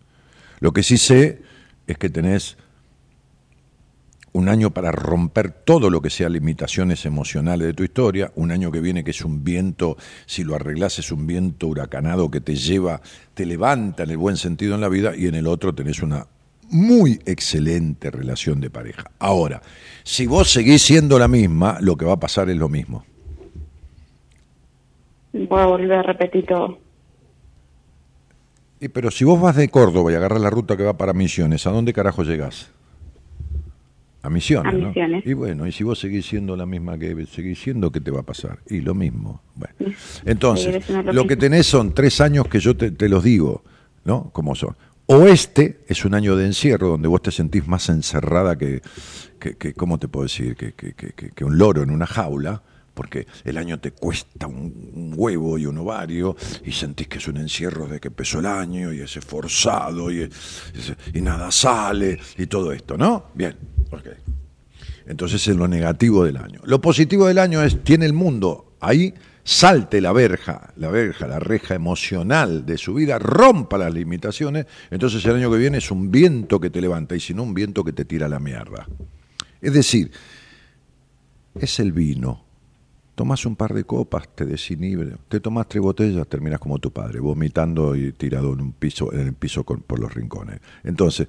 [0.60, 1.42] Lo que sí sé
[1.86, 2.56] es que tenés
[4.36, 8.70] un año para romper todo lo que sea limitaciones emocionales de tu historia, un año
[8.70, 9.96] que viene que es un viento,
[10.26, 13.00] si lo arreglás es un viento huracanado que te lleva,
[13.32, 16.26] te levanta en el buen sentido en la vida, y en el otro tenés una
[16.68, 19.10] muy excelente relación de pareja.
[19.18, 19.62] Ahora,
[20.04, 23.06] si vos seguís siendo la misma, lo que va a pasar es lo mismo.
[25.32, 26.78] Voy a volver a repetir todo.
[28.80, 31.66] Y, pero si vos vas de Córdoba y agarras la ruta que va para Misiones,
[31.66, 32.75] ¿a dónde carajo llegás?
[34.26, 34.88] A Misiones, A ¿no?
[34.88, 35.24] Misiones.
[35.24, 38.20] Y bueno, y si vos seguís siendo la misma que seguís siendo, ¿qué te va
[38.20, 38.58] a pasar?
[38.68, 39.40] Y lo mismo.
[39.54, 39.94] Bueno.
[40.24, 43.62] Entonces, lo que tenés son tres años que yo te, te los digo,
[44.04, 44.30] ¿no?
[44.32, 44.76] Como son.
[45.06, 48.82] O este es un año de encierro donde vos te sentís más encerrada que,
[49.38, 50.56] que, que- ¿cómo te puedo decir?
[50.56, 52.60] Que, que- un loro en una jaula,
[52.92, 56.34] porque el año te cuesta un, huevo y un ovario
[56.64, 60.22] y sentís que es un encierro de que empezó el año y es forzado y,
[60.22, 63.26] es- y nada sale y todo esto, ¿no?
[63.34, 63.54] Bien,
[63.90, 64.08] ok.
[65.06, 66.60] Entonces es lo negativo del año.
[66.64, 69.14] Lo positivo del año es, tiene el mundo ahí,
[69.44, 75.24] salte la verja, la verja, la reja emocional de su vida, rompa las limitaciones, entonces
[75.24, 77.84] el año que viene es un viento que te levanta y si no un viento
[77.84, 78.88] que te tira la mierda.
[79.60, 80.10] Es decir,
[81.54, 82.44] es el vino.
[83.14, 85.14] Tomas un par de copas, te desinhibe.
[85.28, 89.28] Te tomas tres botellas, terminas como tu padre, vomitando y tirado en un piso, en
[89.28, 90.60] el piso por los rincones.
[90.84, 91.26] Entonces,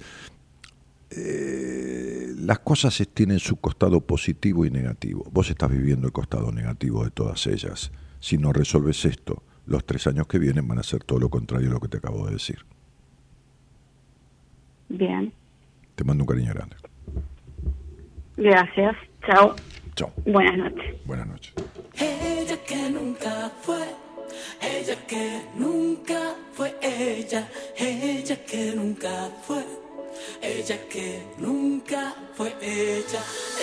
[1.10, 5.24] eh, las cosas tienen su costado positivo y negativo.
[5.32, 7.92] Vos estás viviendo el costado negativo de todas ellas.
[8.20, 11.70] Si no resolves esto, los tres años que vienen van a ser todo lo contrario
[11.70, 12.64] a lo que te acabo de decir.
[14.88, 15.32] Bien.
[15.94, 16.76] Te mando un cariño grande.
[18.36, 18.96] Gracias.
[19.26, 19.54] Chao.
[19.94, 20.12] Chao.
[20.24, 20.96] Buenas noches.
[21.04, 21.54] Buenas noches.
[22.00, 23.82] Ella que nunca fue,
[24.62, 29.64] ella que nunca fue ella, ella que nunca fue,
[30.42, 33.22] ella que nunca fue ella.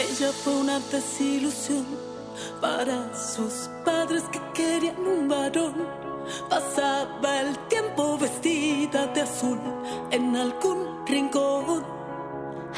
[0.10, 1.86] Ella fue una desilusión
[2.62, 5.76] para sus padres que querían un varón.
[6.50, 9.60] Pasaba el tiempo vestida de azul
[10.12, 11.86] en algún rincón.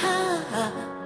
[0.03, 0.97] Ah, ah.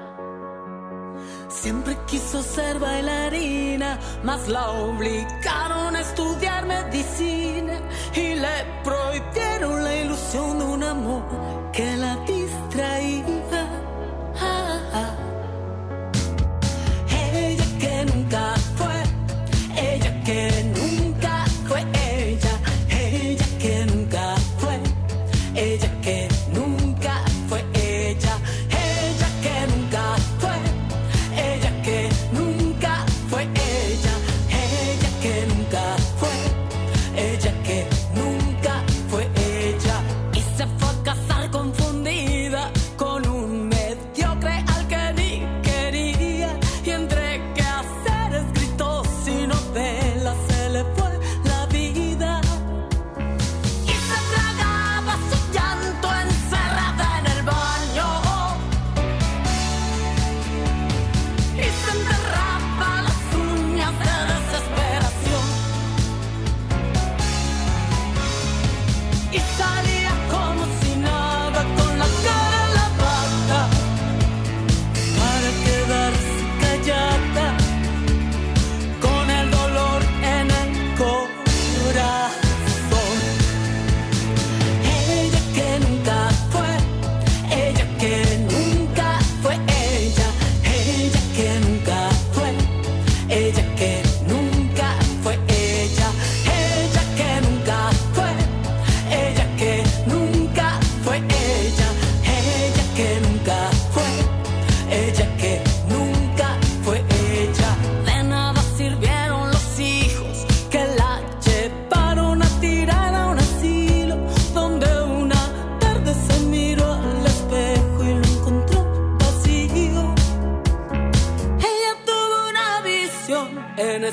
[1.50, 7.80] Siempre quiso ser bailarina, mas la obligaron a estudiar medicina
[8.16, 13.64] y le prohibieron la ilusión de un amor que la distraía.
[14.40, 15.16] Ah, ah.
[17.34, 18.61] Ella que nunca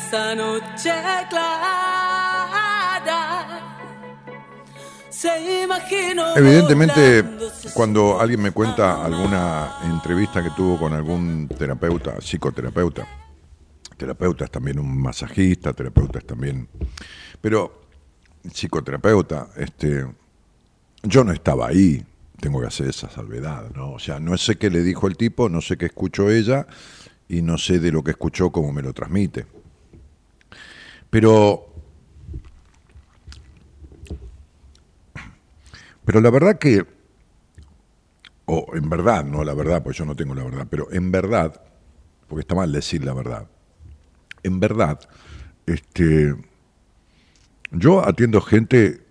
[0.08, 0.90] esa noche
[1.28, 1.50] clara.
[5.10, 6.34] Se imaginó.
[6.34, 7.24] Evidentemente,
[7.74, 13.06] cuando alguien me cuenta alguna entrevista que tuvo con algún terapeuta, psicoterapeuta,
[13.98, 16.68] terapeuta es también un masajista, terapeuta es también.
[17.40, 17.82] Pero
[18.50, 20.06] psicoterapeuta, este,
[21.02, 22.02] yo no estaba ahí,
[22.40, 23.92] tengo que hacer esa salvedad, ¿no?
[23.92, 26.66] O sea, no sé qué le dijo el tipo, no sé qué escuchó ella
[27.28, 29.57] y no sé de lo que escuchó cómo me lo transmite.
[31.10, 31.68] Pero
[36.08, 36.86] Pero la verdad que,
[38.46, 41.60] o en verdad, no la verdad, pues yo no tengo la verdad, pero en verdad,
[42.26, 43.46] porque está mal decir la verdad,
[44.42, 45.06] en verdad,
[45.66, 46.34] este,
[47.72, 49.04] yo atiendo gente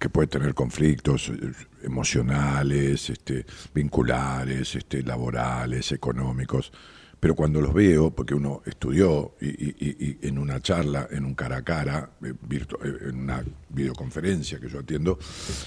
[0.00, 1.52] que puede tener conflictos eh,
[1.84, 6.72] emocionales, este, vinculares, este, laborales, económicos,
[7.18, 11.62] pero cuando los veo, porque uno estudió y, en una charla, en un cara a
[11.62, 15.18] cara, eh, eh, en una videoconferencia que yo atiendo,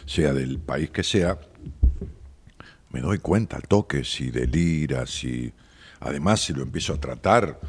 [0.05, 1.39] sea del país que sea,
[2.91, 5.05] me doy cuenta al toque si delira,
[6.01, 7.59] además si lo empiezo a tratar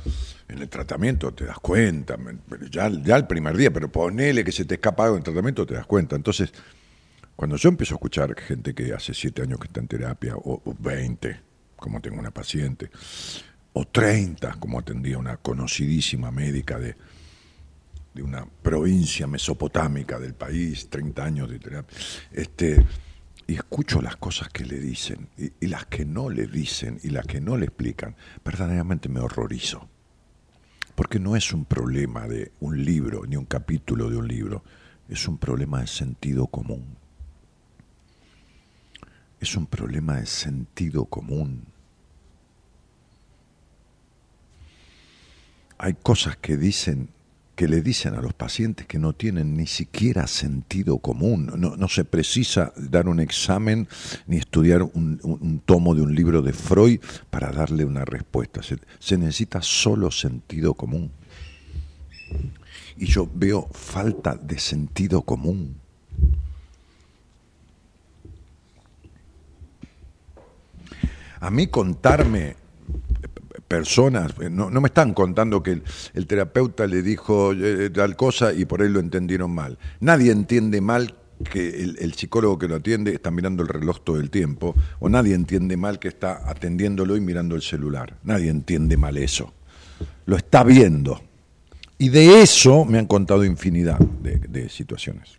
[0.48, 2.16] en el tratamiento te das cuenta,
[2.70, 5.64] ya, ya el primer día, pero ponele que se te escapa algo en el tratamiento
[5.64, 6.16] te das cuenta.
[6.16, 6.52] Entonces,
[7.36, 10.60] cuando yo empiezo a escuchar gente que hace siete años que está en terapia, o,
[10.64, 11.40] o 20,
[11.76, 12.90] como tengo una paciente,
[13.72, 16.96] o 30, como atendía una conocidísima médica de,
[18.14, 21.98] de una provincia mesopotámica del país, 30 años de terapia,
[22.32, 22.84] este,
[23.46, 27.10] y escucho las cosas que le dicen y, y las que no le dicen y
[27.10, 29.88] las que no le explican, verdaderamente me horrorizo.
[30.94, 34.64] Porque no es un problema de un libro ni un capítulo de un libro,
[35.08, 36.96] es un problema de sentido común.
[39.40, 41.64] Es un problema de sentido común.
[45.82, 47.08] Hay cosas que dicen
[47.56, 51.50] que le dicen a los pacientes que no tienen ni siquiera sentido común.
[51.56, 53.88] No, se precisa dar un examen
[54.26, 57.00] ni estudiar un, tomo de un libro de Freud
[57.30, 58.60] para darle una respuesta.
[58.98, 61.10] Se necesita solo sentido común.
[62.98, 65.76] Y yo veo falta de sentido común.
[71.40, 72.59] A mí contarme
[73.70, 75.80] personas, eh, no, no me están contando que
[76.14, 79.78] el, terapeuta le dijo eh, tal cosa y por ahí lo entendieron mal.
[80.00, 81.14] Nadie entiende mal
[81.52, 85.36] que el, psicólogo que lo atiende está mirando el reloj todo el tiempo, o nadie
[85.36, 88.16] entiende mal que está atendiéndolo y mirando el celular.
[88.24, 89.54] Nadie entiende mal eso.
[90.26, 91.22] Lo está viendo.
[91.96, 95.38] Y de eso me han contado infinidad de, de situaciones.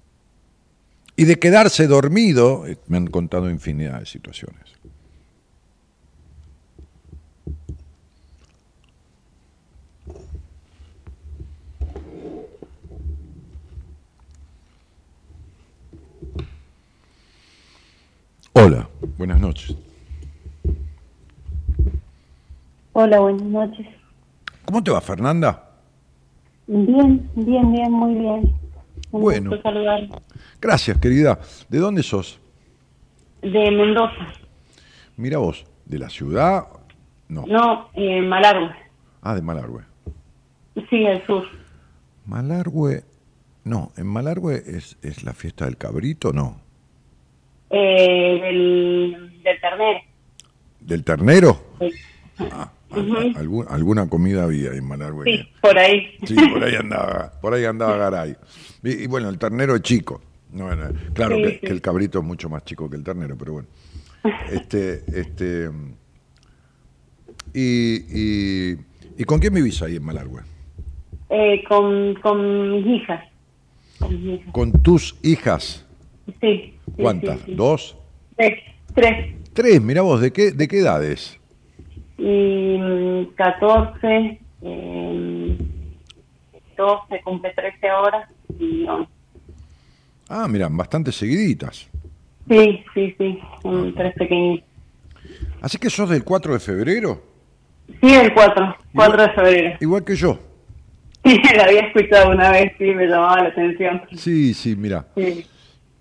[1.18, 4.80] Y de quedarse dormido, eh, me han contado infinidad de situaciones.
[18.53, 18.88] Hola,
[19.18, 19.76] buenas noches.
[22.94, 23.88] Hola, buenas noches.
[24.65, 25.69] ¿Cómo te va, Fernanda?
[26.68, 28.53] Bien, bien, bien, muy bien.
[29.11, 29.52] Un Bueno.
[29.61, 30.07] saludar.
[30.61, 31.40] Gracias, querida.
[31.69, 32.40] ¿De dónde sos?
[33.41, 34.28] De Mendoza.
[35.18, 36.68] Mira vos, ¿de la ciudad?
[37.30, 37.45] No.
[37.48, 38.72] No, eh, Malargüe.
[39.22, 39.84] Ah, de Malargüe.
[40.90, 41.44] Sí, al sur.
[42.26, 43.03] Malargüe,
[43.64, 46.61] no, en Malargüe es, es la fiesta del cabrito, no.
[47.73, 49.99] Eh, del, del ternero.
[50.81, 51.64] ¿Del ternero?
[51.80, 51.89] Sí.
[52.52, 55.26] Ah, al- algún- alguna comida había en Malargüe.
[55.26, 56.15] Sí, por ahí.
[56.26, 58.35] Sí, por ahí andaba, por ahí andaba Garay.
[58.84, 60.22] Y, y bueno, el ternero es chico.
[60.52, 61.60] No, no, claro Sí, que, sí.
[61.60, 63.68] que el cabrito es mucho más chico que el ternero, pero bueno.
[64.52, 65.69] Este, este,
[67.53, 67.95] y,
[68.73, 68.77] y,
[69.18, 70.41] ¿y con quién vivís ahí en Malargüe?
[71.30, 73.23] Eh, con, con mis hijas.
[73.99, 74.53] Con mis hijas.
[74.53, 75.85] Con tus hijas.
[76.41, 76.76] Sí.
[76.95, 77.38] Sí, ¿Cuántas?
[77.39, 77.55] sí, sí.
[77.55, 77.97] ¿Dos?
[78.38, 78.59] Tres.
[78.93, 79.35] Tres.
[79.53, 81.38] Tres, mira vos, ¿de qué, de qué edades?
[82.18, 85.57] Y mm, 14, eh,
[86.77, 88.30] 12, cumple 13 ahora.
[88.59, 89.09] Y 11.
[90.30, 91.89] Ah, mira, bastante seguiditas.
[92.47, 93.39] Sí, sí, sí.
[93.95, 94.68] Tres pequeñitos.
[95.61, 97.23] Así que sos del 4 de febrero,
[98.01, 99.77] Sí, el 4, 4 de febrero.
[99.81, 100.39] igual que yo.
[101.23, 104.01] Sí, la había escuchado una vez, sí, me llamaba la atención.
[104.15, 105.05] Sí, sí, mira.
[105.15, 105.45] Sí.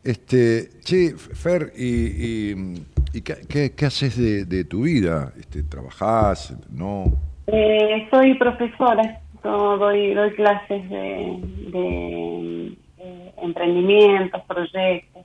[0.02, 5.32] Este, che, Fer, ¿y, y, y qué, qué- qué haces de, de tu vida?
[5.38, 6.54] Este, ¿Trabajás?
[6.70, 7.04] ¿No?
[7.46, 11.38] Eh, soy profesora, doy, doy clases de,
[11.72, 15.24] de, eh, emprendimientos, proyectos,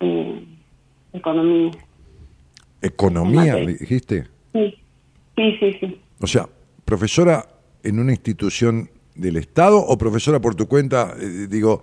[0.00, 0.44] eh,
[1.14, 1.70] economía.
[2.82, 4.26] ¿Economía, dijiste?
[4.52, 4.74] Sí,
[5.36, 6.00] sí, sí, sí.
[6.20, 6.46] O sea,
[6.84, 7.46] ¿profesora
[7.82, 11.82] en una institución del Estado o profesora por tu cuenta, eh, digo,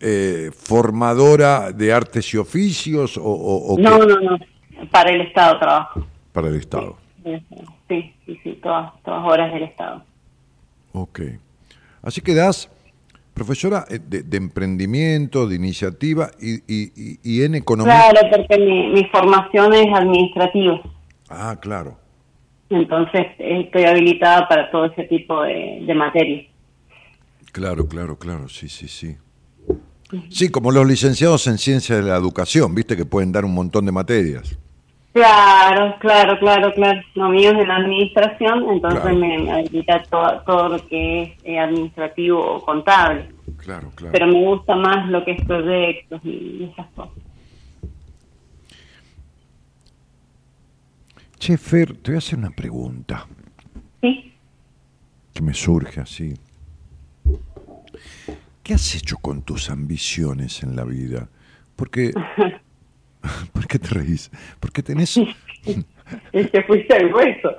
[0.00, 3.82] eh, formadora de artes y oficios o, o- o qué?
[3.82, 4.38] No, no, no,
[4.90, 6.06] para el Estado trabajo.
[6.32, 6.96] para el Estado?
[7.88, 10.02] Sí, sí, sí, todas, todas horas del Estado.
[10.92, 11.20] Ok.
[12.02, 12.70] Así que das,
[13.34, 18.10] profesora eh, de, de emprendimiento, de iniciativa y, y- y- y en economía.
[18.10, 20.80] Claro, porque mi, mi formación es administrativa.
[21.28, 21.98] Ah, claro.
[22.70, 26.46] Entonces eh, estoy habilitada para todo ese tipo de, de materias.
[27.52, 29.16] Claro, claro, claro, sí, sí, sí.
[30.30, 33.86] Sí, como los licenciados en ciencias de la educación, viste que pueden dar un montón
[33.86, 34.56] de materias.
[35.12, 37.00] Claro, claro, claro, claro.
[37.14, 39.16] Lo mío es en administración, entonces Claro.
[39.16, 43.28] me, me habilita todo, todo lo que es eh, administrativo o contable.
[43.58, 44.12] Claro, claro.
[44.12, 47.12] Pero me gusta más lo que es proyectos y esas cosas.
[51.38, 53.26] Che, Fer, te voy a hacer una pregunta
[54.02, 54.32] ¿Sí?
[55.32, 56.34] que me surge así.
[58.62, 61.28] ¿Qué has hecho con tus ambiciones en la vida?
[61.76, 62.12] Porque...
[63.52, 64.30] ¿Por qué te reís?
[64.60, 65.18] Porque tenés...
[66.32, 67.50] Es que fuiste al hueso.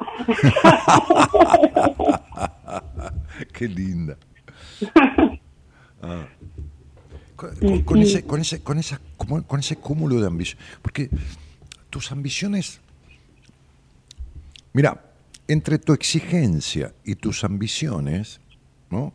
[3.53, 4.18] Qué linda.
[6.03, 6.26] Ah.
[7.36, 10.57] Con, con- con ese, con, ese, con, esa, con ese cúmulo de ambición.
[10.82, 11.11] Porque
[11.91, 12.82] tus ambiciones.
[14.73, 14.99] Mira,
[15.48, 18.41] entre tu exigencia y tus ambiciones,
[18.90, 19.14] ¿no?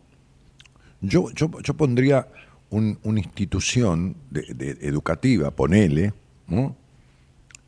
[1.01, 2.29] Yo, yo, yo pondría
[2.71, 6.13] un- una institución de- de- educativa, ponele,
[6.49, 6.77] ¿no?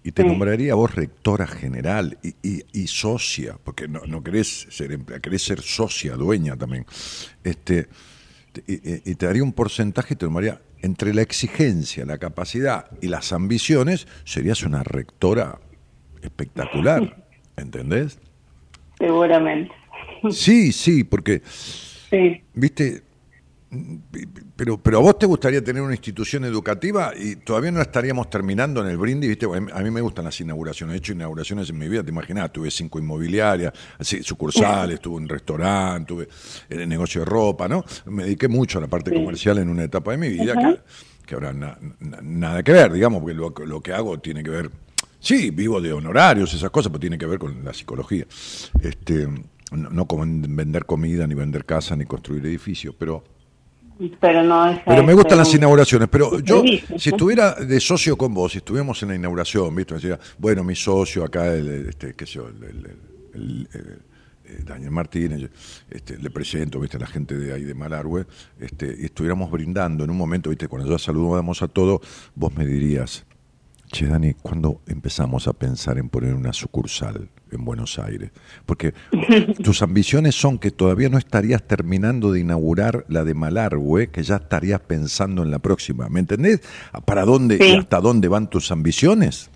[0.03, 0.29] Y te Sí.
[0.29, 5.43] nombraría vos rectora general y, y- y socia, porque no, no querés ser empleada, querés
[5.43, 6.87] ser socia, dueña también.
[7.45, 7.89] Este,
[8.53, 12.19] te- y, y- y te daría un porcentaje y te nombraría entre la exigencia, la
[12.19, 15.59] capacidad y las ambiciones, serías una rectora
[16.23, 17.27] espectacular,
[17.57, 18.19] ¿entendés?
[18.99, 19.73] Seguramente.
[20.31, 21.43] Sí, sí, porque,
[22.11, 22.43] Sí.
[22.55, 23.03] viste,
[24.57, 28.81] pero, pero a vos te gustaría tener una institución educativa y todavía no estaríamos terminando
[28.83, 29.47] en el brindis, ¿viste?
[29.47, 30.95] A mí me gustan las inauguraciones.
[30.95, 35.29] He hecho inauguraciones en mi vida, te imaginas, tuve cinco inmobiliarias, así, sucursales, tuve un
[35.29, 36.29] restaurante, tuve
[36.71, 37.85] el negocio de ropa, ¿no?
[38.07, 39.17] Me dediqué mucho a la parte Sí.
[39.17, 40.81] comercial en una etapa de mi vida que,
[41.27, 44.51] que ahora na- na- nada que ver, digamos, porque lo, lo que hago tiene que
[44.51, 44.71] ver.
[45.21, 48.25] Sí, vivo de honorarios, esas cosas, pero tiene que ver con la psicología.
[48.81, 49.27] Este,
[49.73, 53.25] no, no como en vender comida, ni vender casa, ni construir edificios, pero
[54.21, 54.79] Pero no es.
[54.87, 58.33] pero me este, gustan las un- inauguraciones, pero yo, servicio, si estuviera de socio con
[58.33, 59.95] vos, si estuviéramos en la inauguración, ¿viste?
[59.95, 62.87] Decía, bueno, mi socio acá, el, este, qué sé yo, el, el-
[63.35, 63.99] el- el-
[64.45, 65.49] eh, Daniel Martínez, yo,
[65.91, 66.97] este, le presento, ¿viste?
[66.97, 68.25] A la gente de ahí de Malargüe,
[68.61, 70.69] este, y estuviéramos brindando en un momento, ¿viste?
[70.69, 72.01] Cuando ya saludamos a todos,
[72.35, 73.25] vos me dirías,
[73.91, 78.31] Che, Dani, ¿cuándo empezamos a pensar en poner una sucursal en Buenos Aires?
[78.67, 78.95] Porque
[79.63, 84.37] tus ambiciones son que todavía no estarías terminando de inaugurar la de Malargüe, que ya
[84.37, 86.09] estarías pensando en la próxima.
[86.09, 86.63] ¿Me entendés?
[87.05, 87.65] ¿Para dónde Sí.
[87.65, 89.51] y hasta dónde van tus ambiciones?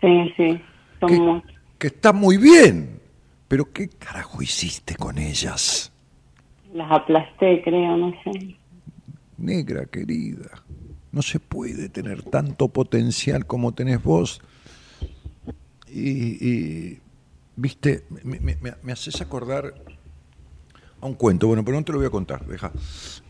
[0.00, 0.60] Sí, sí.
[1.06, 1.42] Que,
[1.78, 3.00] que está muy bien,
[3.48, 5.92] pero ¿qué carajo hiciste con ellas?
[6.74, 8.56] las aplasté, creo, no sé.
[9.38, 10.62] Negra querida,
[11.12, 14.40] no se puede tener tanto potencial como tenés vos.
[15.90, 17.00] Y, y,
[17.62, 19.74] viste, me, me- me- me haces acordar
[21.00, 22.70] a un cuento, bueno, pero no te lo voy a contar, deja.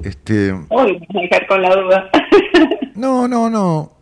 [0.02, 2.10] Este, Uy, me dejar con la duda.
[2.94, 3.92] no, no, no.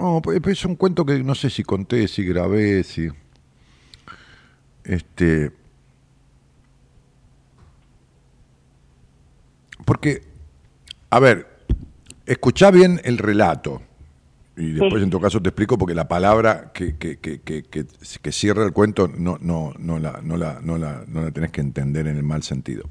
[0.00, 3.08] No, pues pues es un cuento que no sé si conté, si grabé, si.
[4.84, 5.52] Este.
[9.84, 10.22] Porque,
[11.10, 11.46] a ver,
[12.26, 13.82] escuchá bien el relato.
[14.58, 18.64] Y después, en tu caso, te explico porque la palabra que, que, que, que, cierra
[18.64, 22.08] el cuento no, no, no, la, no, la, no, la, no la tenés que entender
[22.08, 22.84] en el mal sentido.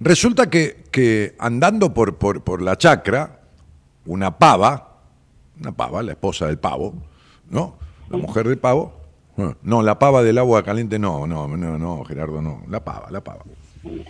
[0.00, 3.40] Resulta que, andando por, por, por la chacra,
[4.04, 4.98] una pava,
[5.60, 6.94] una pava, la esposa del pavo,
[7.48, 7.78] ¿no?
[8.10, 8.94] La mujer del pavo.
[9.62, 12.64] No, la pava del agua caliente, no, no, no, no, Gerardo, no.
[12.68, 13.44] La pava, la pava.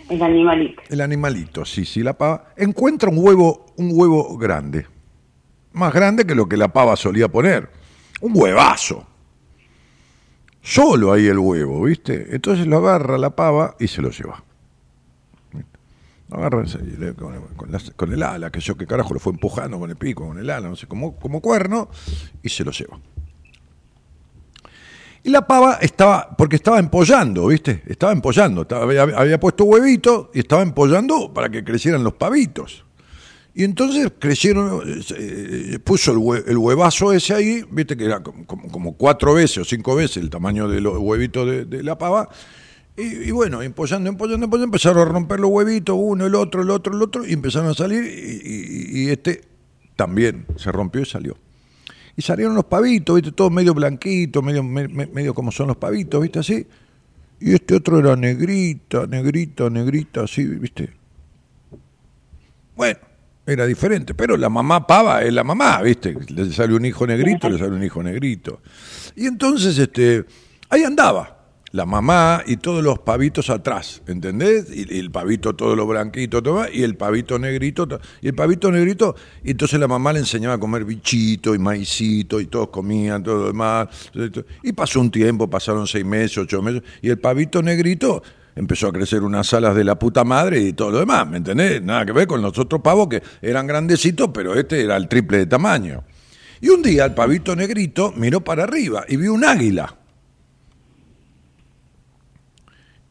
[0.09, 0.81] El animalito.
[0.89, 2.53] El animalito, sí, sí, la pava.
[2.57, 4.96] Encuentra un huevo, un huevo grande.
[5.77, 7.69] Más grande que lo que la pava solía poner.
[8.21, 9.05] Un huevazo.
[10.61, 12.27] Solo ahí el huevo, ¿viste?
[12.35, 14.43] Entonces lo agarra la pava y se lo lleva.
[16.29, 17.13] Lo agarra le-
[17.95, 20.49] con, el ala, que yo que carajo lo fue empujando con el pico, con el
[20.49, 21.89] ala, no sé, como, como cuerno,
[22.43, 22.99] y se lo lleva.
[25.23, 27.83] Y la pava estaba, porque estaba empollando, ¿viste?
[27.85, 32.83] Estaba empollando, había, había puesto huevito y estaba empollando para que crecieran los pavitos.
[33.59, 38.21] Y entonces crecieron, eh, eh, puso el, hue- el huevazo ese ahí, viste que era
[38.21, 42.29] como, como- cuatro veces o cinco veces el tamaño de los huevitos de, la pava.
[42.95, 46.93] Y, bueno, empollando, empollando, empollando, empezaron a romper los huevitos, uno, el otro, el otro,
[46.95, 49.41] el otro, y empezaron a salir, y, este
[49.95, 51.35] también se rompió y salió.
[52.15, 55.77] Y salieron los pavitos, viste, todo medio blanquito, medio, me- me- medio como son los
[55.77, 56.67] pavitos, viste, así.
[57.39, 60.91] Y este otro era negrita, negrita, negrita, así, viste.
[62.75, 62.99] Bueno,
[63.47, 66.15] era diferente, pero la mamá pava es la mamá, ¿viste?
[66.27, 68.61] Le sale un hijo negrito, le sale un hijo negrito.
[69.15, 70.25] Y entonces, este,
[70.69, 71.33] ahí andaba
[71.71, 74.67] la mamá y todos los pavitos atrás, ¿entendés?
[74.73, 78.69] Y, el pavito todo lo blanquito, todo, y el pavito negrito, to- y el pavito
[78.71, 83.23] negrito, y entonces la mamá le enseñaba a comer bichito y maicito, y todos comían
[83.23, 83.87] todo lo demás.
[84.63, 88.23] Y pasó un tiempo, pasaron seis meses, ocho meses, y el pavito negrito
[88.57, 91.81] empezó a crecer unas alas de la puta madre y todo lo demás, ¿me entendés?
[91.81, 95.37] Nada que ver con los otros pavos que eran grandecitos, pero este era el triple
[95.37, 96.03] de tamaño.
[96.59, 99.95] Y un día el pavito negrito miró para arriba y vio un águila.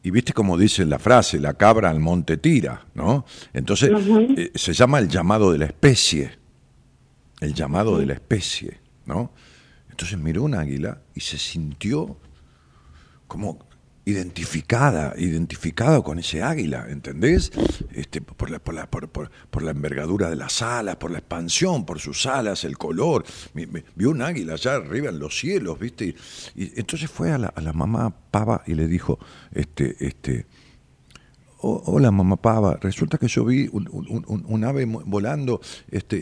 [0.03, 3.25] Y viste como dice la frase, la cabra al monte tira, ¿no?
[3.53, 3.91] Entonces
[4.37, 6.37] eh, se llama el llamado de la especie,
[7.39, 9.31] el llamado de la especie, ¿no?
[9.89, 12.17] Entonces miró un águila y se sintió
[13.27, 13.66] como
[14.07, 17.51] identificada, identificado con ese águila, ¿entendés?
[17.93, 21.17] Este, por, la, por, la, por, por- por la envergadura de las alas, por la
[21.17, 23.25] expansión, por sus alas, el color.
[23.95, 26.05] Vio un águila allá arriba en los cielos, ¿viste?
[26.55, 29.19] Y, y entonces fue a la, a la mamá pava y le dijo,
[29.51, 30.45] este, este,
[31.59, 35.59] "Oh, hola mamá pava, resulta que yo vi un, un- un- ave volando
[35.89, 36.17] este,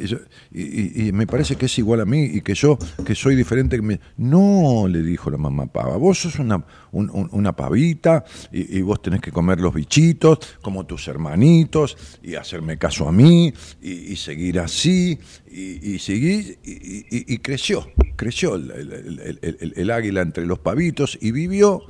[0.52, 3.76] y, y- me parece que es igual a mí y que yo que soy diferente.
[3.76, 4.00] que me-".
[4.18, 9.02] No, le dijo la mamá pava, vos sos una, un- un- una pavita y, vos
[9.02, 13.52] tenés que comer los bichitos como tus hermanitos y hacerme caso a mí
[13.82, 15.18] y, seguir así
[15.52, 21.82] y, seguir y, creció, creció el- el águila entre los pavitos y vivió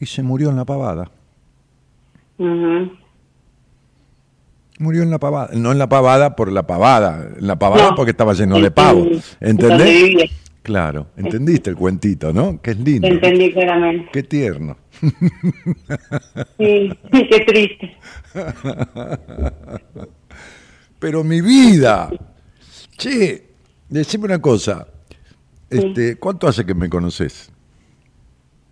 [0.00, 1.10] y se murió en la pavada.
[4.78, 7.94] Murió en la pavada, no en la pavada por la pavada, en la pavada No.
[7.94, 9.06] porque estaba lleno En- de pavo,
[9.40, 10.30] en- donde ¿entendés?
[10.62, 12.60] Claro, entendiste el cuentito, ¿no?
[12.60, 13.06] Que es lindo.
[13.06, 14.10] Te entendí claramente.
[14.12, 14.76] Qué tierno.
[16.58, 17.96] Sí, qué triste.
[20.98, 22.10] Pero mi vida,
[22.98, 23.50] che,
[23.88, 24.86] decime una cosa,
[25.70, 27.52] este, ¿cuánto hace que me conoces?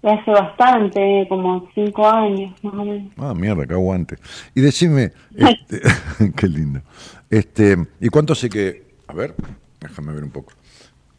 [0.05, 3.13] Hace bastante, como cinco años, más o menos.
[3.17, 4.17] Ah, mierda, que aguante.
[4.55, 5.81] Y decime, este,
[6.37, 6.83] qué lindo.
[7.31, 9.35] Este, ¿y cuánto hace que, a ver,
[9.81, 10.53] déjame ver un poco.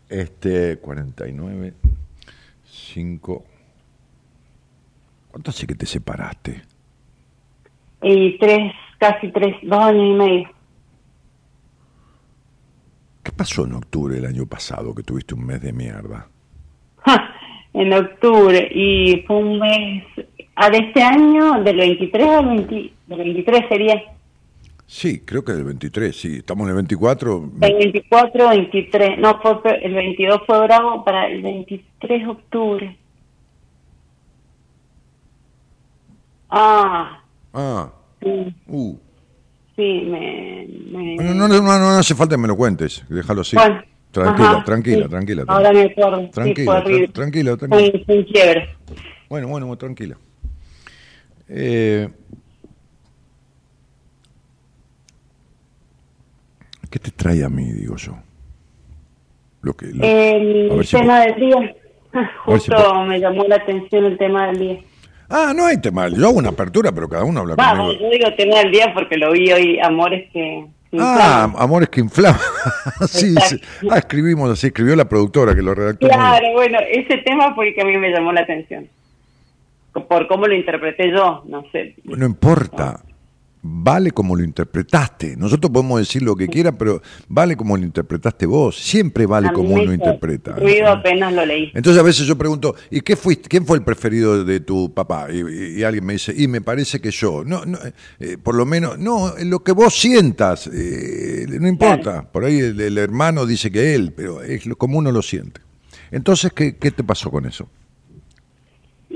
[0.08, 1.74] Este, 49,
[2.64, 3.46] 5.
[5.32, 6.62] ¿Cuánto hace que te separaste?
[8.02, 10.50] Y tres, casi tres, dos años y medio.
[13.24, 16.30] ¿Qué pasó en octubre del año pasado que tuviste un mes de mierda?
[17.76, 20.04] En octubre y fue un mes
[20.56, 24.02] a de este año del 23 al 20, del 23 sería
[24.88, 26.36] Sí, creo que del 23, sí.
[26.38, 27.50] Estamos en el 24.
[27.62, 32.98] el 24 23 no fue el 22 fue bravo para el 23 de octubre
[36.50, 37.22] ah
[37.54, 37.90] Ah,
[38.22, 38.96] sí, uh.
[39.78, 43.42] sí me, me- Bueno, no, no, no, no hace falta que me lo cuentes, déjalo
[43.42, 43.56] así.
[43.56, 43.82] Bueno,
[44.24, 45.10] tranquila, ajá, tranquila, sí.
[45.10, 47.92] tranquila, ahora me acuerdo sí, Tranquila, tra- tranquila, tranquila.
[48.06, 48.68] Fue- fue
[49.30, 50.18] Bueno, bueno, tranquila.
[51.50, 52.10] Eh,
[56.90, 58.18] ¿Qué te trae a mí, digo yo?
[59.62, 61.76] Lo que, lo- el a ver si tema del día
[62.14, 64.80] si justo po- me llamó la atención el tema del día
[65.28, 66.08] Ah, no hay tema.
[66.08, 68.02] Yo hago una apertura, pero cada uno habla Vamos, conmigo.
[68.04, 70.68] yo digo tema del día porque lo vi hoy, amores que...
[70.96, 71.56] que Ah, inflaman.
[71.64, 72.40] amores que inflaman.
[73.08, 73.60] sí, sí.
[73.90, 76.08] Ah, escribimos así, escribió la productora que lo redactó.
[76.08, 78.88] Claro, bueno, ese tema fue el que a mí me llamó la atención.
[80.10, 81.96] Por cómo lo interpreté yo, no sé.
[82.04, 83.00] No importa.
[83.68, 85.36] Vale como lo interpretaste.
[85.36, 88.78] Nosotros podemos decir lo que quiera, pero vale como lo interpretaste vos.
[88.78, 90.52] Siempre vale como uno interpreta.
[90.52, 91.72] Ruido apenas lo leí.
[91.74, 95.30] Entonces a veces yo pregunto, ¿y qué fuiste, quién fue el preferido de tu papá?
[95.32, 97.44] Y, alguien me dice, y me parece que yo.
[97.44, 97.80] No, no,
[98.20, 102.32] eh, por lo menos, no, lo que vos sientas, eh, no importa.
[102.32, 105.62] Por ahí el, el hermano dice que él, pero es lo, como uno lo siente.
[106.12, 107.68] Entonces, ¿qué, qué te pasó con eso?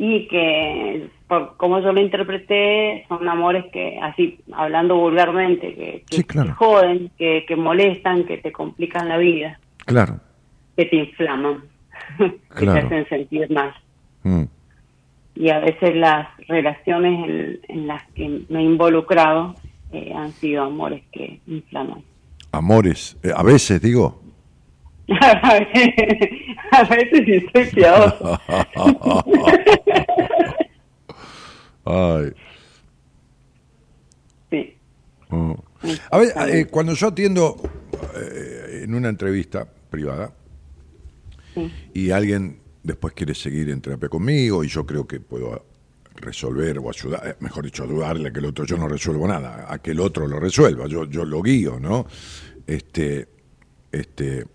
[0.02, 6.16] Y que, por cómo yo lo interpreté, son amores que, así, hablando vulgarmente, que, que,
[6.16, 6.48] Sí, claro.
[6.48, 10.22] que joden, que, que molestan, que te complican la vida, Claro.
[10.78, 11.64] que te inflaman,
[12.18, 12.80] que Claro.
[12.80, 13.74] te hacen sentir mal.
[14.24, 14.44] Mm.
[15.36, 19.56] y a veces las relaciones en, en las que me he involucrado
[19.94, 22.04] eh, han sido amores que inflaman.
[22.54, 24.22] Amores, eh, a veces digo.
[26.72, 28.40] a veces sí soy piadoso.
[31.86, 32.32] Ay.
[34.50, 34.76] Sí.
[35.30, 35.54] Mm.
[36.12, 37.56] A ver, eh, cuando yo atiendo
[38.16, 40.34] eh, en una entrevista privada
[41.56, 41.72] Sí.
[41.94, 45.66] y alguien después quiere seguir en terapia conmigo y yo creo que puedo
[46.16, 49.66] resolver o ayudar, eh, mejor dicho, ayudarle a que el otro, yo no resuelvo nada,
[49.68, 52.06] a que el otro lo resuelva, yo, yo lo guío, ¿no?
[52.68, 53.28] Este,
[53.92, 54.46] este,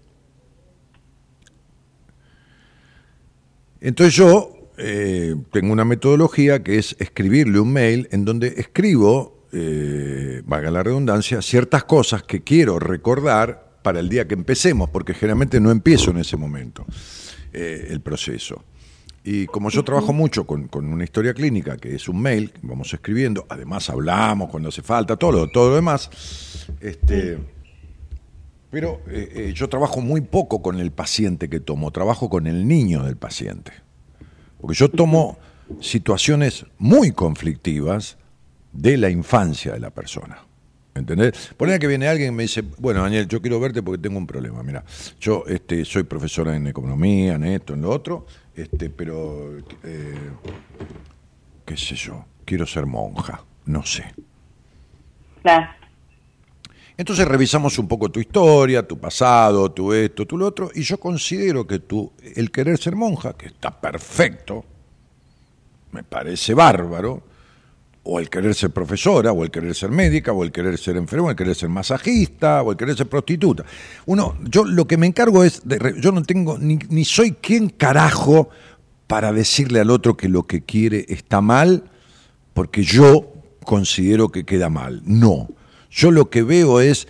[3.84, 10.42] entonces yo eh, tengo una metodología que es escribirle un mail en donde escribo, eh,
[10.46, 15.60] valga la redundancia, ciertas cosas que quiero recordar para el día que empecemos, porque generalmente
[15.60, 16.86] no empiezo en ese momento
[17.52, 18.64] eh, el proceso.
[19.22, 22.92] Y como yo trabajo mucho con, con una historia clínica, que es un mail, vamos
[22.92, 26.10] escribiendo, además hablamos cuando hace falta, todo lo, todo lo demás,
[26.80, 27.38] este,
[28.74, 32.66] pero eh, eh, yo trabajo muy poco con el paciente que tomo, trabajo con el
[32.66, 33.70] niño del paciente.
[34.60, 35.38] Porque yo tomo
[35.80, 38.18] situaciones muy conflictivas
[38.72, 40.38] de la infancia de la persona.
[40.92, 41.54] ¿Entendés?
[41.56, 44.26] Ponele que viene alguien y me dice, bueno, Daniel, yo quiero verte porque tengo un
[44.26, 44.60] problema.
[44.64, 44.82] Mira,
[45.20, 48.26] yo este, soy profesora en economía, en esto, en lo otro,
[48.56, 50.18] este, pero, eh,
[51.64, 54.12] qué sé yo, quiero ser monja, no sé.
[55.42, 55.83] Claro.
[56.96, 60.98] Entonces revisamos un poco tu historia, tu pasado, tu esto, tu lo otro, y yo
[60.98, 64.64] considero que tú, el querer ser monja, que está perfecto,
[65.90, 67.22] me parece bárbaro,
[68.04, 71.26] o el querer ser profesora, o el querer ser médica, o el querer ser enfermo,
[71.26, 73.64] o el querer ser masajista, o el querer ser prostituta.
[74.06, 77.70] Uno, yo lo que me encargo es, de, yo no tengo, ni, ni soy quien
[77.70, 78.50] carajo
[79.06, 81.84] para decirle al otro que lo que quiere está mal,
[82.52, 83.32] porque yo
[83.64, 85.02] considero que queda mal.
[85.04, 85.48] No.
[85.94, 87.06] Yo lo que veo es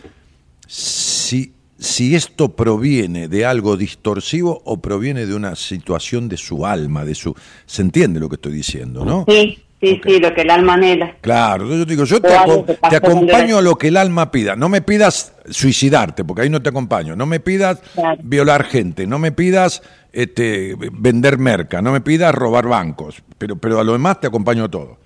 [0.67, 7.05] si, si esto proviene de algo distorsivo o proviene de una situación de su alma,
[7.05, 7.35] de su...
[7.67, 9.25] ¿Se entiende lo que estoy diciendo, no?
[9.29, 11.17] Sí, sí, sí, lo que el alma anhela.
[11.21, 14.55] Claro, yo te digo, yo te, acompaño a lo que el alma pida.
[14.57, 17.17] No me pidas suicidarte, porque ahí no te acompaño.
[17.17, 18.21] No me pidas Claro.
[18.23, 19.07] violar gente.
[19.07, 19.83] No me pidas
[20.13, 21.81] este, vender merca.
[21.83, 23.23] No me pidas robar bancos.
[23.39, 24.99] Pero, pero a lo demás te acompaño a todo.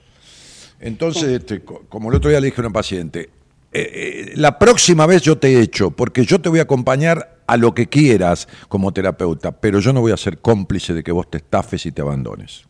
[0.81, 3.31] Entonces, este, co- como el otro día le dije a una paciente,
[3.71, 7.57] eh, eh, la próxima vez yo te echo, porque yo te voy a acompañar a
[7.57, 11.31] lo que quieras como terapeuta, pero yo no voy a ser cómplice de que vos
[11.31, 12.67] te estafes y te abandones.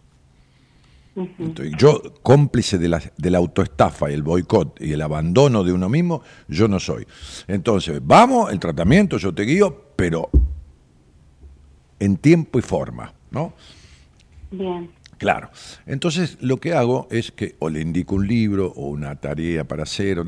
[1.16, 5.72] Entonces, yo, cómplice de la, de la autoestafa y el boicot y el abandono de
[5.72, 7.06] uno mismo, yo no soy.
[7.48, 10.30] Entonces, vamos, el tratamiento, yo te guío, pero
[11.98, 13.52] en tiempo y forma, ¿no?
[14.52, 14.90] Bien.
[15.18, 15.50] Claro.
[15.86, 19.82] Entonces, lo que hago es que o le indico un libro o una tarea para
[19.82, 20.24] hacer, o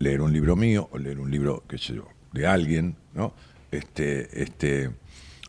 [0.00, 3.32] leer un libro mío o leer un libro, qué sé yo, de alguien, ¿no?
[3.70, 4.90] Este, este,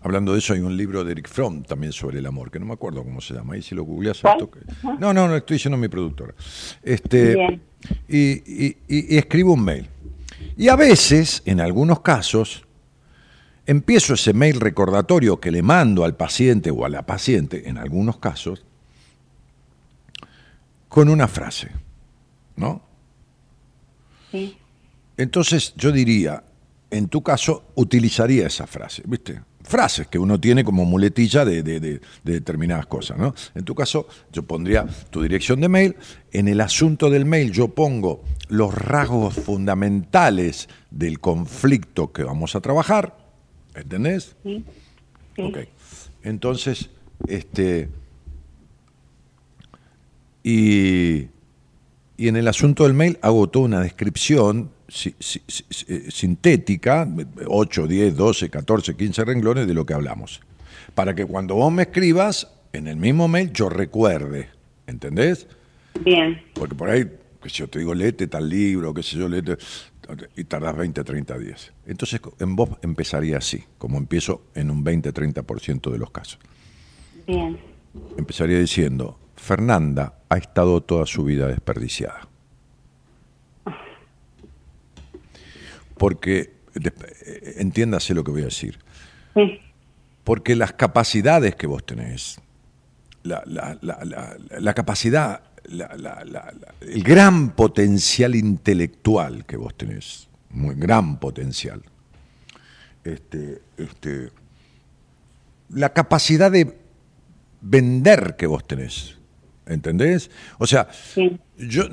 [0.02, 2.66] hablando de eso, hay un libro de Eric Fromm también sobre el amor, que no
[2.66, 3.56] me acuerdo cómo se llama.
[3.56, 4.38] Ahí si lo googleas ¿Cuál?
[4.38, 4.60] toque.
[5.00, 6.36] No, no, no, estoy diciendo mi productora.
[6.84, 7.62] Este, Bien.
[8.08, 8.18] y,
[8.66, 9.88] y- y- y escribo un mail.
[10.58, 12.66] Y a veces, en algunos casos,
[13.66, 18.18] empiezo ese mail recordatorio que le mando al paciente o a la paciente, en algunos
[18.18, 18.66] casos,
[20.90, 21.70] con una frase,
[22.58, 22.82] ¿no?
[24.32, 24.58] Sí.
[25.18, 26.44] Entonces yo diría,
[26.90, 29.42] en tu caso, utilizaría esa frase, ¿viste?
[29.64, 33.36] Frases que uno tiene como muletilla de, de- de- de determinadas cosas, ¿no?
[33.54, 35.96] En tu caso, yo pondría tu dirección de mail.
[36.32, 42.62] En el asunto del mail yo pongo los rasgos fundamentales del conflicto que vamos a
[42.62, 43.16] trabajar,
[43.76, 44.36] ¿entendés?
[44.44, 44.66] Sí.
[45.36, 45.42] Sí.
[45.44, 45.58] Ok.
[46.24, 46.90] Entonces,
[47.28, 47.90] este.
[50.44, 51.28] Y,
[52.22, 57.08] y en el asunto del mail hago toda una descripción si- si- si- eh, sintética,
[57.48, 60.42] 8, 10, 12, 14, 15 renglones de lo que hablamos.
[60.94, 64.50] Para que cuando vos me escribas, en el mismo mail yo recuerde.
[64.88, 65.48] ¿Entendés?
[66.04, 66.42] Bien.
[66.54, 67.06] Porque por ahí,
[67.42, 69.58] que si yo te digo, léete tal libro, qué sé yo, léete,
[70.36, 71.72] y tardás 20, 30 días.
[71.88, 76.38] Entonces, en vos empezaría así, como empiezo en un 20, 30% de los casos.
[77.26, 77.58] Bien.
[78.18, 82.28] Empezaría diciendo, Fernanda ha estado toda su vida desperdiciada.
[85.98, 88.80] Porque, eh, entiéndase lo que voy a decir,
[89.34, 89.60] Sí.
[90.24, 92.40] porque las capacidades que vos tenés,
[93.24, 101.20] la, la- la- la- la capacidad, el gran potencial intelectual que vos tenés, muy gran
[101.20, 101.82] potencial,
[103.04, 104.30] este, este,
[105.70, 106.78] la capacidad de
[107.62, 109.18] vender que vos tenés,
[109.74, 110.30] ¿entendés?
[110.60, 111.40] O sea, Sí.
[111.58, 111.84] yo,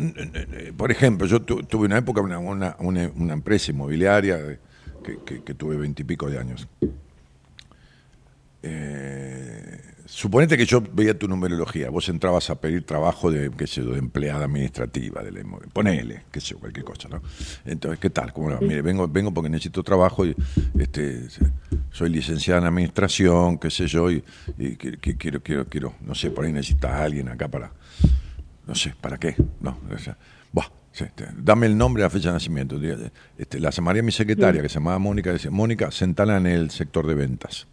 [0.77, 4.59] por ejemplo, yo tu- tuve una época, una, una, una- empresa inmobiliaria
[5.25, 6.69] que- que tuve veintipico de años.
[8.63, 9.68] Eh,
[10.11, 13.91] suponete que yo veía tu numerología, vos entrabas a pedir trabajo de, qué sé yo,
[13.93, 15.73] de empleada administrativa de la inmobiliaria.
[15.75, 17.21] Ponele, qué sé yo, cualquier cosa, ¿no?
[17.67, 18.33] Entonces, ¿qué tal?
[18.33, 18.57] ¿Cómo?
[18.61, 20.35] Mire, vengo, vengo porque necesito trabajo y
[20.79, 21.29] este,
[21.91, 24.25] soy licenciada en administración, qué sé yo, y,
[24.59, 27.71] y que- que quiero, quiero, quiero, no sé, por ahí necesitas a alguien acá para,
[28.67, 29.37] no sé, ¿para qué?
[29.61, 30.17] No, o sea,
[30.53, 32.81] buah, sí, este, dame el nombre y la fecha de nacimiento.
[33.37, 37.07] Este, la llamaría mi secretaria, que se llamaba Mónica, decía, Mónica, sentala en el sector
[37.07, 37.67] de ventas.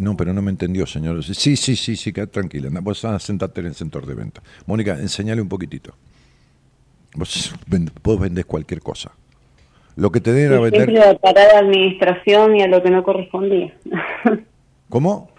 [0.00, 1.22] No, pero no me entendió, señor.
[1.24, 2.68] Sí, sí, sí, sí, queda tranquila.
[2.80, 4.44] Vos ah, sentate en el sector de ventas.
[4.66, 5.94] Mónica, enseñale un poquitito.
[7.14, 7.54] Vos,
[8.02, 9.12] vos vendés cualquier cosa.
[9.96, 10.84] Lo que te den a vender...
[10.84, 13.74] siempre a parar a administración y a lo que no correspondía.
[14.88, 15.30] ¿Cómo?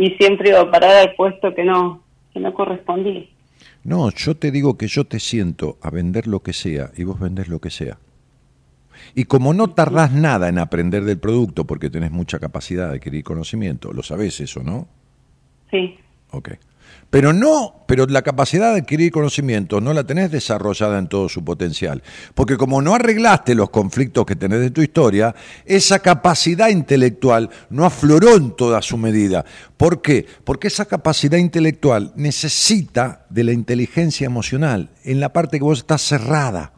[0.00, 3.26] y siempre iba a parar al puesto que no, que no correspondía.
[3.84, 7.20] No, yo te digo que yo te siento a vender lo que sea y vos
[7.20, 7.98] vendés lo que sea.
[9.14, 13.24] Y como no tardás nada en aprender del producto porque tenés mucha capacidad de adquirir
[13.24, 14.88] conocimiento, lo sabés eso, ¿no?
[15.70, 15.96] Sí.
[16.30, 16.50] Ok.
[17.10, 21.44] Pero no, pero la capacidad de adquirir conocimiento no la tenés desarrollada en todo su
[21.44, 22.04] potencial.
[22.34, 27.84] Porque como no arreglaste los conflictos que tenés de tu historia, esa capacidad intelectual no
[27.84, 29.44] afloró en toda su medida.
[29.76, 30.24] ¿Por qué?
[30.44, 36.02] Porque esa capacidad intelectual necesita de la inteligencia emocional en la parte que vos estás
[36.02, 36.74] cerrada.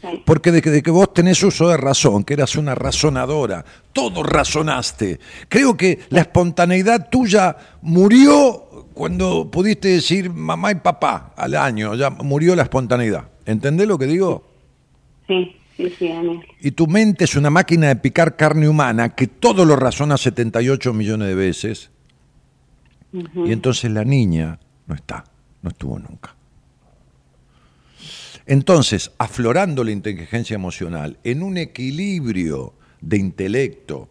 [0.00, 0.22] Sí.
[0.24, 4.22] Porque de que, de que vos tenés uso de razón, que eras una razonadora, todo
[4.22, 5.18] razonaste.
[5.48, 12.10] Creo que la espontaneidad tuya murió cuando pudiste decir mamá y papá al año, ya
[12.10, 13.28] murió la espontaneidad.
[13.46, 14.44] ¿Entendés lo que digo?
[15.26, 16.40] Sí, sí, sí, Daniel.
[16.60, 20.92] Y tu mente es una máquina de picar carne humana que todo lo razona 78
[20.92, 21.90] millones de veces.
[23.12, 25.24] Y entonces la niña no está,
[25.62, 26.34] no estuvo nunca.
[28.48, 34.08] Entonces, aflorando la inteligencia emocional en un equilibrio de intelecto,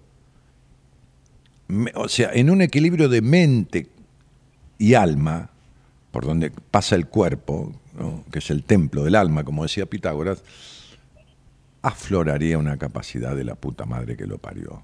[1.95, 3.87] o sea, en un equilibrio de mente
[4.77, 5.49] y alma,
[6.11, 7.73] por donde pasa el cuerpo,
[8.31, 10.43] que es el templo del alma, como decía Pitágoras,
[11.81, 14.83] afloraría una capacidad de la puta madre que lo parió.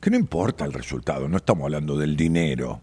[0.00, 2.80] Que no importa el resultado, no estamos hablando del dinero,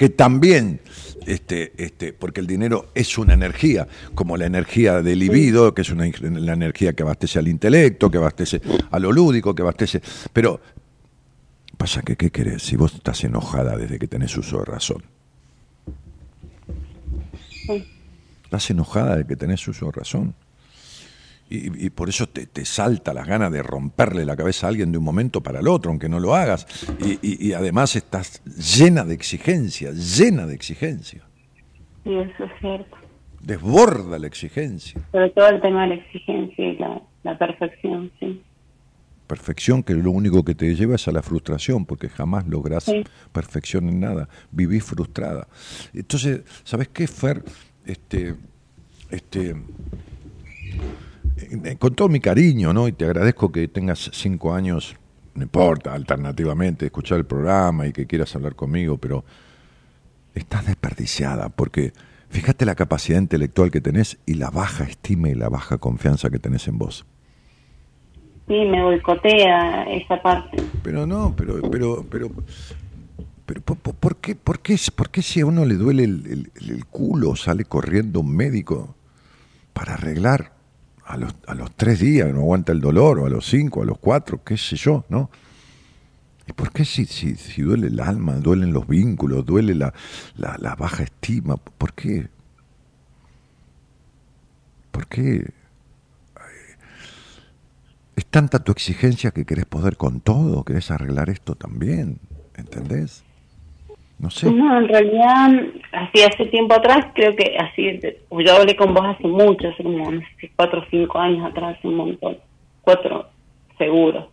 [0.00, 0.80] que también,
[1.26, 5.90] este, este, porque el dinero es una energía, como la energía del libido, que es
[5.90, 10.00] una, la energía que abastece al intelecto, que abastece a lo lúdico, que abastece.
[10.32, 10.58] Pero
[11.76, 12.62] pasa que, ¿qué querés?
[12.62, 15.02] Si vos estás enojada desde que tenés uso de razón.
[18.44, 20.34] Estás enojada de que tenés uso de razón.
[21.52, 24.92] Y, y por eso te, te salta las ganas de romperle la cabeza a alguien
[24.92, 26.64] de un momento para el otro, aunque no lo hagas.
[27.04, 31.22] Y, y- y además estás llena de exigencia, llena de exigencia.
[32.04, 32.96] Sí, eso es cierto.
[33.42, 35.00] Desborda la exigencia.
[35.10, 38.42] Sobre todo el tema de la exigencia y la, la perfección, sí.
[39.26, 43.02] perfección que lo único que te lleva es a la frustración, porque jamás logras Sí.
[43.32, 45.48] perfección en nada, vivís frustrada.
[45.94, 47.42] Entonces, ¿sabes qué, Fer?
[47.86, 48.34] Este,
[49.10, 49.56] este,
[51.78, 52.88] con todo mi cariño, ¿no?
[52.88, 54.96] Y te agradezco que tengas cinco años,
[55.34, 59.24] no importa, alternativamente, escuchar el programa y que quieras hablar conmigo, pero
[60.34, 61.92] estás desperdiciada, porque
[62.28, 66.38] fíjate la capacidad intelectual que tenés y la baja estima y la baja confianza que
[66.38, 67.04] tenés en vos.
[68.46, 70.56] Sí, me boicotea esa parte.
[70.82, 72.30] Pero no, pero, pero, pero,
[73.46, 76.84] pero, ¿por, qué, por, qué, por qué si a uno le duele el, el- el
[76.86, 78.94] culo sale corriendo un médico
[79.72, 80.52] para arreglar
[81.10, 83.84] a los, a los tres días, no aguanta el dolor, o a los cinco, a
[83.84, 85.28] los cuatro, qué sé yo, ¿no?
[86.46, 89.92] ¿Y por qué si, si, duele el alma, duelen los vínculos, duele la,
[90.36, 91.56] la, la baja estima?
[91.56, 92.28] ¿Por qué?
[94.90, 95.52] ¿Por qué?
[98.16, 102.20] Es tanta tu exigencia que querés poder con todo, querés arreglar esto también,
[102.54, 103.24] ¿entendés?
[104.20, 104.50] No sé.
[104.52, 105.50] No, en realidad,
[105.92, 107.98] así hace tiempo atrás, creo que así,
[108.30, 111.78] yo hablé con vos hace mucho, hace como, no sé, cuatro o cinco años atrás,
[111.84, 112.36] un montón,
[112.82, 113.26] cuatro,
[113.78, 114.28] seguro.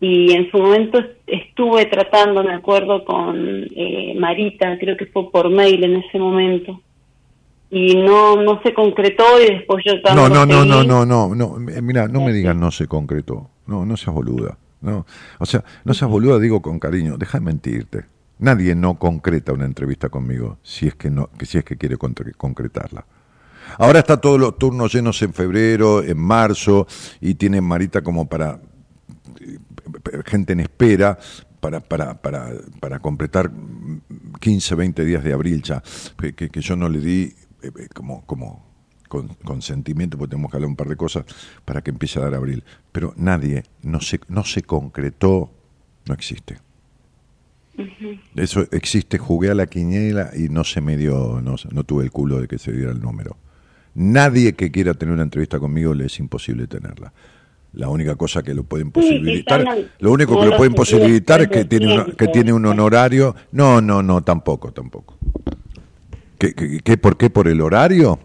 [0.00, 3.36] Y en su momento estuve tratando, me acuerdo, con
[3.76, 6.80] eh, Marita, creo que fue por mail en ese momento.
[7.72, 10.70] Y no no se concretó y después yo No, tanto no, no, seguí.
[10.88, 11.70] no, no, no, no.
[11.70, 13.48] eh, Mira, no me digas no se concretó.
[13.66, 14.56] No, no seas boluda.
[14.80, 15.04] No,
[15.38, 17.16] o sea, no seas boluda, digo con cariño.
[17.18, 18.04] Deja de mentirte.
[18.40, 21.96] Nadie no concreta una entrevista conmigo si es que no, que si es que quiere
[21.98, 23.06] concretarla.
[23.78, 26.86] Ahora está todos los turnos llenos en febrero, en marzo,
[27.20, 28.60] y tiene Marita como para
[29.40, 29.58] eh,
[30.24, 31.18] gente en espera
[31.60, 32.50] para, para, para,
[32.80, 33.50] para completar
[34.40, 35.82] 15, 20 días de abril ya,
[36.18, 37.22] que, que- yo no le di
[37.62, 38.66] eh, eh, como, como
[39.08, 41.24] con, consentimiento, porque tenemos que hablar un par de cosas
[41.66, 42.64] para que empiece a dar abril.
[42.90, 45.52] Pero nadie, no se, no se concretó,
[46.06, 46.58] no existe.
[48.36, 52.10] Eso existe, jugué a la quiniela y no se me dio, no, no tuve el
[52.10, 53.36] culo de que se diera el número.
[53.94, 57.12] Nadie que quiera tener una entrevista conmigo le es imposible tenerla.
[57.72, 59.70] La única cosa que lo pueden posibilitar, no-
[60.00, 63.34] lo único que lo pueden posibilitar es que tiene, una- que tiene un honorario.
[63.52, 65.16] No, no, no, tampoco, tampoco.
[66.38, 67.30] ¿Qué, qué, qué- por qué?
[67.30, 68.18] ¿Por el horario?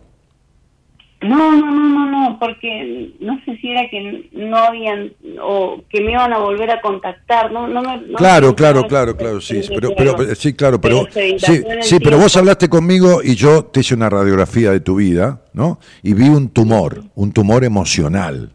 [1.27, 5.11] No, no, no, no, no, porque no sé si era que no habían
[5.41, 7.97] o que me iban a volver a contactar, no, no me.
[8.07, 11.35] no Claro, me- claro, claro, claro, sí, pero, pero- pero, sí, claro, pero, sí,
[11.81, 15.79] sí, pero vos hablaste conmigo y yo te hice una radiografía de tu vida, ¿no?
[16.03, 18.51] Y vi un tumor, un tumor emocional.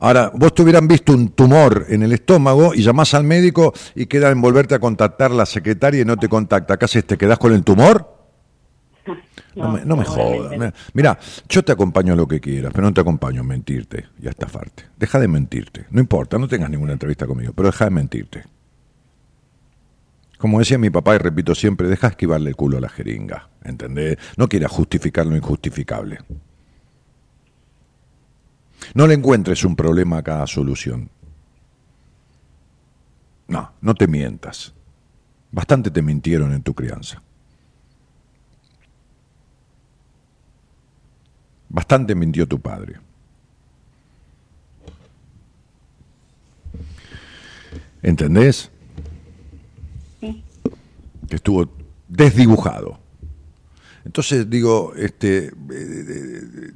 [0.00, 4.04] Ahora, vos te hubieran visto un tumor en el estómago y llamás al médico y
[4.06, 6.76] queda en volverte a contactar la secretaria y no te contacta.
[6.76, 7.06] ¿Qué haces?
[7.06, 8.13] ¿Te quedás con el tumor?
[9.54, 10.74] No, me, no me jodas.
[10.94, 11.16] Mira,
[11.48, 14.30] yo te acompaño a lo que quieras, pero no te acompaño a mentirte y a
[14.30, 14.86] estafarte.
[14.98, 15.86] Deja de mentirte.
[15.90, 18.44] No importa, no tengas ninguna entrevista conmigo, pero deja de mentirte.
[20.38, 23.48] Como decía mi papá, y repito siempre, deja esquivarle el culo a la jeringa.
[23.62, 24.18] ¿Entendés?
[24.36, 26.18] No quieras justificar lo injustificable.
[28.92, 31.08] No le encuentres un problema a cada solución.
[33.46, 34.74] No, no te mientas.
[35.50, 37.22] Bastante te mintieron en tu crianza.
[41.74, 43.00] Bastante mintió tu padre.
[48.00, 48.70] ¿Entendés?
[50.20, 51.68] Que estuvo
[52.06, 53.00] desdibujado.
[54.04, 56.70] Entonces digo, este, eh, eh,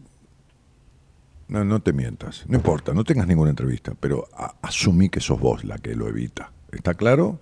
[1.47, 5.39] no, no te mientas, no importa, no tengas ninguna entrevista, pero a- asumí que sos
[5.39, 6.51] vos la que lo evita.
[6.73, 7.39] ¿Está claro?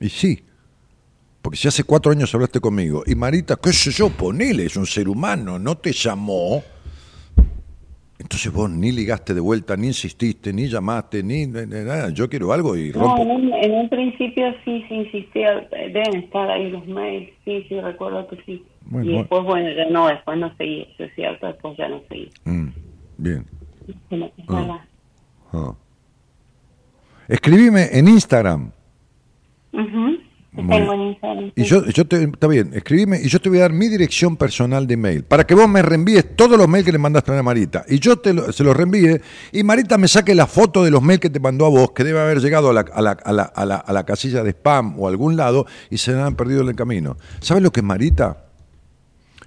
[0.00, 0.44] Y sí,
[1.42, 4.86] porque si hace cuatro años hablaste conmigo y Marita, qué sé yo, ponele, es un
[4.86, 6.62] ser humano, no te llamó.
[8.18, 12.10] Entonces vos ni ligaste de vuelta, ni insististe, ni llamaste, ni, nada.
[12.10, 13.22] Yo quiero algo y No, rompo.
[13.22, 17.80] en un, en un principio sí, sí insistía, deben estar ahí los mails, sí, sí,
[17.80, 18.64] recuerdo que sí.
[18.86, 22.00] Bueno, y después, bueno, ya no, después no seguí, eso es cierto, después ya no
[22.08, 22.30] seguí.
[22.44, 22.68] Mm,
[23.18, 23.46] bien.
[24.48, 24.84] Ah.
[25.52, 25.74] Ah.
[27.26, 28.70] Escribime en Instagram.
[29.72, 30.18] Ujú,
[30.54, 31.00] Muy Tengo bien.
[31.02, 31.52] en Instagram.
[31.56, 34.36] Y yo, yo te, está bien, escribime y yo te voy a dar mi dirección
[34.36, 37.42] personal de mail para que vos me reenvíes todos los mails que le mandaste a
[37.42, 39.18] Marita y yo te lo- se los reenvíe
[39.52, 42.04] y Marita me saque la foto de los mails que te mandó a vos que
[42.04, 44.50] debe haber llegado a la, a la, a la, a la, a la casilla de
[44.50, 47.16] spam o a algún lado y se han perdido en el camino.
[47.40, 48.44] ¿Sabes lo que es Marita?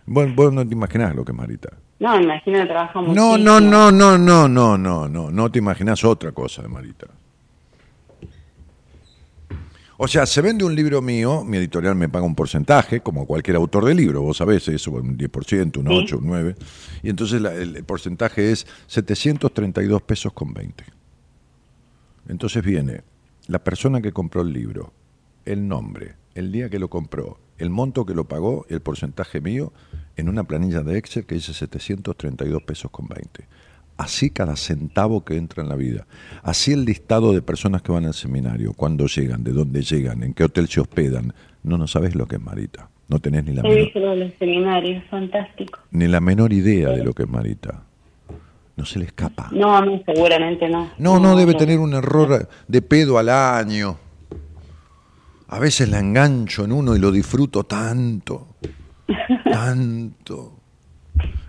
[0.08, 1.70] Bueno, vos no te imaginás lo que es Marita.
[2.00, 3.38] No, me imagino que trabaja No, muchísimo.
[3.38, 7.06] no, no, no, no, no, no, no, no te imaginas otra cosa de Marita.
[9.98, 13.56] O sea, se vende un libro mío, mi editorial me paga un porcentaje, como cualquier
[13.56, 16.56] autor de libro, vos sabés eso, un 10%, un 8, un 9,
[17.02, 20.84] y entonces la- el, el porcentaje es 732 pesos con 20.
[22.28, 23.02] Entonces viene
[23.48, 24.92] la persona que compró el libro,
[25.46, 29.72] el nombre, el día que lo compró, el monto que lo pagó, el porcentaje mío,
[30.18, 33.48] en una planilla de Excel que dice 732 pesos con 20.
[33.98, 36.06] Así cada centavo que entra en la vida.
[36.44, 40.34] Así el listado de personas que van al seminario, cuándo llegan, de dónde llegan, en
[40.34, 41.34] qué hotel se hospedan.
[41.64, 42.90] No, no sabes lo que es Marita.
[43.08, 45.80] No tenés ni la, menor, los seminarios, fantástico.
[45.92, 47.84] ni la menor idea de lo que es Marita.
[48.76, 49.50] No se le escapa.
[49.52, 50.92] No, no, seguramente no.
[50.98, 53.98] No, no, debe tener un error de pedo al año.
[55.48, 58.48] A veces la engancho en uno y lo disfruto tanto.
[59.52, 60.65] Tanto.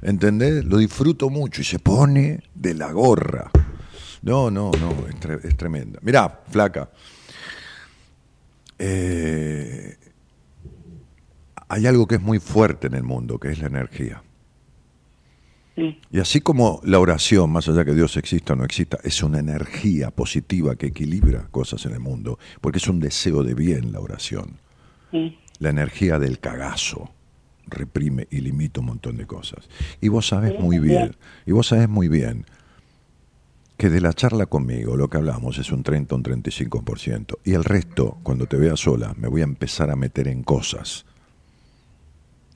[0.03, 0.65] ¿Entendés?
[0.65, 3.51] Lo disfruto mucho y se pone de la gorra.
[4.23, 5.99] No, no, no, es, tre- es tremenda.
[6.03, 6.89] Mirá, flaca.
[8.79, 9.97] eh,
[11.69, 14.23] hay algo que es muy fuerte en el mundo, que es la energía.
[15.75, 16.01] Sí.
[16.11, 19.41] Y así como la oración, más allá que Dios exista o no exista, es una
[19.41, 24.01] energía positiva que equilibra cosas en el mundo, porque es un deseo de bien la
[24.01, 24.59] oración.
[25.11, 25.39] Sí.
[25.59, 27.11] La energía del cagazo
[27.67, 29.69] reprime y limita un montón de cosas.
[30.01, 32.47] Y vos sabés muy bien, y vos sabés muy bien
[33.77, 37.53] que de la charla conmigo lo que hablamos es un 30 o un 35%, y
[37.53, 41.05] el resto, cuando te vea sola, me voy a empezar a meter en cosas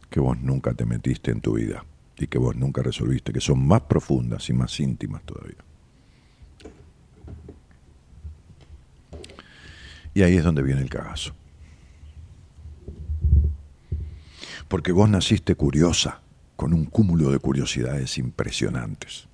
[0.09, 1.85] que vos nunca te metiste en tu vida
[2.19, 5.57] y que vos nunca resolviste, que son más profundas y más íntimas todavía.
[10.12, 11.35] Y ahí es donde viene el cagazo.
[14.70, 16.20] Porque vos naciste curiosa,
[16.55, 19.26] con un cúmulo de curiosidades impresionantes.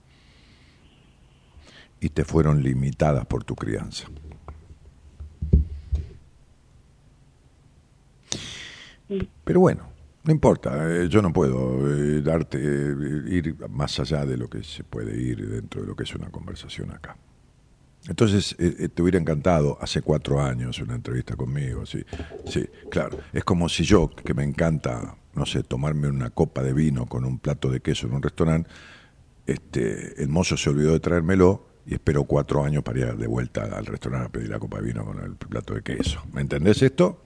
[2.00, 4.08] Y te fueron limitadas por tu crianza.
[9.44, 9.88] Pero bueno,
[10.24, 12.94] no importa, eh, yo no puedo eh, darte, eh,
[13.28, 16.30] ir más allá de lo que se puede ir dentro de lo que es una
[16.30, 17.18] conversación acá.
[18.08, 22.04] Entonces, te hubiera encantado hace cuatro años una entrevista conmigo, sí,
[22.46, 23.18] sí, claro.
[23.32, 27.24] Es como si yo, que me encanta, no sé, tomarme una copa de vino con
[27.24, 28.68] un plato de queso en un restaurante,
[29.46, 33.64] este, el mozo se olvidó de traérmelo y espero cuatro años para ir de vuelta
[33.64, 36.22] al restaurante a pedir la copa de vino con el plato de queso.
[36.32, 37.22] ¿Me entendés esto?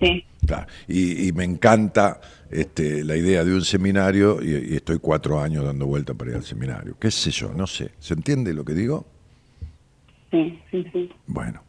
[0.00, 0.24] Sí.
[0.46, 0.66] Claro.
[0.86, 2.20] Y, y me encanta
[2.50, 6.36] este, la idea de un seminario y, y estoy cuatro años dando vuelta para ir
[6.36, 6.96] al seminario.
[6.98, 7.52] ¿Qué sé yo?
[7.52, 7.90] No sé.
[7.98, 9.06] ¿Se entiende lo que digo?
[10.30, 11.10] Sí, sí, sí.
[11.26, 11.67] Bueno.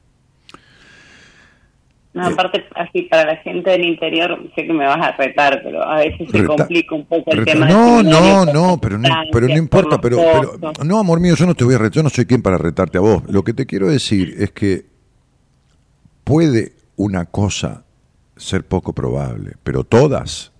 [2.19, 5.83] No, aparte, así para la gente del interior, sé que me vas a retar, pero
[5.83, 7.67] a veces se Reta- complica un poco el Reta- tema.
[7.67, 11.45] no, no, no, pero no, pero no por importa, pero, pero no, amor mío, yo
[11.45, 13.23] no te voy a retar, yo no soy quien para retarte a vos.
[13.27, 14.85] Lo que te quiero decir es que
[16.23, 17.85] puede una cosa
[18.35, 20.51] ser poco probable, pero todas.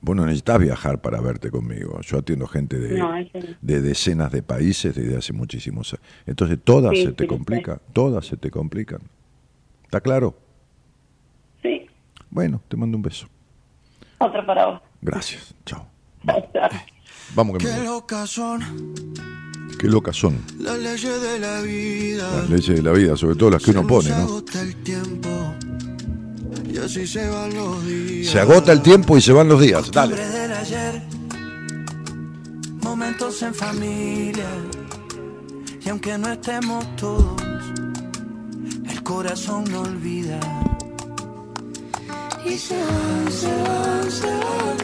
[0.00, 1.98] Vos no necesitas viajar para verte conmigo.
[2.02, 3.12] Yo atiendo gente de, No,
[3.62, 6.04] de decenas de países desde hace muchísimos años.
[6.26, 9.00] Entonces todas Sí, se te sí, complican, todas se te complican.
[9.94, 10.36] ¿Está claro?
[11.62, 11.86] Sí,
[12.28, 13.28] Bueno, te mando un beso.
[14.18, 14.80] otro para vos.
[15.00, 15.54] Gracias.
[15.64, 15.86] Chao.
[16.26, 16.68] O sea,
[17.36, 18.60] Vamos que Qué me locas son
[19.78, 22.28] Qué locas son las leyes de la vida.
[22.38, 24.16] las leyes de la vida, sobre todo las que uno pone, ¿no?
[24.16, 25.28] agota el tiempo
[26.72, 28.32] y así se van los días.
[28.32, 29.92] Se agota el tiempo y se van los días.
[29.92, 30.16] Dale.
[30.16, 31.02] Costumbres del ayer,
[32.82, 34.48] momentos en familia.
[35.84, 37.40] Y aunque no estemos todos,
[39.04, 40.40] corazón no olvida.
[42.44, 44.76] Y se van, se van, se van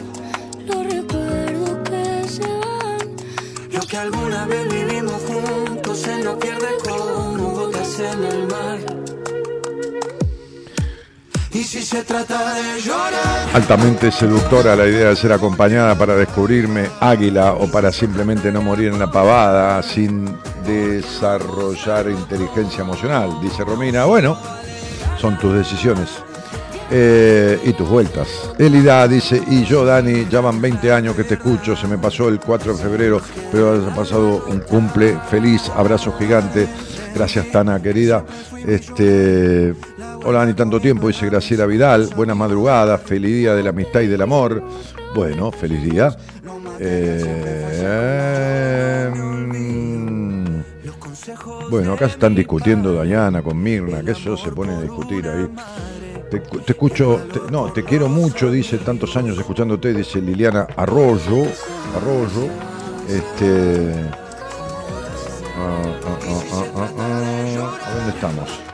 [0.65, 3.15] Los recuerdos que se van
[3.71, 8.79] Lo que alguna vez vivimos juntos se nos pierde como gotas en el mar.
[11.53, 16.87] Y si se trata de llorar, Altamente seductora la idea de ser acompañada para descubrirme
[17.01, 20.33] águila o para simplemente no morir en la pavada sin
[20.65, 24.05] desarrollar inteligencia emocional, dice Romina.
[24.05, 24.37] Bueno,
[25.19, 26.09] son tus decisiones
[26.89, 28.27] eh, y tus vueltas.
[28.57, 32.29] Elida dice, y yo Dani, ya van 20 años que te escucho, se me pasó
[32.29, 33.21] el 4 de febrero,
[33.51, 36.67] pero has pasado un cumple feliz, abrazo gigante.
[37.13, 38.23] Gracias Tana, querida.
[38.65, 39.73] Este,
[40.23, 42.09] hola Dani, tanto tiempo, dice Graciela Vidal.
[42.15, 44.61] Buenas madrugadas, feliz día de la amistad y del amor.
[45.15, 46.15] Bueno, feliz día.
[46.79, 47.51] Eh,
[51.69, 55.49] bueno, acá se están discutiendo Dayana con Mirna, que eso se pone a discutir ahí.
[56.29, 56.41] Te,
[56.71, 57.21] escucho,
[57.51, 61.43] no, te quiero mucho, dice, tantos años escuchándote, dice Liliana Arroyo,
[61.95, 62.47] Arroyo,
[63.09, 63.93] este,
[65.57, 68.70] ah, ah, ah, ah, ah, ah, ¿a dónde estamos?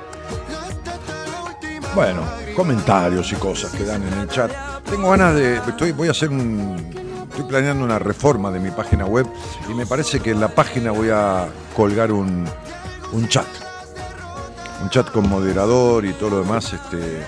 [1.98, 2.22] Bueno,
[2.56, 4.52] comentarios y cosas que dan en el chat.
[4.88, 5.56] Tengo ganas de.
[5.56, 6.78] Estoy, voy a hacer un.
[7.28, 9.26] Estoy planeando una reforma de mi página web
[9.68, 12.46] y me parece que en la página voy a colgar un,
[13.14, 13.48] un chat.
[14.84, 17.26] Un chat con moderador y todo lo demás, este,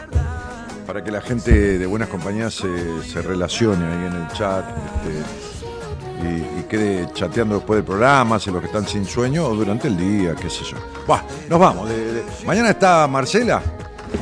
[0.85, 4.65] para que la gente de buenas compañías se, relacione ahí en el chat.
[5.07, 9.87] este, y, quede chateando después del programa, si los que están sin sueño o durante
[9.87, 10.77] el día, qué sé yo.
[11.07, 11.89] Buah, nos vamos.
[12.45, 13.63] Mañana está Marcela.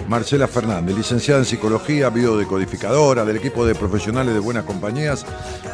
[0.07, 5.26] Marcela Fernández, licenciada en psicología, biodecodificadora del equipo de profesionales de buenas compañías.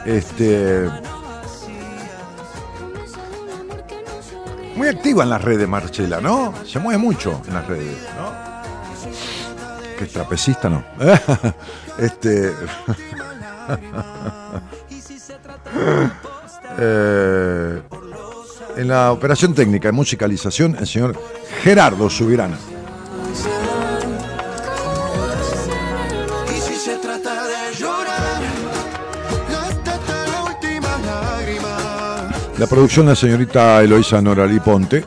[0.06, 0.90] Este,
[4.76, 6.54] muy activa en las redes, Marcela, ¿no?
[6.66, 9.98] Se mueve mucho en las redes, ¿no?
[9.98, 10.84] Que trapecista, ¿no?
[11.98, 12.52] este.
[16.80, 17.82] Eh,
[18.78, 21.16] en la operación técnica de musicalización, el señor
[21.62, 22.58] Gerardo Subirana.
[32.64, 35.04] La producción, la señorita Eloisa Noralí Ponte.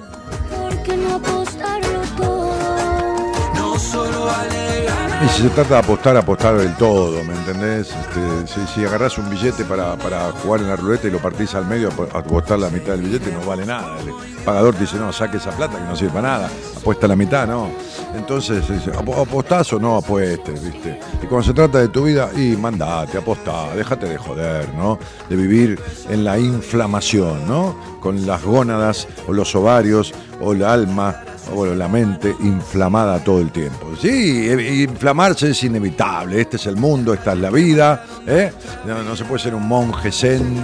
[5.26, 7.88] Y si se trata de apostar, apostar del todo, ¿me entendés?
[7.88, 11.52] Este, si, si agarrás un billete para, para jugar en la ruleta y lo partís
[11.56, 13.98] al medio, apo- apostar la mitad del billete no vale nada.
[14.00, 14.12] El
[14.44, 17.44] pagador te dice, no, saque esa plata que no sirve para nada, apuesta la mitad,
[17.48, 17.68] no.
[18.14, 21.00] Entonces, dice, "Apo- apostás o no apuestes, ¿viste?
[21.20, 24.96] Y cuando se trata de tu vida, y mandate, apostá, déjate de joder, ¿no?
[25.28, 27.76] De vivir en la inflamación, ¿no?
[28.00, 31.16] Con las gónadas o los ovarios o el alma
[31.54, 33.94] bueno, la mente inflamada todo el tiempo.
[34.00, 36.40] Sí, e- inflamarse es inevitable.
[36.40, 38.04] Este es el mundo, esta es la vida.
[38.26, 38.52] ¿eh?
[38.86, 40.56] No, se puede ser un monje zen,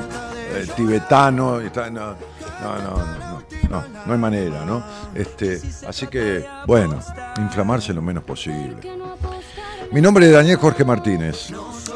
[0.55, 1.61] eh, tibetano.
[1.61, 2.17] no, no,
[2.61, 4.83] no, no, no hay manera, ¿no?
[5.15, 6.99] Este, así que, bueno,
[7.39, 8.77] inflamarse lo menos posible.
[9.93, 11.49] Mi nombre es Daniel Jorge Martínez.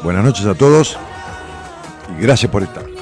[0.03, 0.97] Buenas noches a todos
[2.17, 2.96] y gracias por estar.